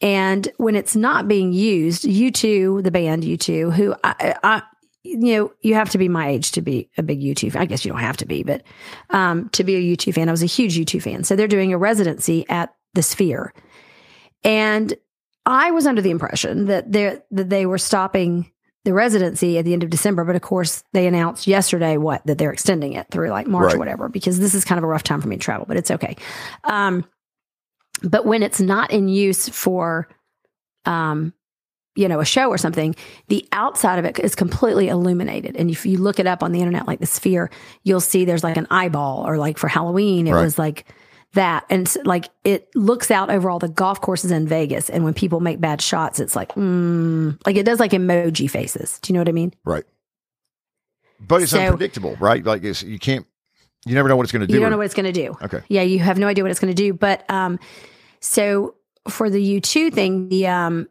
And 0.00 0.48
when 0.56 0.74
it's 0.74 0.96
not 0.96 1.28
being 1.28 1.52
used, 1.52 2.02
U2, 2.02 2.82
the 2.82 2.90
band 2.90 3.22
U2, 3.22 3.72
who 3.72 3.94
I, 4.02 4.34
I 4.42 4.62
you 5.04 5.18
know, 5.18 5.52
you 5.60 5.74
have 5.74 5.90
to 5.90 5.98
be 5.98 6.08
my 6.08 6.28
age 6.28 6.52
to 6.52 6.62
be 6.62 6.88
a 6.96 7.02
big 7.02 7.20
U2 7.20 7.52
fan. 7.52 7.62
I 7.62 7.66
guess 7.66 7.84
you 7.84 7.90
don't 7.90 8.00
have 8.00 8.16
to 8.18 8.26
be, 8.26 8.42
but 8.42 8.62
um, 9.10 9.48
to 9.50 9.64
be 9.64 9.76
a 9.76 9.96
U2 9.96 10.14
fan, 10.14 10.28
I 10.28 10.32
was 10.32 10.42
a 10.42 10.46
huge 10.46 10.76
U2 10.76 11.02
fan. 11.02 11.24
So 11.24 11.36
they're 11.36 11.48
doing 11.48 11.72
a 11.72 11.78
residency 11.78 12.48
at 12.48 12.74
the 12.94 13.02
Sphere. 13.02 13.52
And 14.44 14.94
I 15.46 15.70
was 15.72 15.86
under 15.86 16.02
the 16.02 16.10
impression 16.10 16.66
that 16.66 16.90
they 16.92 17.18
that 17.30 17.48
they 17.50 17.66
were 17.66 17.78
stopping 17.78 18.50
the 18.84 18.92
residency 18.92 19.58
at 19.58 19.64
the 19.64 19.72
end 19.72 19.84
of 19.84 19.90
December. 19.90 20.24
But 20.24 20.34
of 20.36 20.42
course, 20.42 20.82
they 20.92 21.06
announced 21.06 21.46
yesterday 21.46 21.96
what 21.96 22.26
that 22.26 22.38
they're 22.38 22.52
extending 22.52 22.94
it 22.94 23.06
through 23.10 23.30
like 23.30 23.46
March 23.46 23.66
Right. 23.66 23.74
or 23.76 23.78
whatever 23.78 24.08
because 24.08 24.40
this 24.40 24.54
is 24.54 24.64
kind 24.64 24.78
of 24.78 24.84
a 24.84 24.88
rough 24.88 25.04
time 25.04 25.20
for 25.20 25.28
me 25.28 25.36
to 25.36 25.42
travel, 25.42 25.66
but 25.66 25.76
it's 25.76 25.90
okay. 25.90 26.16
Um, 26.64 27.04
but 28.02 28.26
when 28.26 28.42
it's 28.42 28.60
not 28.60 28.90
in 28.90 29.08
use 29.08 29.48
for, 29.48 30.08
um, 30.84 31.32
you 31.94 32.08
know, 32.08 32.18
a 32.20 32.24
show 32.24 32.48
or 32.48 32.58
something, 32.58 32.96
the 33.28 33.46
outside 33.52 33.98
of 34.00 34.04
it 34.04 34.18
is 34.18 34.34
completely 34.34 34.88
illuminated. 34.88 35.54
And 35.56 35.70
if 35.70 35.86
you 35.86 35.98
look 35.98 36.18
it 36.18 36.26
up 36.26 36.42
on 36.42 36.50
the 36.50 36.58
internet, 36.58 36.88
like 36.88 36.98
the 37.00 37.06
sphere, 37.06 37.50
you'll 37.84 38.00
see 38.00 38.24
there's 38.24 38.42
like 38.42 38.56
an 38.56 38.66
eyeball, 38.70 39.24
or 39.28 39.36
like 39.38 39.58
for 39.58 39.68
Halloween, 39.68 40.26
it 40.26 40.32
Right. 40.32 40.42
was 40.42 40.58
like 40.58 40.86
that. 41.34 41.64
And 41.70 41.92
like 42.04 42.28
it 42.44 42.68
looks 42.74 43.10
out 43.10 43.30
over 43.30 43.48
all 43.50 43.58
the 43.58 43.68
golf 43.68 44.00
courses 44.00 44.30
in 44.30 44.46
Vegas. 44.46 44.90
And 44.90 45.04
when 45.04 45.14
people 45.14 45.40
make 45.40 45.60
bad 45.60 45.80
shots, 45.80 46.20
it's 46.20 46.36
like, 46.36 46.54
mm, 46.54 47.38
like 47.46 47.56
it 47.56 47.64
does 47.64 47.80
like 47.80 47.92
emoji 47.92 48.50
faces. 48.50 48.98
Do 49.00 49.12
you 49.12 49.14
know 49.14 49.20
what 49.20 49.28
I 49.28 49.32
mean? 49.32 49.52
Right. 49.64 49.84
But 51.20 51.42
it's 51.42 51.52
So- 51.52 51.60
unpredictable, 51.60 52.16
right? 52.20 52.44
Like 52.44 52.64
it's, 52.64 52.82
you 52.82 52.98
can't, 52.98 53.26
you 53.84 53.94
never 53.94 54.08
know 54.08 54.16
what 54.16 54.22
it's 54.24 54.32
going 54.32 54.40
to 54.42 54.46
do. 54.46 54.54
You 54.54 54.60
don't 54.60 54.70
know 54.70 54.76
what 54.76 54.86
it's 54.86 54.94
going 54.94 55.12
to 55.12 55.26
do. 55.26 55.36
Okay. 55.42 55.60
Yeah, 55.68 55.82
you 55.82 55.98
have 55.98 56.18
no 56.18 56.28
idea 56.28 56.44
what 56.44 56.50
it's 56.50 56.60
going 56.60 56.74
to 56.74 56.82
do. 56.82 56.92
But 56.92 57.28
um, 57.28 57.58
so 58.20 58.74
for 59.08 59.28
the 59.28 59.60
U2 59.60 59.92
thing, 59.92 60.28
the 60.28 60.46
um, 60.46 60.86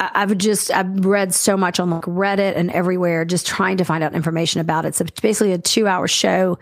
I've 0.00 0.36
just 0.38 0.70
I've 0.70 1.04
read 1.04 1.34
so 1.34 1.56
much 1.56 1.80
on 1.80 1.90
like 1.90 2.02
Reddit 2.02 2.56
and 2.56 2.70
everywhere, 2.70 3.24
just 3.24 3.46
trying 3.46 3.76
to 3.78 3.84
find 3.84 4.04
out 4.04 4.14
information 4.14 4.60
about 4.60 4.84
it. 4.84 4.94
So 4.94 5.04
it's 5.04 5.20
basically 5.20 5.52
a 5.52 5.58
two 5.58 5.88
hour 5.88 6.06
show, 6.06 6.58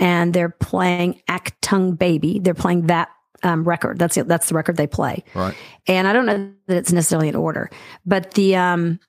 and 0.00 0.32
they're 0.32 0.48
playing 0.48 1.20
Achtung 1.28 1.98
Baby. 1.98 2.38
They're 2.38 2.54
playing 2.54 2.86
that 2.86 3.08
um, 3.42 3.64
record. 3.64 3.98
That's 3.98 4.16
it. 4.16 4.28
That's 4.28 4.48
the 4.48 4.54
record 4.54 4.76
they 4.76 4.86
play. 4.86 5.24
Right. 5.34 5.54
And 5.86 6.08
I 6.08 6.12
don't 6.12 6.26
know 6.26 6.52
that 6.66 6.76
it's 6.76 6.92
necessarily 6.92 7.28
in 7.28 7.36
order, 7.36 7.70
but 8.04 8.32
the 8.32 8.56
um 8.56 9.00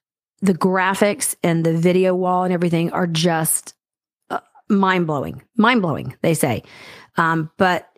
the 0.42 0.54
graphics 0.54 1.36
and 1.44 1.66
the 1.66 1.78
video 1.78 2.16
wall 2.16 2.44
and 2.44 2.54
everything 2.54 2.92
are 2.92 3.08
just 3.08 3.74
uh, 4.30 4.40
mind 4.70 5.06
blowing. 5.08 5.42
Mind 5.58 5.82
blowing, 5.82 6.16
they 6.22 6.34
say. 6.34 6.64
Um, 7.18 7.52
but 7.58 7.90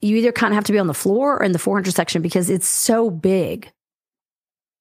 you 0.00 0.16
either 0.16 0.32
kind 0.32 0.52
of 0.52 0.56
have 0.56 0.64
to 0.64 0.72
be 0.72 0.78
on 0.78 0.86
the 0.86 0.94
floor 0.94 1.38
or 1.38 1.42
in 1.42 1.52
the 1.52 1.58
400 1.58 1.92
section 1.92 2.22
because 2.22 2.50
it's 2.50 2.68
so 2.68 3.10
big. 3.10 3.72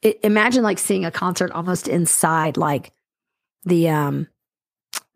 It, 0.02 0.20
imagine 0.24 0.64
like 0.64 0.80
seeing 0.80 1.06
a 1.06 1.12
concert 1.12 1.52
almost 1.52 1.88
inside 1.88 2.58
like 2.58 2.92
the 3.64 3.90
um 3.90 4.28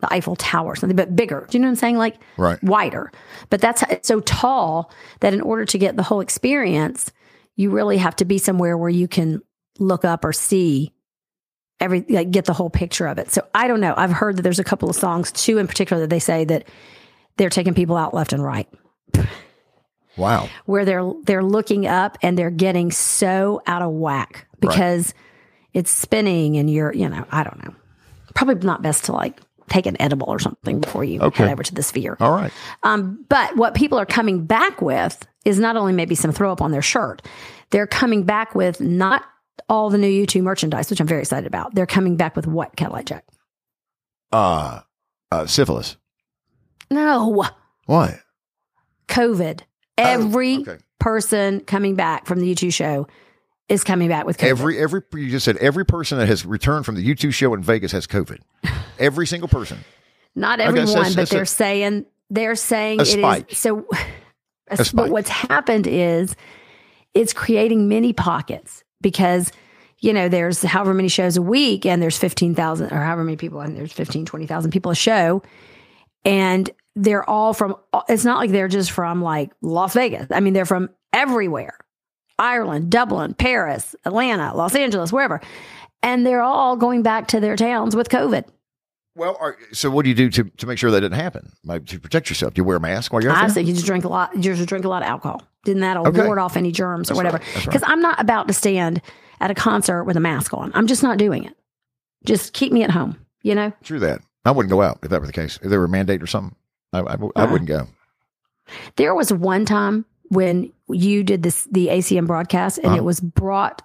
the 0.02 0.14
Eiffel 0.14 0.36
Tower 0.36 0.76
something, 0.76 0.96
but 0.96 1.16
bigger. 1.16 1.46
Do 1.50 1.58
you 1.58 1.62
know 1.62 1.68
what 1.68 1.72
I'm 1.72 1.76
saying? 1.78 1.98
Like 1.98 2.18
Right. 2.38 2.62
wider. 2.64 3.12
But 3.50 3.62
that's 3.62 3.82
it's 3.84 4.08
so 4.08 4.20
tall 4.22 4.92
that 5.22 5.34
in 5.34 5.42
order 5.42 5.66
to 5.66 5.78
get 5.78 5.96
the 5.96 6.04
whole 6.04 6.20
experience, 6.22 7.12
you 7.56 7.70
really 7.70 7.98
have 7.98 8.16
to 8.18 8.26
be 8.26 8.38
somewhere 8.38 8.78
where 8.78 8.90
you 8.90 9.08
can 9.08 9.42
look 9.80 10.04
up 10.06 10.26
or 10.26 10.34
see 10.34 10.94
every 11.80 12.06
like 12.10 12.32
get 12.32 12.46
the 12.46 12.54
whole 12.54 12.70
picture 12.70 13.08
of 13.08 13.18
it. 13.18 13.32
So 13.32 13.42
I 13.54 13.68
don't 13.68 13.80
know. 13.80 13.94
I've 13.96 14.12
heard 14.12 14.36
that 14.38 14.42
there's 14.42 14.60
a 14.60 14.64
couple 14.66 14.90
of 14.90 14.96
songs, 14.98 15.32
two 15.32 15.58
in 15.60 15.68
particular, 15.68 16.02
that 16.02 16.10
they 16.10 16.20
say 16.20 16.44
that 16.46 16.68
they're 17.38 17.50
taking 17.50 17.74
people 17.74 17.96
out 17.98 18.14
left 18.14 18.32
and 18.34 18.44
right, 18.44 18.68
Wow. 20.18 20.48
where 20.66 20.86
they're 20.86 21.12
they're 21.24 21.44
looking 21.44 21.86
up 21.88 22.18
and 22.22 22.38
they're 22.38 22.50
getting 22.50 22.92
so 22.92 23.62
out 23.68 23.82
of 23.82 23.92
whack 23.92 24.48
because 24.62 25.14
it's 25.74 25.92
spinning 25.92 26.56
and 26.56 26.70
you're 26.70 26.94
you 26.94 27.10
know 27.10 27.26
I 27.32 27.44
don't 27.44 27.62
know. 27.64 27.74
Probably 28.34 28.56
not 28.66 28.82
best 28.82 29.06
to 29.06 29.12
like 29.14 29.40
take 29.70 29.86
an 29.86 30.00
edible 30.02 30.28
or 30.30 30.40
something 30.40 30.80
before 30.80 31.04
you 31.04 31.20
Okay. 31.22 31.44
head 31.44 31.52
over 31.52 31.64
to 31.64 31.74
the 31.74 31.84
sphere. 31.84 32.18
All 32.20 32.32
right. 32.34 32.52
Um, 32.84 33.26
but 33.30 33.56
what 33.58 33.74
people 33.76 33.98
are 33.98 34.06
coming 34.06 34.46
back 34.46 34.82
with 34.82 35.26
is 35.44 35.60
not 35.60 35.76
only 35.78 35.94
maybe 35.94 36.16
some 36.16 36.32
throw 36.32 36.52
up 36.52 36.62
on 36.62 36.72
their 36.72 36.82
shirt, 36.82 37.22
they're 37.72 37.88
coming 37.88 38.24
back 38.24 38.54
with 38.56 38.80
not 38.82 39.24
all 39.70 39.90
the 39.90 39.98
new 39.98 40.26
U2 40.26 40.42
merchandise, 40.44 40.90
which 40.90 41.00
I'm 41.00 41.08
very 41.08 41.22
excited 41.22 41.48
about. 41.48 41.74
They're 41.76 41.86
coming 41.86 42.16
back 42.18 42.36
with 42.36 42.46
what, 42.48 42.76
Cadillac 42.76 43.06
Jack? 43.06 43.26
Uh, 44.32 44.82
uh, 45.32 45.46
syphilis. 45.48 45.98
No, 46.92 47.28
What? 47.86 48.20
COVID. 49.08 49.62
Every 49.98 50.58
Oh, 50.58 50.62
okay. 50.62 50.78
person 51.00 51.62
coming 51.62 51.96
back 51.96 52.26
from 52.26 52.40
the 52.40 52.48
U2 52.54 52.72
show 52.74 53.08
is 53.70 53.84
coming 53.84 54.10
back 54.10 54.26
with 54.26 54.38
COVID. 54.38 54.48
Every 54.48 54.78
every 54.78 55.02
you 55.14 55.30
just 55.30 55.46
said 55.46 55.58
every 55.58 55.86
person 55.86 56.18
that 56.18 56.28
has 56.28 56.46
returned 56.46 56.86
from 56.86 56.96
the 56.96 57.16
U2 57.16 57.34
show 57.34 57.54
in 57.54 57.64
Vegas 57.64 57.92
has 57.92 58.08
COVID. 58.08 58.40
Every 59.00 59.28
single 59.28 59.48
person. 59.50 59.80
Not 60.36 60.60
everyone, 60.60 60.94
but 60.94 61.16
that's 61.16 61.32
they're 61.32 61.46
saying 61.46 62.06
they're 62.30 62.56
saying 62.56 63.00
A 63.00 63.04
it 63.04 63.08
is 63.08 63.14
spike. 63.14 63.52
so. 63.52 63.88
A 64.68 64.78
spike. 64.84 64.96
But 64.96 65.10
what's 65.12 65.30
happened 65.30 65.86
is 65.86 66.36
it's 67.14 67.34
creating 67.34 67.88
mini 67.88 68.14
pockets 68.14 68.84
because 69.00 69.52
you 70.00 70.12
know 70.12 70.28
there's 70.28 70.64
however 70.64 70.94
many 70.94 71.08
shows 71.08 71.38
a 71.38 71.42
week 71.42 71.86
and 71.86 72.02
there's 72.02 72.18
15,000 72.18 72.92
or 72.92 72.96
however 72.96 73.24
many 73.24 73.38
people 73.38 73.60
and 73.62 73.78
there's 73.78 73.94
15 73.94 74.26
20,000 74.26 74.72
people 74.72 74.92
a 74.92 74.96
show 74.96 75.44
and 76.26 76.70
they're 76.96 77.28
all 77.30 77.54
from 77.54 77.76
it's 78.10 78.26
not 78.26 78.40
like 78.40 78.50
they're 78.50 78.68
just 78.68 78.90
from 78.90 79.22
like 79.22 79.52
Las 79.62 79.94
Vegas. 79.94 80.28
I 80.32 80.40
mean 80.40 80.54
they're 80.54 80.66
from 80.66 80.90
everywhere. 81.14 81.78
Ireland, 82.38 82.90
Dublin, 82.92 83.34
Paris, 83.34 83.96
Atlanta, 84.06 84.56
Los 84.56 84.76
Angeles, 84.76 85.12
wherever. 85.12 85.42
And 86.04 86.26
they're 86.26 86.42
all 86.42 86.76
going 86.76 87.02
back 87.02 87.28
to 87.30 87.40
their 87.40 87.56
towns 87.56 87.96
with 87.96 88.10
COVID. 88.10 88.46
Well, 89.16 89.38
are, 89.40 89.58
so 89.72 89.90
what 89.90 90.04
do 90.04 90.10
you 90.10 90.16
do 90.16 90.30
to, 90.30 90.44
to 90.44 90.68
make 90.68 90.78
sure 90.78 90.92
that 90.92 91.00
didn't 91.00 91.18
happen? 91.18 91.54
Like, 91.64 91.86
to 91.88 92.00
protect 92.00 92.30
yourself? 92.30 92.54
Do 92.54 92.60
you 92.60 92.64
wear 92.66 92.76
a 92.78 92.82
mask 92.82 93.14
while 93.14 93.24
you're 93.24 93.32
out 93.32 93.46
I 93.46 93.50
there? 93.50 93.64
you 93.64 93.74
just 93.74 93.86
drink 93.86 94.04
a 94.04 94.10
lot. 94.10 94.36
You 94.36 94.42
just 94.42 94.68
drink 94.68 94.84
a 94.84 94.90
lot 94.90 95.04
of 95.04 95.08
alcohol. 95.08 95.42
Then 95.64 95.80
that'll 95.80 96.06
Okay. 96.08 96.26
ward 96.26 96.38
off 96.38 96.58
any 96.58 96.72
germs 96.74 97.10
or 97.10 97.14
That's 97.14 97.18
whatever. 97.18 97.38
right. 97.38 97.56
Right. 97.56 97.66
Because 97.66 97.84
I'm 97.86 98.02
not 98.02 98.20
about 98.20 98.48
to 98.50 98.54
stand 98.54 99.02
at 99.40 99.50
a 99.52 99.56
concert 99.56 100.04
with 100.04 100.18
a 100.18 100.20
mask 100.20 100.54
on. 100.54 100.72
I'm 100.76 100.86
just 100.88 101.02
not 101.02 101.18
doing 101.18 101.46
it. 101.46 101.54
Just 102.26 102.52
keep 102.54 102.74
me 102.74 102.84
at 102.84 102.92
home. 102.92 103.18
You 103.42 103.56
know. 103.56 103.72
True 103.84 104.00
that. 104.00 104.22
I 104.44 104.52
wouldn't 104.52 104.70
go 104.70 104.82
out 104.82 105.00
if 105.02 105.10
that 105.10 105.22
were 105.22 105.28
the 105.28 105.34
case. 105.34 105.58
If 105.64 105.70
there 105.70 105.80
were 105.80 105.86
a 105.86 105.90
mandate 105.90 106.22
or 106.22 106.28
something, 106.28 106.56
I, 106.92 107.00
Uh-uh. 107.00 107.48
wouldn't 107.50 107.68
go. 107.68 107.88
There 108.98 109.16
was 109.16 109.32
one 109.32 109.66
time 109.66 110.06
when 110.30 110.72
you 110.90 111.24
did 111.24 111.44
this 111.44 111.66
the 111.72 111.88
ACM 111.88 112.26
broadcast, 112.28 112.78
and 112.78 112.88
Uh-huh. 112.88 112.98
it 112.98 113.04
was 113.04 113.20
brought. 113.20 113.82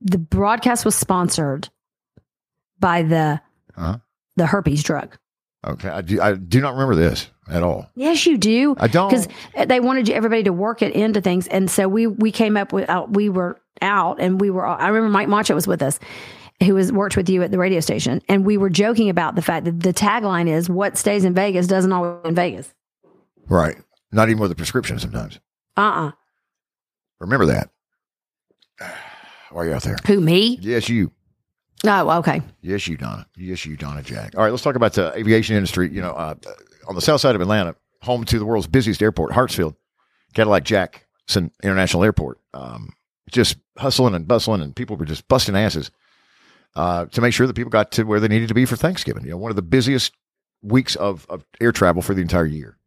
The 0.00 0.18
broadcast 0.18 0.84
was 0.84 0.94
sponsored 0.94 1.68
by 2.78 3.02
the 3.02 3.40
Uh-huh. 3.76 3.98
the 4.36 4.46
herpes 4.46 4.82
drug. 4.82 5.16
Okay. 5.66 5.88
I 5.88 6.00
do, 6.02 6.20
I 6.20 6.34
do 6.34 6.60
not 6.60 6.74
remember 6.74 6.94
this 6.94 7.28
at 7.48 7.62
all. 7.62 7.88
Yes, 7.96 8.24
you 8.26 8.38
do. 8.38 8.76
I 8.78 8.86
don't. 8.86 9.08
because 9.08 9.26
they 9.66 9.80
wanted 9.80 10.08
you- 10.08 10.14
everybody 10.14 10.44
to 10.44 10.52
work 10.52 10.80
it 10.82 10.92
into 10.94 11.20
things, 11.20 11.46
and 11.48 11.70
so 11.70 11.88
we 11.88 12.06
we 12.06 12.30
came 12.30 12.56
up 12.56 12.72
with 12.72 12.88
uh, 12.88 13.06
we 13.08 13.28
were 13.28 13.58
out, 13.82 14.20
and 14.20 14.40
we 14.40 14.50
were. 14.50 14.64
I 14.66 14.88
remember 14.88 15.08
Mike 15.10 15.28
Macho 15.28 15.54
was 15.54 15.66
with 15.66 15.82
us, 15.82 15.98
who 16.62 16.74
was 16.74 16.92
worked 16.92 17.16
with 17.16 17.28
you 17.28 17.42
at 17.42 17.50
the 17.50 17.58
radio 17.58 17.80
station, 17.80 18.22
and 18.28 18.44
we 18.46 18.56
were 18.56 18.70
joking 18.70 19.08
about 19.10 19.34
the 19.34 19.42
fact 19.42 19.64
that 19.64 19.80
the 19.80 19.92
tagline 19.92 20.48
is 20.48 20.68
"What 20.70 20.96
stays 20.96 21.24
in 21.24 21.34
Vegas 21.34 21.66
doesn't 21.66 21.90
always 21.92 22.20
in 22.24 22.34
Vegas." 22.34 22.72
Right. 23.48 23.76
Not 24.12 24.28
even 24.28 24.40
with 24.40 24.52
a 24.52 24.54
prescription 24.54 24.98
sometimes. 24.98 25.40
Uh 25.76 25.80
uh 25.80 26.10
Remember 27.20 27.46
that. 27.46 27.70
Are 29.52 29.64
you're 29.64 29.74
out 29.74 29.82
there. 29.82 29.96
Who 30.06 30.20
me? 30.20 30.58
Yes, 30.60 30.88
you. 30.88 31.12
Oh, 31.84 32.18
okay. 32.18 32.42
Yes, 32.62 32.86
you, 32.88 32.96
Donna. 32.96 33.26
Yes, 33.36 33.64
you, 33.64 33.76
Donna 33.76 34.02
Jack. 34.02 34.34
All 34.36 34.42
right, 34.42 34.50
let's 34.50 34.62
talk 34.62 34.76
about 34.76 34.94
the 34.94 35.12
aviation 35.16 35.56
industry. 35.56 35.90
You 35.90 36.02
know, 36.02 36.12
uh, 36.12 36.34
on 36.88 36.94
the 36.94 37.00
south 37.00 37.20
side 37.20 37.34
of 37.34 37.40
Atlanta, 37.40 37.76
home 38.02 38.24
to 38.24 38.38
the 38.38 38.44
world's 38.44 38.66
busiest 38.66 39.02
airport, 39.02 39.32
Hartsfield, 39.32 39.76
Cadillac 40.34 40.64
Jackson 40.64 41.50
International 41.62 42.04
Airport. 42.04 42.38
Um, 42.54 42.92
just 43.30 43.56
hustling 43.78 44.14
and 44.14 44.26
bustling, 44.26 44.62
and 44.62 44.74
people 44.74 44.96
were 44.96 45.04
just 45.04 45.26
busting 45.28 45.56
asses 45.56 45.90
uh, 46.74 47.06
to 47.06 47.20
make 47.20 47.34
sure 47.34 47.46
that 47.46 47.54
people 47.54 47.70
got 47.70 47.92
to 47.92 48.04
where 48.04 48.20
they 48.20 48.28
needed 48.28 48.48
to 48.48 48.54
be 48.54 48.64
for 48.64 48.76
Thanksgiving. 48.76 49.24
You 49.24 49.30
know, 49.30 49.36
one 49.36 49.50
of 49.50 49.56
the 49.56 49.62
busiest 49.62 50.12
weeks 50.62 50.96
of, 50.96 51.26
of 51.28 51.44
air 51.60 51.72
travel 51.72 52.02
for 52.02 52.14
the 52.14 52.22
entire 52.22 52.46
year. 52.46 52.78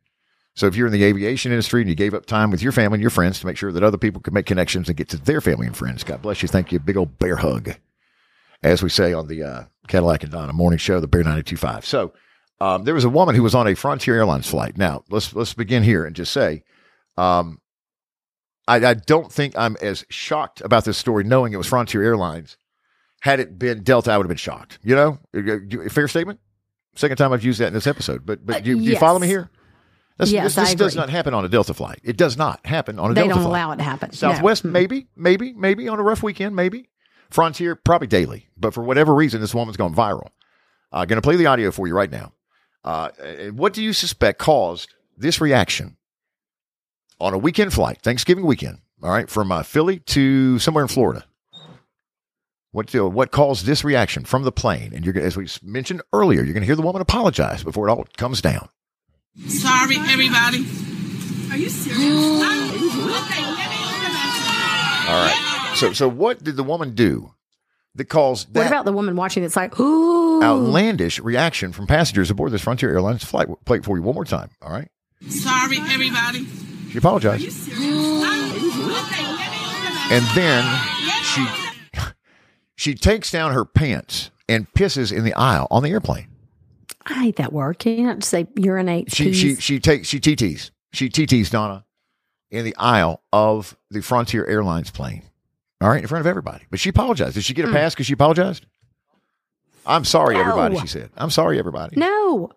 So 0.59 0.67
if 0.67 0.75
you're 0.75 0.87
in 0.87 0.91
the 0.91 1.05
aviation 1.05 1.53
industry 1.53 1.79
and 1.79 1.89
you 1.89 1.95
gave 1.95 2.13
up 2.13 2.25
time 2.25 2.51
with 2.51 2.61
your 2.61 2.73
family 2.73 2.97
and 2.97 3.01
your 3.01 3.11
friends 3.11 3.39
to 3.39 3.45
make 3.45 3.55
sure 3.55 3.71
that 3.71 3.81
other 3.81 3.97
people 3.97 4.19
could 4.19 4.33
make 4.33 4.45
connections 4.45 4.89
and 4.89 4.97
get 4.97 5.07
to 5.07 5.15
their 5.17 5.39
family 5.39 5.65
and 5.67 5.77
friends, 5.77 6.03
God 6.03 6.21
bless 6.21 6.41
you. 6.41 6.49
Thank 6.49 6.73
you. 6.73 6.79
Big 6.79 6.97
old 6.97 7.17
bear 7.17 7.37
hug 7.37 7.75
as 8.61 8.83
we 8.83 8.89
say 8.89 9.13
on 9.13 9.27
the 9.29 9.41
uh, 9.41 9.63
Cadillac 9.87 10.23
and 10.23 10.33
Donna 10.33 10.51
morning 10.51 10.77
show, 10.77 10.99
the 10.99 11.07
Bear 11.07 11.23
92.5. 11.23 11.85
So 11.85 12.11
um, 12.59 12.83
there 12.83 12.93
was 12.93 13.05
a 13.05 13.09
woman 13.09 13.35
who 13.35 13.41
was 13.43 13.55
on 13.55 13.67
a 13.67 13.73
Frontier 13.73 14.17
Airlines 14.17 14.49
flight. 14.49 14.77
Now 14.77 15.05
let's 15.09 15.33
let's 15.33 15.53
begin 15.53 15.81
here 15.81 16.03
and 16.03 16.13
just 16.13 16.33
say, 16.33 16.63
um, 17.15 17.61
I, 18.67 18.85
I 18.85 18.93
don't 18.95 19.31
think 19.31 19.57
I'm 19.57 19.77
as 19.81 20.05
shocked 20.09 20.59
about 20.59 20.83
this 20.83 20.97
story 20.97 21.23
knowing 21.23 21.53
it 21.53 21.57
was 21.57 21.67
Frontier 21.67 22.03
Airlines. 22.03 22.57
Had 23.21 23.39
it 23.39 23.57
been 23.57 23.81
Delta, 23.83 24.11
I 24.11 24.17
would 24.17 24.25
have 24.25 24.29
been 24.29 24.35
shocked. 24.35 24.77
You 24.83 24.95
know, 24.97 25.19
fair 25.89 26.09
statement. 26.09 26.41
Second 26.95 27.15
time 27.15 27.31
I've 27.31 27.45
used 27.45 27.61
that 27.61 27.67
in 27.67 27.73
this 27.73 27.87
episode, 27.87 28.25
but 28.25 28.45
but 28.45 28.57
Uh, 28.57 28.59
do, 28.59 28.69
you- 28.71 28.77
do 28.79 28.83
you 28.89 28.97
follow 28.97 29.19
me 29.19 29.27
here? 29.27 29.49
This, 30.19 30.31
Yes, 30.31 30.53
this, 30.53 30.69
this 30.71 30.75
does 30.75 30.95
not 30.97 31.09
happen 31.09 31.33
on 31.33 31.45
a 31.45 31.49
Delta 31.49 31.73
flight. 31.73 31.99
It 32.03 32.17
does 32.17 32.35
not 32.37 32.65
happen 32.65 32.99
on 32.99 33.11
a 33.11 33.13
They 33.13 33.21
Delta 33.21 33.35
flight. 33.35 33.39
They 33.39 33.43
don't 33.43 33.51
allow 33.51 33.71
it 33.71 33.77
to 33.77 33.83
happen. 33.83 34.09
No. 34.09 34.15
Southwest, 34.15 34.65
maybe, 34.65 35.07
maybe, 35.15 35.53
maybe 35.53 35.87
on 35.87 35.97
a 35.97 36.03
rough 36.03 36.21
weekend, 36.21 36.55
maybe. 36.55 36.89
Frontier, 37.29 37.75
probably 37.75 38.07
daily. 38.07 38.47
But 38.57 38.73
for 38.73 38.83
whatever 38.83 39.15
reason, 39.15 39.39
this 39.39 39.55
woman's 39.55 39.77
gone 39.77 39.95
viral. 39.95 40.27
Uh, 40.91 41.05
going 41.05 41.17
to 41.17 41.21
play 41.21 41.37
the 41.37 41.45
audio 41.45 41.71
for 41.71 41.87
you 41.87 41.93
right 41.93 42.11
now. 42.11 42.33
Uh, 42.83 43.09
what 43.51 43.73
do 43.73 43.81
you 43.81 43.93
suspect 43.93 44.39
caused 44.39 44.93
this 45.17 45.39
reaction 45.39 45.95
on 47.19 47.33
a 47.33 47.37
weekend 47.37 47.73
flight, 47.73 48.01
Thanksgiving 48.01 48.45
weekend? 48.45 48.79
All 49.01 49.11
right, 49.11 49.29
from 49.29 49.51
uh, 49.51 49.63
Philly 49.63 49.99
to 49.99 50.59
somewhere 50.59 50.83
in 50.83 50.89
Florida. 50.89 51.25
What 52.71 52.93
uh, 52.93 53.07
what 53.09 53.31
caused 53.31 53.65
this 53.65 53.83
reaction 53.83 54.25
from 54.25 54.43
the 54.43 54.51
plane? 54.51 54.91
And 54.93 55.05
you're 55.05 55.17
as 55.17 55.37
we 55.37 55.47
mentioned 55.63 56.01
earlier, 56.11 56.43
you're 56.43 56.53
going 56.53 56.61
to 56.61 56.67
hear 56.67 56.75
the 56.75 56.81
woman 56.81 57.01
apologize 57.01 57.63
before 57.63 57.87
it 57.87 57.91
all 57.91 58.05
comes 58.17 58.41
down. 58.41 58.69
Sorry, 59.47 59.95
everybody. 59.97 60.65
Are 61.51 61.57
you 61.57 61.69
serious? 61.69 62.41
I'm- 62.43 62.69
okay, 62.69 63.45
let 63.45 63.69
me 63.69 63.77
come 63.77 64.13
back 64.13 64.33
to 64.35 65.09
you. 65.09 65.13
All 65.13 65.23
right. 65.25 65.71
So 65.75 65.93
so 65.93 66.07
what 66.09 66.43
did 66.43 66.55
the 66.57 66.63
woman 66.63 66.93
do 66.93 67.33
that 67.95 68.05
caused 68.05 68.53
that 68.53 68.59
What 68.59 68.67
about 68.67 68.85
the 68.85 68.91
woman 68.91 69.15
watching 69.15 69.43
It's 69.43 69.55
like, 69.55 69.79
ooh. 69.79 70.43
outlandish 70.43 71.19
reaction 71.19 71.71
from 71.71 71.87
passengers 71.87 72.29
aboard 72.29 72.51
this 72.51 72.61
Frontier 72.61 72.91
Airlines 72.91 73.23
flight? 73.23 73.47
Play 73.65 73.77
it 73.77 73.85
for 73.85 73.97
you 73.97 74.03
one 74.03 74.15
more 74.15 74.25
time. 74.25 74.49
All 74.61 74.71
right. 74.71 74.89
Sorry, 75.29 75.77
everybody. 75.77 76.45
She 76.91 76.97
apologized. 76.97 77.49
Serious? 77.51 77.77
I'm- 78.23 78.51
okay, 78.51 79.23
let 79.25 79.51
me 79.51 79.57
come 79.57 79.93
back 79.93 80.11
and 80.11 80.25
then 80.35 80.79
she 81.23 81.45
she 82.75 82.93
takes 82.95 83.31
down 83.31 83.53
her 83.53 83.63
pants 83.65 84.31
and 84.49 84.71
pisses 84.73 85.15
in 85.15 85.23
the 85.23 85.33
aisle 85.33 85.67
on 85.71 85.83
the 85.83 85.89
airplane. 85.91 86.27
I 87.09 87.23
hate 87.23 87.35
that 87.37 87.51
word. 87.51 87.79
Can 87.79 87.97
you 87.97 88.05
not 88.05 88.23
say 88.23 88.47
urinate? 88.55 89.11
She 89.13 89.33
she 89.33 89.55
she 89.55 89.79
takes 89.79 90.07
she 90.07 90.19
TTs 90.19 90.71
she 90.93 91.09
TTs 91.09 91.49
Donna 91.49 91.85
in 92.51 92.65
the 92.65 92.75
aisle 92.77 93.21
of 93.33 93.75
the 93.89 94.01
Frontier 94.01 94.45
Airlines 94.45 94.91
plane. 94.91 95.23
All 95.81 95.89
right, 95.89 96.01
in 96.01 96.07
front 96.07 96.21
of 96.21 96.27
everybody. 96.27 96.65
But 96.69 96.79
she 96.79 96.89
apologized. 96.89 97.35
Did 97.35 97.43
she 97.45 97.53
get 97.53 97.65
a 97.65 97.69
hmm. 97.69 97.75
pass 97.75 97.93
because 97.93 98.07
she 98.07 98.13
apologized? 98.13 98.65
I'm 99.85 100.03
sorry, 100.05 100.35
No. 100.35 100.41
everybody. 100.41 100.77
She 100.79 100.87
said, 100.87 101.09
"I'm 101.17 101.29
sorry, 101.29 101.57
everybody." 101.57 101.95
No. 101.95 102.51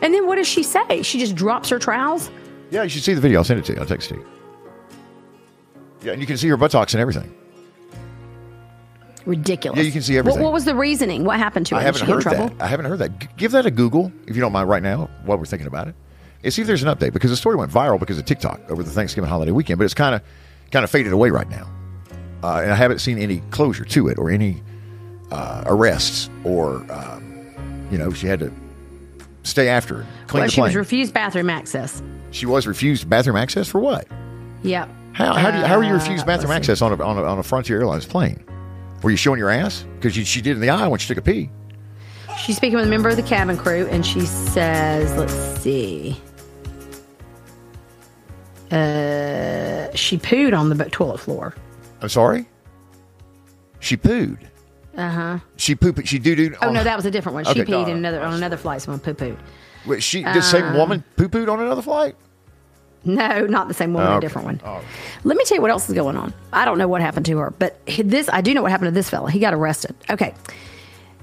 And 0.00 0.14
then 0.14 0.26
what 0.26 0.36
does 0.36 0.46
she 0.46 0.62
say? 0.62 1.02
She 1.02 1.18
just 1.18 1.34
drops 1.34 1.68
her 1.70 1.78
trowels? 1.78 2.30
Yeah, 2.70 2.82
you 2.82 2.88
should 2.88 3.02
see 3.02 3.14
the 3.14 3.20
video. 3.20 3.40
I'll 3.40 3.44
send 3.44 3.60
it 3.60 3.66
to 3.66 3.72
you. 3.72 3.80
I'll 3.80 3.86
text 3.86 4.10
it 4.10 4.14
to 4.14 4.20
you. 4.20 4.26
Yeah, 6.02 6.12
and 6.12 6.20
you 6.20 6.26
can 6.26 6.36
see 6.36 6.48
her 6.48 6.56
buttocks 6.56 6.94
and 6.94 7.00
everything. 7.00 7.34
Ridiculous. 9.26 9.76
Yeah, 9.78 9.84
you 9.84 9.92
can 9.92 10.02
see 10.02 10.16
everything. 10.16 10.42
what 10.42 10.52
was 10.52 10.64
the 10.64 10.74
reasoning? 10.74 11.24
What 11.24 11.38
happened 11.38 11.66
to 11.66 11.74
her? 11.74 11.80
I 11.80 11.84
haven't 11.84 12.00
she 12.00 12.06
get 12.06 12.10
in 12.10 12.14
heard 12.14 12.22
trouble? 12.22 12.48
that. 12.56 12.64
I 12.64 12.68
haven't 12.68 12.86
heard 12.86 12.98
that. 13.00 13.18
G- 13.18 13.28
give 13.36 13.52
that 13.52 13.66
a 13.66 13.70
Google 13.70 14.12
if 14.26 14.36
you 14.36 14.40
don't 14.40 14.52
mind 14.52 14.68
right 14.68 14.82
now 14.82 15.10
while 15.24 15.36
we're 15.36 15.44
thinking 15.46 15.66
about 15.66 15.88
it. 15.88 15.94
And 16.44 16.52
see 16.54 16.60
if 16.62 16.66
there's 16.68 16.82
an 16.84 16.88
update 16.94 17.12
because 17.12 17.30
the 17.30 17.36
story 17.36 17.56
went 17.56 17.72
viral 17.72 17.98
because 17.98 18.18
of 18.18 18.24
TikTok 18.24 18.60
over 18.70 18.82
the 18.84 18.90
Thanksgiving 18.90 19.28
holiday 19.28 19.50
weekend, 19.52 19.78
but 19.78 19.84
it's 19.84 19.94
kind 19.94 20.14
of 20.14 20.22
kind 20.70 20.84
of 20.84 20.90
faded 20.90 21.12
away 21.12 21.30
right 21.30 21.48
now. 21.50 21.68
Uh, 22.44 22.60
and 22.62 22.70
I 22.70 22.76
haven't 22.76 23.00
seen 23.00 23.18
any 23.18 23.38
closure 23.50 23.84
to 23.84 24.08
it 24.08 24.16
or 24.18 24.30
any 24.30 24.62
uh, 25.32 25.64
arrests 25.66 26.30
or 26.44 26.86
um, 26.92 27.88
you 27.90 27.98
know 27.98 28.12
she 28.12 28.28
had 28.28 28.38
to 28.40 28.52
stay 29.42 29.68
after 29.68 30.02
it, 30.02 30.06
clean 30.28 30.42
Well, 30.42 30.46
the 30.48 30.52
she 30.52 30.60
was 30.60 30.76
refused 30.76 31.14
bathroom 31.14 31.50
access. 31.50 32.00
she 32.30 32.46
was 32.46 32.66
refused 32.66 33.08
bathroom 33.10 33.36
access 33.36 33.66
for 33.68 33.80
what? 33.80 34.06
Yep. 34.62 34.88
How 35.14 35.32
how, 35.34 35.50
do 35.50 35.58
you, 35.58 35.64
how 35.64 35.78
are 35.78 35.82
you 35.84 35.94
refused 35.94 36.22
Uh, 36.24 36.26
bathroom 36.26 36.50
let's 36.50 36.68
access 36.68 36.82
on 36.82 36.92
a, 36.92 37.02
on 37.02 37.16
a 37.18 37.22
on 37.24 37.38
a 37.38 37.42
Frontier 37.42 37.80
Airlines 37.80 38.06
plane? 38.06 38.44
Were 39.02 39.10
you 39.10 39.16
showing 39.16 39.38
your 39.38 39.50
ass 39.50 39.84
because 40.00 40.14
she 40.14 40.40
did 40.40 40.52
in 40.56 40.60
the 40.60 40.70
aisle 40.70 40.90
when 40.90 40.98
she 40.98 41.08
took 41.08 41.18
a 41.18 41.22
pee? 41.22 41.50
She's 42.38 42.56
speaking 42.56 42.76
with 42.76 42.86
a 42.86 42.90
member 42.90 43.08
of 43.08 43.16
the 43.16 43.22
cabin 43.22 43.56
crew, 43.56 43.86
and 43.90 44.04
she 44.04 44.20
says, 44.20 45.12
"Let's 45.16 45.32
see." 45.60 46.20
Uh, 48.70 49.88
she 49.94 50.18
pooed 50.18 50.58
on 50.58 50.68
the 50.68 50.84
toilet 50.90 51.18
floor. 51.18 51.54
I'm 52.02 52.08
sorry. 52.08 52.46
She 53.80 53.96
pooed. 53.96 54.38
Uh 54.96 55.10
huh. 55.10 55.38
She 55.56 55.74
pooped. 55.74 56.06
She 56.06 56.18
doo 56.18 56.34
dooed. 56.34 56.56
Oh 56.62 56.70
no, 56.72 56.82
that 56.82 56.96
was 56.96 57.06
a 57.06 57.10
different 57.10 57.34
one. 57.34 57.44
She 57.44 57.50
Okay, 57.50 57.64
peed 57.64 57.86
no, 57.86 57.92
in 57.92 57.96
another 57.98 58.22
on 58.22 58.34
another 58.34 58.56
flight. 58.56 58.82
Someone 58.82 59.00
poo 59.00 59.14
pooed. 59.14 59.36
Wait, 59.86 60.02
she 60.02 60.22
the 60.24 60.40
same 60.40 60.64
Uh, 60.64 60.76
woman 60.78 61.04
poo 61.16 61.28
pooed 61.28 61.48
on 61.50 61.60
another 61.60 61.82
flight. 61.82 62.16
No, 63.06 63.46
not 63.46 63.68
the 63.68 63.74
same 63.74 63.92
woman, 63.94 64.12
Oh, 64.12 64.18
a 64.18 64.20
different 64.20 64.44
one. 64.46 64.60
Oh. 64.64 64.82
Let 65.24 65.36
me 65.36 65.44
tell 65.44 65.56
you 65.56 65.62
what 65.62 65.70
else 65.70 65.88
is 65.88 65.94
going 65.94 66.16
on. 66.16 66.34
I 66.52 66.64
don't 66.64 66.76
know 66.78 66.88
what 66.88 67.00
happened 67.00 67.26
to 67.26 67.38
her, 67.38 67.50
but 67.58 67.78
this 67.98 68.28
I 68.28 68.40
do 68.40 68.52
know 68.52 68.62
what 68.62 68.70
happened 68.70 68.88
to 68.88 68.92
this 68.92 69.08
fella. 69.08 69.30
He 69.30 69.38
got 69.38 69.54
arrested. 69.54 69.94
Okay. 70.10 70.34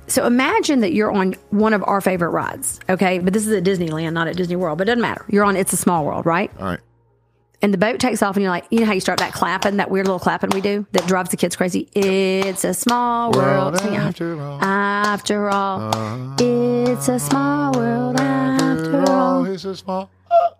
So 0.08 0.26
imagine 0.26 0.82
that 0.82 0.94
you're 0.94 1.12
on 1.12 1.34
one 1.50 1.74
of 1.74 1.84
our 1.88 2.02
favorite 2.02 2.30
rides, 2.30 2.80
okay? 2.90 3.20
But 3.20 3.34
this 3.34 3.48
is 3.48 3.54
at 3.54 3.64
Disneyland, 3.64 4.14
not 4.14 4.28
at 4.28 4.36
Disney 4.36 4.56
World, 4.58 4.78
but 4.78 4.88
it 4.88 4.92
doesn't 4.92 5.02
matter. 5.02 5.26
You're 5.30 5.46
on 5.46 5.56
It's 5.56 5.72
a 5.72 5.78
Small 5.78 6.06
World, 6.06 6.26
right? 6.26 6.52
All 6.60 6.66
right. 6.66 6.80
And 7.62 7.74
the 7.74 7.78
boat 7.78 8.02
takes 8.02 8.22
off, 8.22 8.36
and 8.36 8.44
you're 8.44 8.52
like, 8.52 8.66
you 8.70 8.82
know 8.82 8.86
how 8.86 8.92
you 8.92 9.00
start 9.00 9.20
that 9.20 9.32
clapping, 9.32 9.78
that 9.78 9.90
weird 9.90 10.06
little 10.06 10.20
clapping 10.20 10.50
we 10.50 10.60
do 10.60 10.86
that 10.92 11.08
drives 11.08 11.30
the 11.30 11.38
kids 11.38 11.56
crazy? 11.56 11.88
It's 11.96 12.66
a 12.66 12.74
small 12.74 13.32
world. 13.32 13.76
World 13.82 13.94
after 13.96 14.38
all. 14.42 14.62
After 14.62 15.50
all, 15.50 16.36
it's 16.42 17.08
a 17.08 17.18
small 17.20 17.74
uh, 17.74 17.80
world 17.80 18.20
after 18.20 19.06
all. 19.10 19.46
it's 19.46 19.64
a 19.64 19.78
small, 19.78 20.10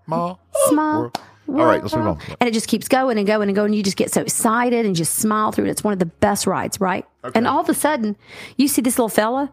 small, 0.06 0.40
Small. 0.70 1.00
world. 1.02 1.22
All 1.50 1.56
right, 1.66 1.82
let's 1.82 1.94
move 1.96 2.08
on. 2.08 2.20
And 2.40 2.48
it 2.48 2.54
just 2.54 2.68
keeps 2.68 2.88
going 2.88 3.18
and 3.18 3.28
going 3.28 3.50
and 3.50 3.56
going. 3.56 3.74
You 3.74 3.84
just 3.84 3.98
get 3.98 4.12
so 4.12 4.22
excited 4.22 4.86
and 4.86 4.96
just 4.96 5.16
smile 5.16 5.52
through 5.52 5.66
it. 5.66 5.70
It's 5.72 5.84
one 5.84 5.92
of 5.94 6.00
the 6.00 6.06
best 6.06 6.48
rides, 6.48 6.80
right? 6.80 7.06
And 7.36 7.48
all 7.48 7.60
of 7.60 7.68
a 7.70 7.74
sudden, 7.74 8.16
you 8.58 8.68
see 8.70 8.82
this 8.82 8.98
little 8.98 9.10
fella 9.10 9.52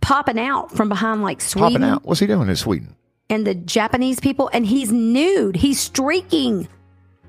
popping 0.00 0.38
out 0.38 0.72
from 0.72 0.88
behind 0.88 1.22
like 1.22 1.40
Sweden 1.40 1.72
Popping 1.82 1.84
out. 1.84 2.04
What's 2.04 2.20
he 2.20 2.26
doing 2.26 2.48
in 2.48 2.56
Sweden? 2.56 2.96
and 3.30 3.46
the 3.46 3.54
Japanese 3.54 4.20
people, 4.20 4.50
and 4.52 4.66
he's 4.66 4.92
nude. 4.92 5.56
He's 5.56 5.80
streaking 5.80 6.68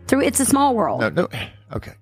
through 0.07 0.22
It's 0.22 0.39
a 0.41 0.45
Small 0.45 0.76
World. 0.76 0.99
No, 0.99 1.09
no. 1.09 1.28
Okay. 1.74 1.93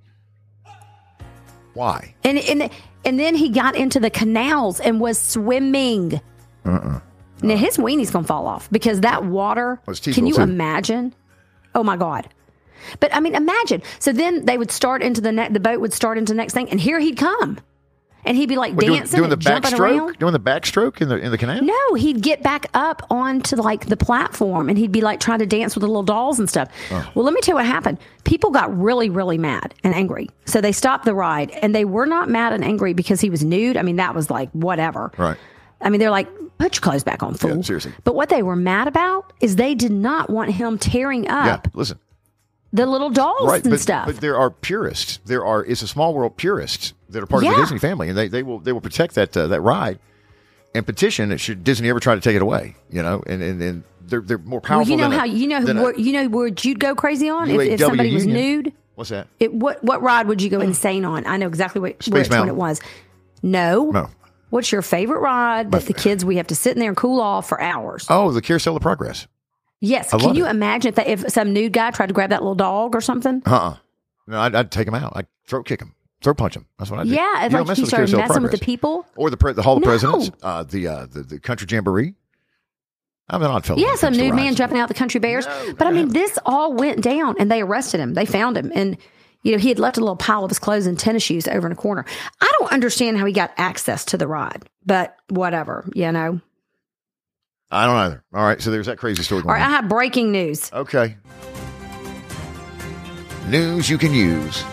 Why? 1.74 2.14
And 2.24 2.38
and 2.40 2.70
and 3.06 3.20
then 3.20 3.36
he 3.36 3.50
got 3.50 3.76
into 3.76 4.00
the 4.00 4.10
canals 4.10 4.80
and 4.80 5.00
was 5.00 5.20
swimming. 5.20 6.20
Uh-uh. 6.66 7.00
Now 7.42 7.56
his 7.56 7.78
weenie's 7.78 8.12
gonna 8.12 8.28
fall 8.28 8.48
off 8.48 8.70
because 8.72 9.02
that 9.02 9.26
water. 9.26 9.80
Well, 9.86 9.94
his 9.94 10.00
teeth 10.00 10.16
Can 10.16 10.24
will, 10.26 10.30
you 10.30 10.36
too. 10.36 10.42
imagine? 10.42 11.14
Oh 11.74 11.84
my 11.84 11.98
god! 11.98 12.30
But 13.00 13.14
I 13.14 13.20
mean, 13.20 13.36
imagine. 13.36 13.82
So 14.00 14.12
then 14.12 14.46
they 14.46 14.58
would 14.58 14.72
start 14.72 15.02
into 15.02 15.22
the 15.22 15.32
ne- 15.32 15.50
the 15.50 15.60
boat 15.60 15.80
would 15.80 15.94
start 15.94 16.18
into 16.18 16.34
the 16.34 16.38
next 16.38 16.54
thing, 16.54 16.70
and 16.70 16.80
here 16.80 17.00
he'd 17.00 17.18
come, 17.18 17.60
and 18.26 18.38
he'd 18.38 18.50
be 18.50 18.56
like 18.56 18.76
doing, 18.76 19.00
dancing, 19.00 19.18
doing 19.18 19.30
the 19.30 19.36
and 19.36 19.42
jumping 19.42 19.72
backstroke? 19.72 20.20
Doing 20.20 20.34
the 20.34 20.40
backstroke 20.40 21.02
in 21.02 21.10
the 21.10 21.18
in 21.18 21.32
the 21.32 21.38
canal? 21.38 21.62
No, 21.62 21.94
he'd 21.96 22.22
get 22.22 22.44
back 22.44 22.68
up 22.74 23.06
onto 23.10 23.56
like 23.56 23.88
the 23.88 23.98
platform 23.98 24.70
and 24.70 24.78
he'd 24.78 24.92
be 24.92 25.02
like 25.02 25.20
trying 25.20 25.40
to 25.40 25.46
dance 25.46 25.76
with 25.76 25.82
the 25.82 25.88
little 25.88 26.04
dolls 26.04 26.40
and 26.40 26.50
stuff. 26.50 26.70
Oh. 26.92 27.12
Well, 27.16 27.26
let 27.26 27.34
me 27.34 27.42
tell 27.42 27.54
you 27.54 27.58
what 27.58 27.66
happened. 27.66 27.98
People 28.24 28.52
got 28.52 28.76
really, 28.78 29.10
really 29.10 29.38
mad 29.38 29.74
and 29.84 29.96
angry. 29.96 30.30
So 30.46 30.62
they 30.62 30.72
stopped 30.72 31.06
the 31.06 31.16
ride 31.16 31.52
and 31.52 31.74
they 31.74 31.86
were 31.86 32.06
not 32.06 32.30
mad 32.30 32.54
and 32.54 32.64
angry 32.64 32.94
because 32.94 33.22
he 33.22 33.30
was 33.30 33.44
nude. 33.44 33.78
I 33.78 33.82
mean, 33.82 33.96
that 33.96 34.14
was 34.14 34.30
like 34.30 34.52
whatever. 34.52 35.12
Right. 35.18 35.38
I 35.82 35.90
mean, 35.90 36.00
they're 36.00 36.12
like, 36.12 36.28
put 36.62 36.76
your 36.76 36.82
clothes 36.82 37.04
back 37.04 37.24
on, 37.24 37.34
fool. 37.34 37.64
seriously. 37.64 37.94
But 38.04 38.16
what 38.16 38.30
they 38.30 38.44
were 38.44 38.56
mad 38.56 38.88
about 38.88 39.34
is 39.42 39.56
they 39.56 39.76
did 39.76 39.92
not 39.92 40.30
want 40.30 40.52
him 40.52 40.78
tearing 40.78 41.28
up. 41.28 41.66
Yeah. 41.68 41.72
Listen. 41.74 42.00
the 42.74 42.86
little 42.86 43.10
dolls 43.10 43.50
Right. 43.50 43.62
and 43.64 43.72
But, 43.72 43.80
stuff. 43.80 44.06
but 44.06 44.22
there 44.22 44.38
are 44.38 44.50
purists. 44.50 45.20
There 45.26 45.46
are. 45.46 45.64
It's 45.66 45.82
a 45.82 45.88
small 45.88 46.14
world 46.14 46.38
purists 46.38 46.94
that 47.10 47.22
are 47.22 47.26
part 47.26 47.44
of 47.44 47.50
the 47.50 47.58
Disney 47.58 47.80
family, 47.80 48.08
and 48.10 48.18
they, 48.18 48.28
they 48.30 48.44
will 48.44 48.60
they 48.60 48.72
will 48.72 48.82
protect 48.82 49.16
that 49.16 49.36
uh, 49.36 49.48
that 49.48 49.62
ride 49.62 50.00
and 50.74 50.86
petition 50.86 51.36
should 51.38 51.64
Disney 51.66 51.90
ever 51.90 52.00
try 52.00 52.16
to 52.16 52.22
take 52.22 52.36
it 52.38 52.42
away. 52.42 52.76
You 52.90 53.04
know, 53.04 53.22
and 53.28 53.42
and, 53.44 53.62
and 53.62 53.84
they're 54.00 54.22
they're 54.22 54.38
more 54.38 54.60
well, 54.60 54.62
powerful. 54.62 54.90
you 54.92 54.98
know 54.98 55.10
than 55.10 55.14
a- 55.14 55.20
how 55.20 55.26
you 55.26 55.48
know 55.48 55.62
than 55.64 55.78
a 55.78 55.98
you 55.98 56.14
know 56.14 56.30
where 56.30 56.48
you'd 56.48 56.80
go 56.80 56.96
crazy 56.96 57.28
on 57.30 57.50
if, 57.50 57.60
if 57.60 57.80
somebody 57.82 58.14
was 58.14 58.26
nude. 58.26 58.72
What's 58.96 59.10
that? 59.10 59.28
It, 59.40 59.54
what 59.54 59.84
what 59.84 60.02
ride 60.02 60.28
would 60.28 60.42
you 60.42 60.50
go 60.50 60.62
insane 60.62 61.04
on? 61.04 61.26
I 61.26 61.36
know 61.38 61.48
exactly 61.48 61.82
what, 61.82 62.02
Space 62.04 62.30
which 62.30 62.38
one 62.38 62.48
it 62.48 62.56
was. 62.56 62.80
No. 63.44 63.90
No. 63.92 64.10
What's 64.52 64.72
your 64.72 64.84
favorite 64.84 65.20
ride 65.22 65.72
that 65.72 65.86
the 65.86 65.94
kids 65.94 66.24
we 66.24 66.36
have 66.38 66.48
to 66.48 66.56
sit 66.56 66.74
in 66.74 66.80
there 66.80 66.90
and 66.90 66.98
cool 66.98 67.20
off 67.20 67.48
for 67.50 67.60
hours? 67.60 68.06
Oh, 68.10 68.32
the 68.32 68.42
Carousel 68.42 68.76
of 68.76 68.82
Progress. 68.84 69.26
yes. 69.80 70.14
I 70.14 70.20
Can 70.20 70.36
you 70.36 70.46
it. 70.46 70.50
imagine 70.52 70.90
if, 70.90 70.96
that, 70.96 71.08
if 71.08 71.28
some 71.32 71.52
nude 71.54 71.74
guy 71.74 71.90
tried 71.92 72.08
to 72.08 72.14
grab 72.14 72.30
that 72.30 72.42
little 72.44 72.54
dog 72.54 72.94
or 72.96 73.02
something? 73.02 73.42
Uh 73.48 73.56
uh 73.56 73.76
No, 74.28 74.40
I'd, 74.40 74.54
I'd 74.54 74.72
take 74.72 74.88
him 74.88 74.94
out. 74.94 75.14
I'd 75.16 75.26
throat 75.48 75.66
kick 75.66 75.82
him, 75.82 75.96
throat 76.22 76.38
punch 76.38 76.56
him. 76.56 76.68
That's 76.78 76.92
what 76.92 77.00
I 77.00 77.04
do. 77.06 77.10
Yeah, 77.10 77.46
if 77.46 77.52
you 77.52 77.58
like 77.58 77.68
mess 77.68 77.78
he 77.78 77.82
with 77.84 77.90
the 77.92 77.96
started 77.96 78.12
Carousel 78.12 78.20
of 78.20 78.28
messing 78.30 78.44
with 78.44 78.52
the 78.52 78.58
people. 78.66 79.06
or 79.16 79.30
the 79.32 79.38
pre- 79.38 79.54
the 79.54 79.62
Hall 79.64 79.78
of 79.78 79.82
No. 79.84 79.88
Presidents, 79.88 80.32
uh, 80.44 80.64
the, 80.64 80.88
uh, 80.88 81.06
the 81.08 81.24
the 81.24 81.40
Country 81.40 81.66
Jamboree. 81.70 82.14
I'm 83.30 83.42
an 83.42 83.50
odd 83.52 83.66
fellow. 83.66 83.80
Yeah, 83.80 83.96
some 83.96 84.14
nude 84.14 84.36
man 84.36 84.56
jumping 84.56 84.78
out 84.78 84.90
the 84.90 84.94
country 84.94 85.22
bears. 85.22 85.46
No, 85.46 85.74
but 85.78 85.88
I 85.88 85.92
mean, 85.92 86.10
this 86.10 86.38
all 86.46 86.74
went 86.74 87.02
down 87.02 87.36
and 87.40 87.50
they 87.50 87.62
arrested 87.62 88.02
him. 88.02 88.14
They 88.14 88.26
found 88.26 88.58
him. 88.58 88.74
And, 88.76 88.98
you 89.44 89.52
know, 89.52 89.58
he 89.58 89.70
had 89.70 89.80
left 89.80 89.98
a 89.98 90.02
little 90.02 90.16
pile 90.16 90.44
of 90.44 90.52
his 90.52 90.60
clothes 90.60 90.86
and 90.86 90.98
tennis 90.98 91.24
shoes 91.24 91.48
over 91.48 91.66
in 91.68 91.74
a 91.74 91.76
corner. 91.76 92.06
I 92.40 92.52
don't 92.60 92.72
understand 92.72 93.18
how 93.18 93.26
he 93.26 93.34
got 93.34 93.52
access 93.58 94.06
to 94.06 94.18
the 94.18 94.28
ride, 94.28 94.70
but 94.86 95.16
whatever, 95.30 95.90
you 95.94 96.12
know. 96.12 96.40
I 97.72 97.86
don't 97.86 97.96
either. 97.96 98.24
All 98.34 98.44
right, 98.44 98.62
so 98.62 98.70
there's 98.70 98.88
that 98.88 98.98
crazy 98.98 99.24
story 99.24 99.44
All 99.44 99.48
right, 99.48 99.62
I 99.62 99.70
have 99.70 99.88
breaking 99.88 100.32
news. 100.32 100.72
Okay. 100.74 101.18
News 103.48 103.90
you 103.90 103.98
can 103.98 104.14
use 104.14 104.64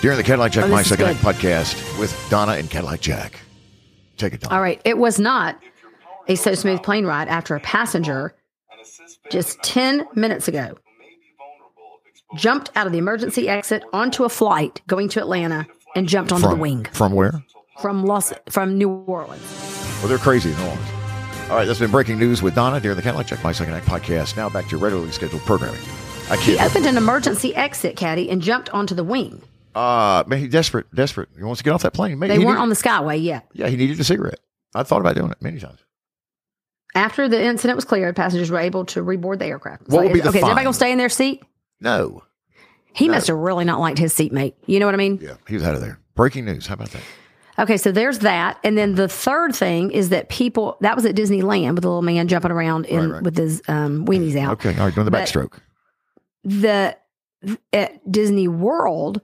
during 0.00 0.16
the 0.16 0.24
Cadillac 0.24 0.52
Jack 0.52 0.64
Oh, 0.64 0.68
My 0.68 0.82
Second 0.82 1.06
Act 1.06 1.20
podcast 1.20 1.98
with 1.98 2.14
Donna 2.28 2.52
and 2.52 2.68
Cadillac 2.68 3.00
Jack. 3.00 3.40
Take 4.16 4.34
it, 4.34 4.40
Donna. 4.40 4.54
All 4.54 4.60
right. 4.60 4.80
It 4.84 4.98
was 4.98 5.18
not 5.18 5.58
a 6.28 6.34
so 6.34 6.54
smooth 6.54 6.82
plane 6.82 7.06
ride 7.06 7.28
after 7.28 7.54
a 7.54 7.60
passenger 7.60 8.34
just 9.30 9.62
10 9.62 10.06
minutes 10.14 10.48
ago 10.48 10.76
jumped 12.36 12.70
out 12.76 12.86
of 12.86 12.92
the 12.92 12.98
emergency 12.98 13.48
exit 13.48 13.82
onto 13.92 14.24
a 14.24 14.28
flight 14.28 14.80
going 14.86 15.08
to 15.10 15.20
Atlanta 15.20 15.66
and 15.96 16.08
jumped 16.08 16.32
onto 16.32 16.42
From, 16.46 16.56
the 16.56 16.60
wing 16.60 16.84
from 16.92 17.12
where? 17.12 17.42
from 17.80 18.04
Los 18.04 18.32
from 18.50 18.78
New 18.78 18.88
Orleans. 18.90 19.42
Well, 20.00 20.08
they're 20.08 20.18
crazy 20.18 20.50
in 20.50 20.56
New 20.56 20.64
Orleans. 20.64 20.88
All 21.50 21.56
right, 21.56 21.64
that's 21.66 21.78
been 21.80 21.90
breaking 21.90 22.18
news 22.18 22.40
with 22.42 22.54
Donna 22.54 22.80
during 22.80 22.96
the 22.96 23.02
Cadillac 23.02 23.26
Jack 23.26 23.44
My 23.44 23.52
Second 23.52 23.74
Act 23.74 23.86
podcast. 23.86 24.36
Now 24.36 24.48
back 24.48 24.64
to 24.66 24.70
your 24.72 24.80
regularly 24.80 25.10
scheduled 25.12 25.42
programming. 25.42 25.80
I 26.30 26.36
He 26.36 26.56
kid. 26.56 26.60
opened 26.62 26.86
an 26.86 26.96
emergency 26.96 27.54
exit 27.54 27.96
caddy 27.96 28.30
and 28.30 28.40
jumped 28.40 28.70
onto 28.70 28.94
the 28.94 29.04
wing. 29.04 29.42
Uh, 29.74 30.22
man, 30.26 30.38
he's 30.38 30.50
desperate, 30.50 30.86
desperate. 30.94 31.28
He 31.36 31.42
wants 31.42 31.58
to 31.58 31.64
get 31.64 31.72
off 31.72 31.82
that 31.82 31.92
plane. 31.94 32.18
Maybe 32.18 32.34
They 32.34 32.38
he 32.40 32.44
weren't 32.44 32.58
need- 32.58 32.62
on 32.62 32.68
the 32.70 32.74
Skyway 32.74 33.22
yet. 33.22 33.46
Yeah, 33.52 33.68
he 33.68 33.76
needed 33.76 33.98
a 34.00 34.04
cigarette. 34.04 34.38
I 34.74 34.82
thought 34.82 35.00
about 35.00 35.14
doing 35.16 35.30
it 35.30 35.42
many 35.42 35.58
times. 35.60 35.78
After 36.94 37.26
the 37.28 37.42
incident 37.42 37.76
was 37.76 37.84
cleared, 37.86 38.14
passengers 38.16 38.50
were 38.50 38.58
able 38.58 38.84
to 38.86 39.02
reboard 39.02 39.38
the 39.38 39.46
aircraft. 39.46 39.82
What 39.88 39.90
So, 39.90 40.02
would 40.04 40.12
be 40.12 40.20
the 40.20 40.28
okay, 40.28 40.38
is 40.38 40.44
everybody 40.44 40.64
gonna 40.64 40.74
stay 40.74 40.92
in 40.92 40.98
their 40.98 41.08
seat? 41.08 41.42
No. 41.82 42.22
He 42.94 43.08
No. 43.08 43.14
must 43.14 43.26
have 43.28 43.36
really 43.36 43.64
not 43.64 43.80
liked 43.80 43.98
his 43.98 44.12
seatmate. 44.14 44.54
You 44.66 44.78
know 44.80 44.86
what 44.86 44.94
I 44.94 44.98
mean? 44.98 45.18
Yeah, 45.20 45.34
he 45.48 45.54
was 45.54 45.64
out 45.64 45.74
of 45.74 45.80
there. 45.80 45.98
Breaking 46.14 46.44
news. 46.44 46.66
How 46.66 46.74
about 46.74 46.90
that? 46.90 47.02
Okay, 47.58 47.76
so 47.76 47.92
there's 47.92 48.20
that, 48.20 48.58
and 48.64 48.78
then 48.78 48.94
the 48.94 49.08
third 49.08 49.54
thing 49.54 49.90
is 49.90 50.08
that 50.08 50.30
people 50.30 50.78
that 50.80 50.96
was 50.96 51.04
at 51.04 51.14
Disneyland 51.14 51.74
with 51.74 51.82
the 51.82 51.88
little 51.88 52.00
man 52.02 52.26
jumping 52.28 52.50
around 52.50 52.86
in 52.86 53.00
Right, 53.10 53.14
right. 53.16 53.22
with 53.22 53.36
his 53.36 53.60
um, 53.68 54.06
weenies 54.06 54.36
out. 54.38 54.52
Okay, 54.52 54.74
all 54.78 54.86
right, 54.86 54.94
doing 54.94 55.04
the 55.04 55.10
But- 55.10 55.24
backstroke. 55.28 55.58
The 56.44 56.96
at 57.72 58.10
Disney 58.10 58.48
World, 58.48 59.20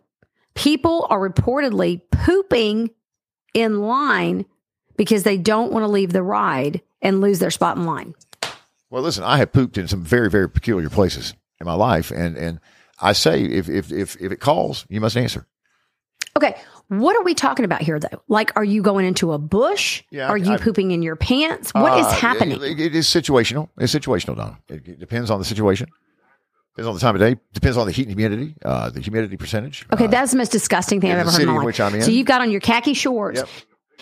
people 0.54 1.06
are 1.10 1.18
reportedly 1.28 2.00
pooping 2.10 2.90
in 3.54 3.80
line 3.80 4.44
because 4.96 5.22
they 5.22 5.38
don't 5.38 5.72
want 5.72 5.84
to 5.84 5.88
leave 5.88 6.12
the 6.12 6.22
ride 6.22 6.80
and 7.00 7.20
lose 7.20 7.38
their 7.38 7.50
spot 7.50 7.76
in 7.76 7.84
line. 7.86 8.14
Well, 8.90 9.02
listen, 9.02 9.24
I 9.24 9.38
have 9.38 9.52
pooped 9.52 9.78
in 9.78 9.88
some 9.88 10.02
very, 10.02 10.28
very 10.30 10.48
peculiar 10.50 10.88
places 10.90 11.34
in 11.60 11.66
my 11.66 11.74
life, 11.74 12.10
and 12.10 12.36
and 12.36 12.60
I 13.00 13.12
say 13.12 13.42
if 13.42 13.68
if 13.68 13.90
if 13.92 14.16
if 14.20 14.32
it 14.32 14.40
calls, 14.40 14.86
you 14.88 15.00
must 15.00 15.16
answer. 15.16 15.46
Okay, 16.36 16.54
what 16.88 17.16
are 17.16 17.22
we 17.24 17.34
talking 17.34 17.64
about 17.64 17.82
here, 17.82 17.98
though? 17.98 18.22
Like, 18.28 18.52
are 18.56 18.62
you 18.64 18.80
going 18.82 19.04
into 19.06 19.32
a 19.32 19.38
bush? 19.38 20.04
Yeah, 20.10 20.28
are 20.28 20.36
you 20.36 20.52
I- 20.52 20.56
pooping 20.58 20.92
in 20.92 21.02
your 21.02 21.16
pants? 21.16 21.74
What 21.74 21.98
is 21.98 22.06
Uh, 22.06 22.10
happening? 22.12 22.62
It, 22.62 22.78
it 22.80 22.94
is 22.94 23.06
situational. 23.08 23.68
It's 23.78 23.92
situational, 23.92 24.36
Donna. 24.36 24.58
It, 24.68 24.86
it 24.86 24.98
depends 25.00 25.30
on 25.30 25.38
the 25.40 25.44
situation. 25.44 25.88
Depends 26.76 26.88
on 26.88 26.94
the 26.94 27.00
time 27.00 27.16
of 27.16 27.20
day. 27.20 27.36
Depends 27.54 27.76
on 27.76 27.86
the 27.86 27.92
heat 27.92 28.06
and 28.06 28.16
humidity. 28.16 28.54
Uh, 28.64 28.88
the 28.90 29.00
humidity 29.00 29.36
percentage. 29.36 29.84
Okay, 29.92 30.04
Uh, 30.04 30.08
that's 30.08 30.30
the 30.30 30.38
most 30.38 30.52
disgusting 30.52 31.00
thing 31.00 31.10
I've 31.10 31.18
ever 31.18 31.30
heard 31.30 31.34
in 31.34 31.34
city 31.40 31.46
my 31.46 31.52
in 31.52 31.56
life. 31.58 31.66
which 31.66 31.80
I'm 31.80 31.94
in. 31.96 32.02
So 32.02 32.12
you've 32.12 32.26
got 32.28 32.40
on 32.40 32.52
your 32.52 32.60
khaki 32.60 32.94
shorts, 32.94 33.40
Yep. 33.40 33.48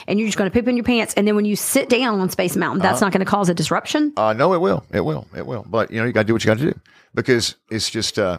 and 0.07 0.19
you're 0.19 0.29
just 0.29 0.37
going 0.37 0.51
to 0.51 0.55
poop 0.55 0.69
in 0.69 0.77
your 0.77 0.85
pants, 0.85 1.15
and 1.17 1.27
then 1.27 1.37
when 1.37 1.47
you 1.47 1.57
sit 1.57 1.89
down 1.89 2.21
on 2.21 2.29
Space 2.29 2.55
Mountain, 2.55 2.83
that's 2.83 3.01
not 3.01 3.13
going 3.13 3.25
to 3.25 3.31
cause 3.31 3.49
a 3.49 3.55
disruption. 3.55 4.13
Uh, 4.19 4.35
no, 4.35 4.53
it 4.53 4.61
will. 4.61 4.85
It 4.93 5.01
will. 5.07 5.27
It 5.35 5.47
will. 5.47 5.65
But 5.67 5.91
you 5.91 6.01
know, 6.01 6.05
you 6.07 6.13
got 6.13 6.23
to 6.23 6.27
do 6.27 6.35
what 6.35 6.45
you 6.45 6.49
got 6.51 6.59
to 6.59 6.73
do 6.73 6.81
because 7.17 7.57
it's 7.71 7.91
just 7.91 8.17
uh, 8.21 8.39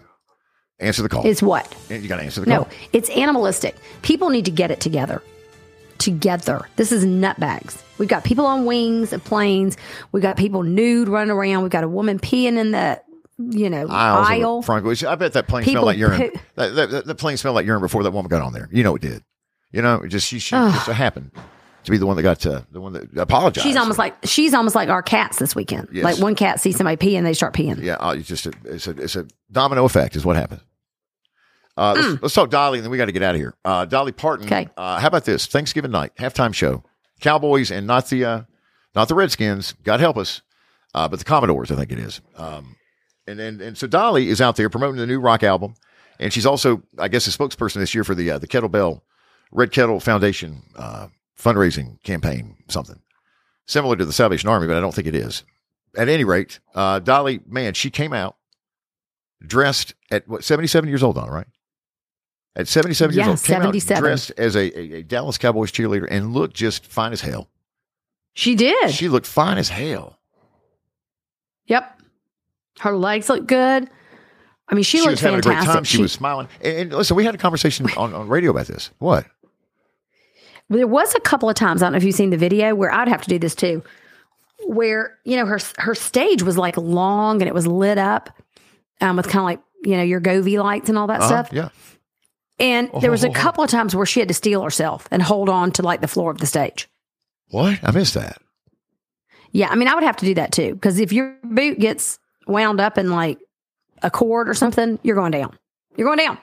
answer 0.79 1.01
the 1.03 1.09
call. 1.09 1.25
Is 1.25 1.43
what? 1.43 1.75
You 1.89 2.07
got 2.07 2.17
to 2.17 2.23
answer 2.23 2.39
the 2.39 2.45
call. 2.47 2.61
No, 2.61 2.67
it's 2.93 3.09
animalistic. 3.09 3.75
People 4.03 4.29
need 4.29 4.45
to 4.45 4.51
get 4.51 4.71
it 4.71 4.79
together. 4.79 5.21
Together. 5.97 6.61
This 6.77 6.91
is 6.93 7.03
nutbags. 7.03 7.81
We've 7.97 8.07
got 8.07 8.23
people 8.23 8.45
on 8.45 8.65
wings 8.65 9.11
of 9.11 9.23
planes. 9.25 9.75
We've 10.13 10.23
got 10.23 10.37
people 10.37 10.63
nude 10.63 11.09
running 11.09 11.31
around. 11.31 11.63
We've 11.63 11.71
got 11.71 11.83
a 11.83 11.87
woman 11.89 12.19
peeing 12.19 12.55
in 12.57 12.71
the, 12.71 13.01
you 13.39 13.69
know, 13.69 13.87
the 13.87 13.93
aisle. 13.93 14.61
I 15.03 15.15
bet 15.15 15.33
that 15.33 15.47
plane 15.47 15.63
People 15.65 15.81
smelled 15.81 15.85
like 15.87 15.97
urine. 15.97 16.31
poo- 16.31 16.39
That, 16.55 16.75
that, 16.75 16.89
that, 16.91 17.05
that 17.07 17.15
plane 17.15 17.35
smelled 17.37 17.55
like 17.55 17.65
urine 17.65 17.81
before 17.81 18.03
that 18.03 18.11
woman 18.11 18.29
got 18.29 18.41
on 18.43 18.53
there. 18.53 18.69
You 18.71 18.83
know 18.83 18.95
it 18.95 19.01
did. 19.01 19.23
You 19.71 19.81
know, 19.81 19.95
it 20.03 20.09
just 20.09 20.27
she, 20.27 20.39
she 20.39 20.51
just 20.55 20.87
happened 20.87 21.31
to 21.87 21.91
be 21.91 21.97
the 21.97 22.05
one 22.05 22.15
that 22.17 22.23
got 22.23 22.39
to 22.41 22.65
the 22.71 22.79
one 22.79 22.93
that 22.93 23.17
apologized. 23.17 23.65
She's 23.65 23.75
almost 23.75 23.97
like 23.97 24.15
she's 24.23 24.53
almost 24.53 24.75
like 24.75 24.89
our 24.89 25.01
cats 25.01 25.39
this 25.39 25.55
weekend. 25.55 25.87
Yes. 25.91 26.03
Like 26.03 26.19
one 26.19 26.35
cat 26.35 26.59
sees 26.61 26.77
somebody 26.77 26.95
pee 26.97 27.15
and 27.15 27.25
they 27.25 27.33
start 27.33 27.53
peeing. 27.53 27.81
Yeah, 27.83 27.95
uh, 27.95 28.13
it's 28.17 28.27
just 28.27 28.45
a, 28.45 28.53
it's 28.65 28.87
a 28.87 28.91
it's 28.91 29.15
a 29.15 29.25
domino 29.51 29.83
effect 29.85 30.15
is 30.15 30.23
what 30.25 30.35
happens. 30.35 30.61
Uh, 31.75 31.95
Hmm. 31.95 32.01
let's, 32.11 32.21
let's 32.23 32.33
talk 32.35 32.49
Dolly, 32.49 32.79
and 32.79 32.85
then 32.85 32.91
we 32.91 32.97
got 32.97 33.05
to 33.05 33.11
get 33.11 33.21
out 33.23 33.35
of 33.35 33.41
here. 33.41 33.53
Uh, 33.63 33.85
Dolly 33.85 34.11
Parton. 34.11 34.45
Okay. 34.47 34.67
Uh, 34.77 34.99
how 34.99 35.07
about 35.07 35.25
this 35.25 35.45
Thanksgiving 35.47 35.91
night 35.91 36.15
halftime 36.15 36.53
show? 36.53 36.83
Cowboys 37.21 37.71
and 37.71 37.85
not 37.87 38.09
the 38.09 38.25
uh, 38.25 38.41
not 38.95 39.07
the 39.07 39.15
Redskins. 39.15 39.73
God 39.83 39.99
help 39.99 40.17
us, 40.17 40.41
uh, 40.93 41.07
but 41.07 41.19
the 41.19 41.25
Commodores. 41.25 41.71
I 41.71 41.75
think 41.75 41.91
it 41.91 41.99
is. 41.99 42.21
Um, 42.35 42.75
and 43.27 43.39
and 43.39 43.61
and 43.61 43.77
so 43.77 43.87
Dolly 43.87 44.29
is 44.29 44.41
out 44.41 44.55
there 44.55 44.69
promoting 44.69 44.97
the 44.97 45.07
new 45.07 45.19
rock 45.19 45.43
album, 45.43 45.75
and 46.19 46.33
she's 46.33 46.45
also, 46.45 46.81
I 46.97 47.07
guess, 47.07 47.27
a 47.27 47.31
spokesperson 47.31 47.75
this 47.75 47.93
year 47.95 48.03
for 48.03 48.15
the 48.15 48.31
uh, 48.31 48.37
the 48.39 48.47
Kettlebell 48.47 49.01
Red 49.51 49.71
Kettle 49.71 49.99
Foundation 49.99 50.63
uh, 50.75 51.07
fundraising 51.41 52.01
campaign, 52.03 52.57
something 52.67 52.99
similar 53.65 53.95
to 53.95 54.05
the 54.05 54.13
Salvation 54.13 54.49
Army, 54.49 54.67
but 54.67 54.77
I 54.77 54.79
don't 54.79 54.93
think 54.93 55.07
it 55.07 55.15
is. 55.15 55.43
At 55.95 56.09
any 56.09 56.23
rate, 56.23 56.59
uh, 56.75 56.99
Dolly, 56.99 57.39
man, 57.47 57.73
she 57.73 57.89
came 57.89 58.13
out 58.13 58.35
dressed 59.45 59.93
at 60.11 60.27
what 60.27 60.43
seventy 60.43 60.67
seven 60.67 60.89
years 60.89 61.03
old, 61.03 61.17
on 61.17 61.29
right? 61.29 61.47
At 62.55 62.67
seventy 62.67 62.93
seven 62.93 63.15
Yeah, 63.15 63.27
years 63.27 63.39
old, 63.41 63.43
came 63.61 63.61
out 63.61 63.99
dressed 64.01 64.31
as 64.37 64.55
a, 64.55 64.77
a, 64.79 64.93
a 64.99 65.03
Dallas 65.03 65.37
Cowboys 65.37 65.71
cheerleader 65.71 66.07
and 66.09 66.33
looked 66.33 66.55
just 66.55 66.85
fine 66.85 67.13
as 67.13 67.21
hell. 67.21 67.49
She 68.33 68.55
did. 68.55 68.91
She 68.91 69.09
looked 69.09 69.25
fine 69.27 69.57
as 69.57 69.69
hell. 69.69 70.19
yep. 71.65 71.99
Her 72.79 72.95
legs 72.95 73.27
look 73.29 73.47
good. 73.47 73.89
I 74.69 74.75
mean, 74.75 74.83
she, 74.83 74.97
She 74.97 75.01
looked 75.01 75.11
was 75.13 75.19
having 75.21 75.41
fantastic. 75.41 75.61
a 75.61 75.65
great 75.65 75.73
time. 75.73 75.83
She, 75.85 76.01
was 76.01 76.11
smiling. 76.11 76.47
And, 76.61 76.77
and 76.77 76.93
listen, 76.93 77.15
we 77.17 77.23
had 77.25 77.33
a 77.33 77.39
conversation 77.39 77.87
on, 77.97 78.13
on 78.13 78.27
radio 78.27 78.51
about 78.51 78.67
this. 78.67 78.91
What? 78.99 79.25
There 80.69 80.87
was 80.87 81.15
a 81.15 81.19
couple 81.19 81.49
of 81.49 81.55
times, 81.55 81.81
I 81.81 81.85
don't 81.85 81.93
know 81.93 81.97
if 81.97 82.03
you've 82.03 82.15
seen 82.15 82.29
the 82.29 82.37
video, 82.37 82.75
where 82.75 82.91
I'd 82.93 83.07
have 83.07 83.21
to 83.21 83.29
do 83.29 83.39
this 83.39 83.55
too, 83.55 83.83
where, 84.65 85.17
you 85.23 85.37
know, 85.37 85.45
her 85.45 85.59
her 85.77 85.95
stage 85.95 86.43
was 86.43 86.57
like 86.57 86.75
long 86.77 87.41
and 87.41 87.47
it 87.47 87.53
was 87.53 87.65
lit 87.67 87.97
up 87.97 88.29
um, 88.99 89.15
with 89.15 89.27
kind 89.27 89.39
of 89.39 89.43
like, 89.45 89.59
you 89.83 89.95
know, 89.95 90.03
your 90.03 90.19
Govee 90.19 90.61
lights 90.61 90.89
and 90.89 90.97
all 90.97 91.07
that 91.07 91.19
Uh-huh, 91.21 91.27
stuff. 91.27 91.49
Yeah. 91.53 91.69
And 92.59 92.89
there 93.01 93.11
was 93.11 93.23
a 93.23 93.29
Oh. 93.29 93.33
couple 93.33 93.63
of 93.63 93.69
times 93.69 93.95
where 93.95 94.05
she 94.05 94.19
had 94.19 94.27
to 94.29 94.33
steel 94.33 94.63
herself 94.63 95.07
and 95.11 95.21
hold 95.21 95.47
on 95.47 95.71
to 95.73 95.83
like 95.83 96.01
the 96.01 96.07
floor 96.07 96.31
of 96.31 96.39
the 96.39 96.47
stage. 96.47 96.89
What? 97.49 97.79
I 97.83 97.91
missed 97.91 98.15
that. 98.15 98.37
Yeah, 99.51 99.69
I 99.69 99.75
mean, 99.75 99.87
I 99.87 99.93
would 99.93 100.03
have 100.03 100.17
to 100.17 100.25
do 100.25 100.33
that 100.33 100.51
too 100.51 100.73
because 100.73 100.99
if 100.99 101.13
your 101.13 101.37
boot 101.43 101.79
gets 101.79 102.19
wound 102.47 102.81
up 102.81 102.97
in 102.97 103.09
like 103.11 103.39
a 104.03 104.11
cord 104.11 104.49
or 104.49 104.53
something, 104.53 104.99
you're 105.03 105.15
going 105.15 105.31
down. 105.31 105.55
You're 105.95 106.07
going 106.07 106.17
down. 106.17 106.37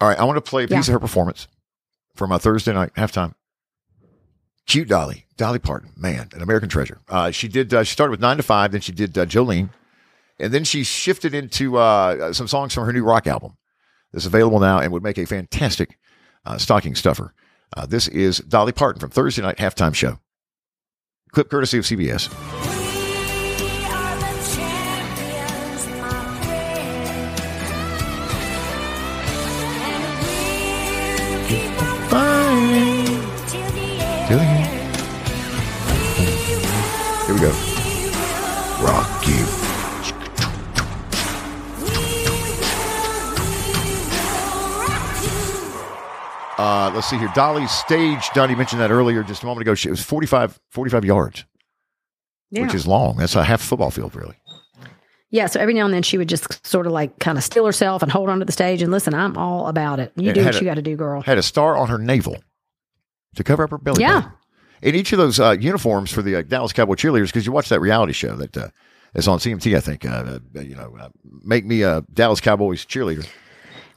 All 0.00 0.08
right, 0.08 0.18
I 0.18 0.24
want 0.24 0.36
to 0.36 0.42
play 0.50 0.64
a 0.64 0.68
piece 0.68 0.74
Yeah. 0.88 0.94
of 0.94 1.00
her 1.00 1.00
performance 1.00 1.48
for 2.18 2.26
my 2.26 2.36
Thursday 2.36 2.74
night 2.74 2.92
halftime. 2.94 3.34
Cute 4.66 4.88
Dolly, 4.88 5.24
Dolly 5.38 5.58
Parton, 5.58 5.92
man, 5.96 6.28
an 6.34 6.42
American 6.42 6.68
treasure. 6.68 7.00
Uh, 7.08 7.30
she 7.30 7.48
did. 7.48 7.72
Uh, 7.72 7.84
she 7.84 7.92
started 7.92 8.10
with 8.10 8.20
nine 8.20 8.36
to 8.36 8.42
five, 8.42 8.72
then 8.72 8.82
she 8.82 8.92
did 8.92 9.16
uh, 9.16 9.24
Jolene, 9.24 9.70
and 10.38 10.52
then 10.52 10.64
she 10.64 10.84
shifted 10.84 11.32
into 11.32 11.78
uh, 11.78 12.34
some 12.34 12.48
songs 12.48 12.74
from 12.74 12.84
her 12.84 12.92
new 12.92 13.04
rock 13.04 13.26
album. 13.26 13.56
That's 14.12 14.26
available 14.26 14.58
now 14.58 14.78
and 14.78 14.92
would 14.92 15.02
make 15.02 15.16
a 15.16 15.26
fantastic 15.26 15.98
uh, 16.44 16.58
stocking 16.58 16.94
stuffer. 16.94 17.32
Uh, 17.76 17.86
this 17.86 18.08
is 18.08 18.38
Dolly 18.38 18.72
Parton 18.72 19.00
from 19.00 19.10
Thursday 19.10 19.42
night 19.42 19.56
halftime 19.56 19.94
show. 19.94 20.18
Clip 21.32 21.48
courtesy 21.48 21.78
of 21.78 21.84
CBS. 21.84 22.57
Here 37.28 37.34
we 37.34 37.40
go. 37.42 37.50
Rock 38.80 39.26
you. 39.28 39.44
we 41.76 41.90
will, 41.90 42.32
we 42.32 43.00
will 44.30 44.78
rock 44.80 45.22
you. 45.22 46.64
Uh, 46.64 46.90
let's 46.94 47.06
see 47.08 47.18
here. 47.18 47.30
Dolly's 47.34 47.70
stage, 47.70 48.30
Donnie 48.34 48.54
mentioned 48.54 48.80
that 48.80 48.90
earlier 48.90 49.22
just 49.22 49.42
a 49.42 49.46
moment 49.46 49.60
ago. 49.62 49.74
She, 49.74 49.88
it 49.88 49.92
was 49.92 50.02
45, 50.02 50.58
45 50.70 51.04
yards, 51.04 51.44
Yeah. 52.50 52.62
which 52.62 52.74
is 52.74 52.86
long. 52.86 53.16
That's 53.18 53.36
a 53.36 53.44
half 53.44 53.60
football 53.60 53.90
field, 53.90 54.14
really. 54.16 54.36
yeah. 55.30 55.46
So 55.46 55.60
every 55.60 55.74
now 55.74 55.84
and 55.84 55.92
then 55.92 56.02
she 56.02 56.16
would 56.16 56.30
just 56.30 56.66
sort 56.66 56.86
of 56.86 56.92
like 56.92 57.18
kind 57.18 57.36
of 57.36 57.44
still 57.44 57.66
herself 57.66 58.02
and 58.02 58.10
hold 58.10 58.30
onto 58.30 58.46
the 58.46 58.52
stage 58.52 58.80
and 58.80 58.90
listen, 58.90 59.12
I'm 59.12 59.36
all 59.36 59.66
about 59.66 60.00
it. 60.00 60.12
You 60.16 60.32
do 60.32 60.42
what 60.46 60.54
a- 60.54 60.58
you 60.60 60.64
got 60.64 60.76
to 60.76 60.82
do, 60.82 60.96
girl. 60.96 61.20
Had 61.20 61.36
a 61.36 61.42
star 61.42 61.76
on 61.76 61.88
her 61.88 61.98
navel 61.98 62.38
to 63.34 63.44
cover 63.44 63.64
up 63.64 63.70
her 63.70 63.76
belly. 63.78 64.00
Yeah. 64.02 64.20
button. 64.22 64.32
In 64.82 64.94
each 64.94 65.12
of 65.12 65.18
those 65.18 65.40
uh, 65.40 65.56
uniforms 65.58 66.10
for 66.12 66.22
the 66.22 66.36
uh, 66.36 66.42
Dallas 66.42 66.72
Cowboy 66.72 66.94
cheerleaders, 66.94 67.26
because 67.26 67.46
you 67.46 67.52
watch 67.52 67.68
that 67.68 67.80
reality 67.80 68.12
show 68.12 68.36
that 68.36 68.56
uh, 68.56 68.68
is 69.14 69.26
on 69.28 69.38
CMT, 69.38 69.76
I 69.76 69.80
think. 69.80 70.04
Uh, 70.04 70.38
uh, 70.56 70.60
you 70.60 70.74
know, 70.76 70.96
uh, 71.00 71.08
make 71.42 71.64
me 71.64 71.82
a 71.82 72.02
Dallas 72.12 72.40
Cowboys 72.40 72.84
cheerleader. 72.86 73.26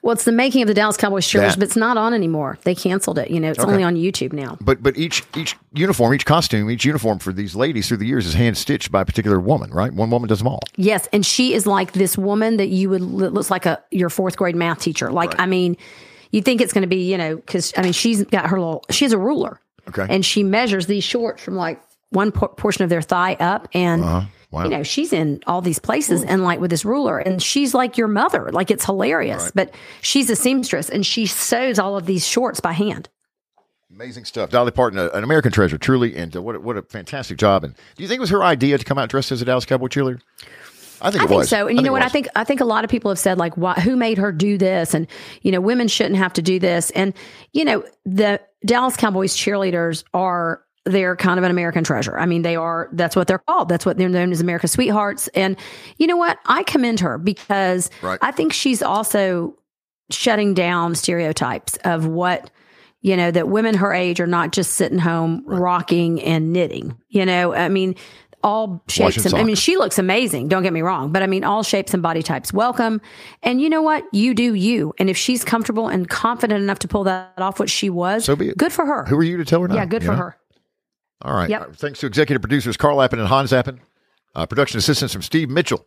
Well, 0.04 0.14
it's 0.14 0.24
the 0.24 0.32
making 0.32 0.64
of 0.64 0.68
the 0.68 0.74
Dallas 0.74 0.98
Cowboys 0.98 1.28
cheerleaders, 1.28 1.50
That- 1.50 1.60
but 1.60 1.64
it's 1.66 1.76
not 1.76 1.96
on 1.96 2.16
anymore. 2.16 2.58
They 2.64 2.74
canceled 2.74 3.20
it. 3.20 3.30
You 3.30 3.40
know, 3.40 3.52
it's 3.52 3.60
Okay. 3.60 3.70
only 3.72 3.84
on 3.84 3.96
YouTube 3.96 4.34
now. 4.34 4.58
But 4.60 4.82
but 4.82 4.98
each 4.98 5.22
each 5.36 5.56
uniform, 5.74 6.16
each 6.16 6.26
costume, 6.26 6.72
each 6.72 6.86
uniform 6.86 7.20
for 7.20 7.32
these 7.32 7.56
ladies 7.56 7.88
through 7.88 7.98
the 7.98 8.08
years 8.08 8.26
is 8.26 8.34
hand 8.34 8.58
stitched 8.58 8.92
by 8.92 9.02
a 9.02 9.06
particular 9.06 9.40
woman, 9.40 9.70
right? 9.70 9.94
One 9.94 10.10
woman 10.10 10.28
does 10.28 10.40
them 10.40 10.48
all. 10.48 10.62
Yes, 10.76 11.08
and 11.14 11.24
she 11.24 11.54
is 11.54 11.68
like 11.68 11.92
this 11.92 12.18
woman 12.18 12.58
that 12.58 12.70
you 12.70 12.90
would 12.90 13.02
looks 13.04 13.52
like 13.52 13.68
a 13.68 13.80
your 13.92 14.10
fourth 14.10 14.38
grade 14.38 14.56
math 14.56 14.80
teacher. 14.80 15.12
Like 15.12 15.40
I 15.40 15.46
mean, 15.46 15.78
you 16.32 16.42
think 16.42 16.62
it's 16.62 16.74
going 16.74 16.82
to 16.82 16.88
be 16.88 17.04
you 17.12 17.18
know 17.20 17.36
because 17.36 17.72
I 17.78 17.84
mean 17.84 17.94
she's 17.94 18.24
got 18.24 18.48
her 18.48 18.60
little 18.60 18.84
she 18.90 19.06
has 19.06 19.14
a 19.14 19.20
ruler, 19.20 19.60
Okay. 19.98 20.06
and 20.14 20.26
she 20.26 20.44
measures 20.44 20.88
these 20.88 21.04
shorts 21.04 21.42
from 21.44 21.56
like 21.56 21.82
one 22.10 22.32
por- 22.32 22.50
portion 22.50 22.84
of 22.84 22.89
their 22.89 23.02
thigh 23.02 23.36
up, 23.39 23.68
and 23.74 24.04
Uh-huh. 24.04 24.26
Wow. 24.52 24.64
you 24.66 24.70
know 24.70 24.84
she's 24.84 25.14
in 25.14 25.42
all 25.48 25.62
these 25.62 25.80
places 25.80 26.24
and 26.26 26.44
like 26.44 26.60
with 26.60 26.72
this 26.72 26.84
ruler, 26.84 27.18
and 27.20 27.42
she's 27.42 27.74
like 27.74 27.98
your 27.98 28.10
mother. 28.10 28.52
Like 28.52 28.70
it's 28.70 28.84
hilarious, 28.86 29.50
but 29.56 29.74
she's 30.02 30.30
a 30.30 30.36
seamstress 30.36 30.89
and 30.89 31.06
she 31.06 31.26
sews 31.26 31.80
all 31.80 31.96
of 31.96 32.06
these 32.06 32.28
shorts 32.28 32.60
by 32.60 32.74
hand. 32.74 33.08
Amazing 33.94 34.26
stuff. 34.26 34.50
Dolly 34.50 34.72
Parton, 34.72 34.98
an 35.00 35.24
American 35.24 35.52
treasure, 35.52 35.78
truly. 35.78 36.16
And 36.16 36.36
uh, 36.36 36.42
what, 36.42 36.56
a, 36.56 36.60
what 36.62 36.78
a 36.78 36.82
fantastic 36.82 37.38
job. 37.38 37.64
And 37.64 37.76
do 37.96 38.04
you 38.04 38.08
think 38.10 38.18
it 38.18 38.22
was 38.22 38.30
her 38.30 38.42
idea 38.44 38.78
to 38.78 38.84
come 38.86 38.98
out 38.98 39.10
dressed 39.10 39.32
as 39.34 39.42
a 39.42 39.46
Dallas 39.46 39.66
Cowboy 39.66 39.88
cheerleader? 39.88 40.22
I 41.02 41.12
think 41.12 41.24
I 41.24 41.28
think 41.28 41.43
so. 41.45 41.68
And 41.68 41.78
you 41.78 41.84
know 41.84 41.91
what? 41.91 42.04
I 42.04 42.10
think 42.10 42.28
I 42.36 42.43
think 42.43 42.62
a 42.62 42.66
lot 42.66 42.84
of 42.84 42.89
people 42.89 43.10
have 43.12 43.20
said 43.20 43.38
like, 43.38 43.56
"Why? 43.58 43.74
Who 43.74 43.95
made 43.95 44.18
her 44.18 44.32
do 44.32 44.58
this?" 44.58 44.93
And 44.93 45.08
you 45.41 45.52
know, 45.52 45.62
women 45.62 45.88
shouldn't 45.88 46.18
have 46.18 46.34
to 46.34 46.41
do 46.41 46.60
this. 46.60 46.91
And 46.91 47.14
you 47.54 47.66
know, 47.66 47.84
the 48.06 48.39
Dallas 48.66 48.95
Cowboys 48.95 49.36
cheerleaders 49.36 50.04
are 50.14 50.62
they're 50.86 51.16
kind 51.16 51.38
of 51.38 51.43
an 51.43 51.52
American 51.52 51.84
treasure. 51.84 52.18
I 52.18 52.26
mean, 52.26 52.41
they 52.41 52.56
are. 52.56 52.89
That's 52.93 53.16
what 53.16 53.28
they're 53.28 53.39
called. 53.39 53.70
That's 53.70 53.86
what 53.86 53.97
they're 53.97 54.10
known 54.10 54.32
as 54.32 54.41
America's 54.41 54.72
sweethearts. 54.72 55.28
And 55.30 55.56
you 55.97 56.08
know 56.08 56.18
what? 56.18 56.39
I 56.47 56.64
commend 56.64 56.99
her 57.02 57.18
because 57.18 57.89
Right. 58.02 58.18
I 58.22 58.32
think 58.32 58.52
she's 58.54 58.82
also 58.82 59.56
shutting 60.10 60.54
down 60.54 60.95
stereotypes 60.95 61.78
of 61.84 62.06
what 62.08 62.49
you 63.02 63.16
know 63.16 63.32
that 63.32 63.47
women 63.47 63.76
her 63.76 63.93
age 63.93 64.20
are 64.20 64.28
not 64.28 64.52
just 64.52 64.74
sitting 64.74 64.99
home 64.99 65.43
rocking 65.45 66.22
and 66.22 66.52
knitting. 66.54 66.97
You 67.10 67.26
know, 67.26 67.54
I 67.54 67.70
mean. 67.70 67.95
All 68.44 68.84
shapes 68.88 69.26
and 69.26 69.36
I 69.36 69.44
mean, 69.44 69.56
she 69.56 69.78
looks 69.78 70.00
amazing. 70.00 70.48
Don't 70.48 70.64
get 70.64 70.74
me 70.74 70.82
wrong, 70.82 71.12
but 71.12 71.22
I 71.24 71.28
mean, 71.28 71.44
all 71.44 71.64
shapes 71.64 71.94
and 71.94 72.02
body 72.02 72.24
types 72.24 72.52
welcome. 72.52 73.02
And 73.44 73.62
you 73.62 73.70
know 73.70 73.82
what? 73.82 74.04
You 74.14 74.34
do 74.34 74.54
you. 74.56 74.94
And 74.98 75.10
if 75.10 75.18
she's 75.18 75.44
comfortable 75.44 75.88
and 75.88 76.10
confident 76.10 76.62
enough 76.64 76.80
to 76.80 76.88
pull 76.88 77.04
that 77.06 77.34
off, 77.38 77.60
what 77.60 77.70
she 77.70 77.89
was, 77.89 78.26
So 78.26 78.36
be 78.36 78.50
it. 78.50 78.58
good 78.58 78.74
for 78.74 78.86
her. 78.86 79.06
Who 79.06 79.16
are 79.18 79.24
you 79.24 79.38
to 79.38 79.46
tell 79.46 79.62
her 79.62 79.68
no? 79.68 79.76
yeah, 79.76 79.86
good 79.86 80.04
for 80.04 80.12
know? 80.12 80.18
her. 80.18 80.38
All 81.24 81.36
right. 81.36 81.50
Yep. 81.50 81.62
Uh, 81.62 81.66
Thanks 81.74 82.00
to 82.00 82.08
executive 82.08 82.42
producers 82.42 82.78
Carl 82.78 83.02
Appen 83.02 83.20
and 83.20 83.28
Hans 83.28 83.54
Appen. 83.54 83.80
Uh, 84.34 84.46
production 84.46 84.78
assistants 84.80 85.14
from 85.14 85.22
Steve 85.22 85.50
Mitchell, 85.50 85.86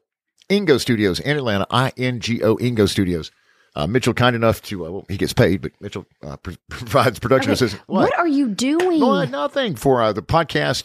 Ingo 0.50 0.78
Studios 0.78 1.18
in 1.18 1.36
Atlanta, 1.36 1.66
I 1.70 1.92
N 1.96 2.20
G 2.20 2.42
O 2.42 2.56
Ingo 2.56 2.88
Studios. 2.88 3.32
Uh, 3.76 3.88
Mitchell 3.88 4.14
kind 4.14 4.36
enough 4.36 4.62
to, 4.62 4.86
uh, 4.86 4.90
well, 4.90 5.06
he 5.08 5.16
gets 5.16 5.32
paid, 5.32 5.60
but 5.60 5.72
Mitchell 5.80 6.06
uh, 6.22 6.36
pr- 6.36 6.52
provides 6.70 7.18
production 7.18 7.50
Okay, 7.50 7.54
assistance. 7.54 7.82
What? 7.88 8.16
are 8.16 8.28
you 8.28 8.48
doing? 8.50 9.00
No, 9.00 9.24
nothing 9.24 9.74
for 9.74 10.00
uh, 10.00 10.12
the 10.12 10.22
podcast 10.22 10.84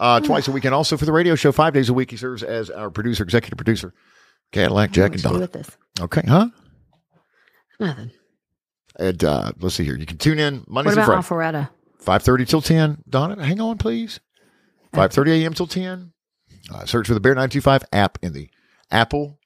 uh, 0.00 0.20
twice 0.20 0.48
a 0.48 0.52
week 0.52 0.64
and 0.64 0.74
also 0.74 0.96
for 0.96 1.04
the 1.04 1.12
radio 1.12 1.34
show 1.34 1.52
five 1.52 1.74
days 1.74 1.88
a 1.88 1.94
week. 1.94 2.10
He 2.10 2.16
serves 2.16 2.42
as 2.42 2.70
our 2.70 2.90
producer, 2.90 3.22
executive 3.22 3.56
producer, 3.56 3.92
Cadillac 4.52 4.90
Jack 4.92 5.14
and 5.14 5.22
What 5.22 5.30
to 5.30 5.34
do 5.36 5.40
with 5.40 5.52
this? 5.52 5.70
Okay, 6.00 6.22
huh? 6.26 6.48
Nothing. 7.80 8.10
And 8.98 9.22
uh, 9.24 9.52
let's 9.60 9.76
see 9.76 9.84
here. 9.84 9.96
You 9.96 10.06
can 10.06 10.18
tune 10.18 10.38
in 10.38 10.64
Mondays 10.66 10.96
What 10.96 11.04
and 11.04 11.12
about 11.12 11.24
Fridays. 11.24 11.60
Alpharetta? 11.62 11.70
Five 11.98 12.22
thirty 12.22 12.44
till 12.44 12.62
ten. 12.62 13.02
Donna, 13.08 13.44
hang 13.44 13.60
on, 13.60 13.78
please. 13.78 14.20
Five 14.92 15.12
thirty 15.12 15.32
a.m. 15.42 15.54
till 15.54 15.66
ten. 15.66 16.12
Uh, 16.72 16.84
search 16.84 17.06
for 17.06 17.14
the 17.14 17.20
Bear 17.20 17.34
nine 17.34 17.50
two 17.50 17.60
five 17.60 17.84
app 17.92 18.18
in 18.22 18.32
the 18.32 18.48
Apple 18.90 19.38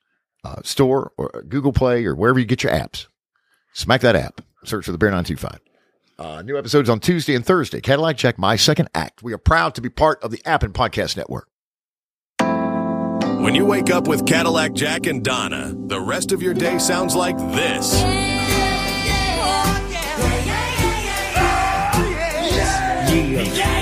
uh, 0.44 0.62
Store 0.62 1.12
or 1.16 1.44
Google 1.48 1.72
Play 1.72 2.05
or 2.05 2.14
wherever 2.14 2.38
you 2.38 2.46
get 2.46 2.62
your 2.62 2.72
apps. 2.72 3.07
Smack 3.74 4.00
that 4.03 4.16
app. 4.16 4.40
Search 4.64 4.84
for 4.84 4.92
the 4.92 4.98
Bear 4.98 5.11
nine 5.11 5.24
two 5.24 5.36
five. 5.36 5.61
Uh, 6.23 6.41
new 6.41 6.57
episodes 6.57 6.89
on 6.89 7.01
Tuesday 7.01 7.35
and 7.35 7.45
Thursday. 7.45 7.81
Cadillac 7.81 8.16
Jack, 8.16 8.39
my 8.39 8.55
second 8.55 8.89
act. 8.95 9.25
We 9.25 9.33
are 9.33 9.39
proud 9.39 9.75
to 9.75 9.81
be 9.81 9.89
part 9.89 10.23
of 10.23 10.31
the 10.31 10.41
Appen 10.45 10.73
Podcast 10.73 11.16
Network. 11.16 11.49
When 13.43 13.57
you 13.57 13.66
wake 13.66 13.91
up 13.91 14.07
with 14.07 14.25
Cadillac 14.25 14.73
Jack 14.73 15.07
and 15.07 15.25
Donna, 15.25 15.75
the 15.77 16.01
rest 16.01 16.31
of 16.31 16.41
your 16.41 16.55
day 16.55 16.79
sounds 16.79 17.16
like 17.16 17.37
this. 17.37 18.01
The 23.11 23.53
Bear 23.57 23.82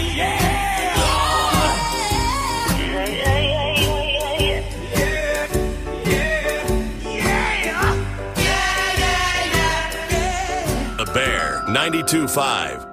92.5 11.72 12.89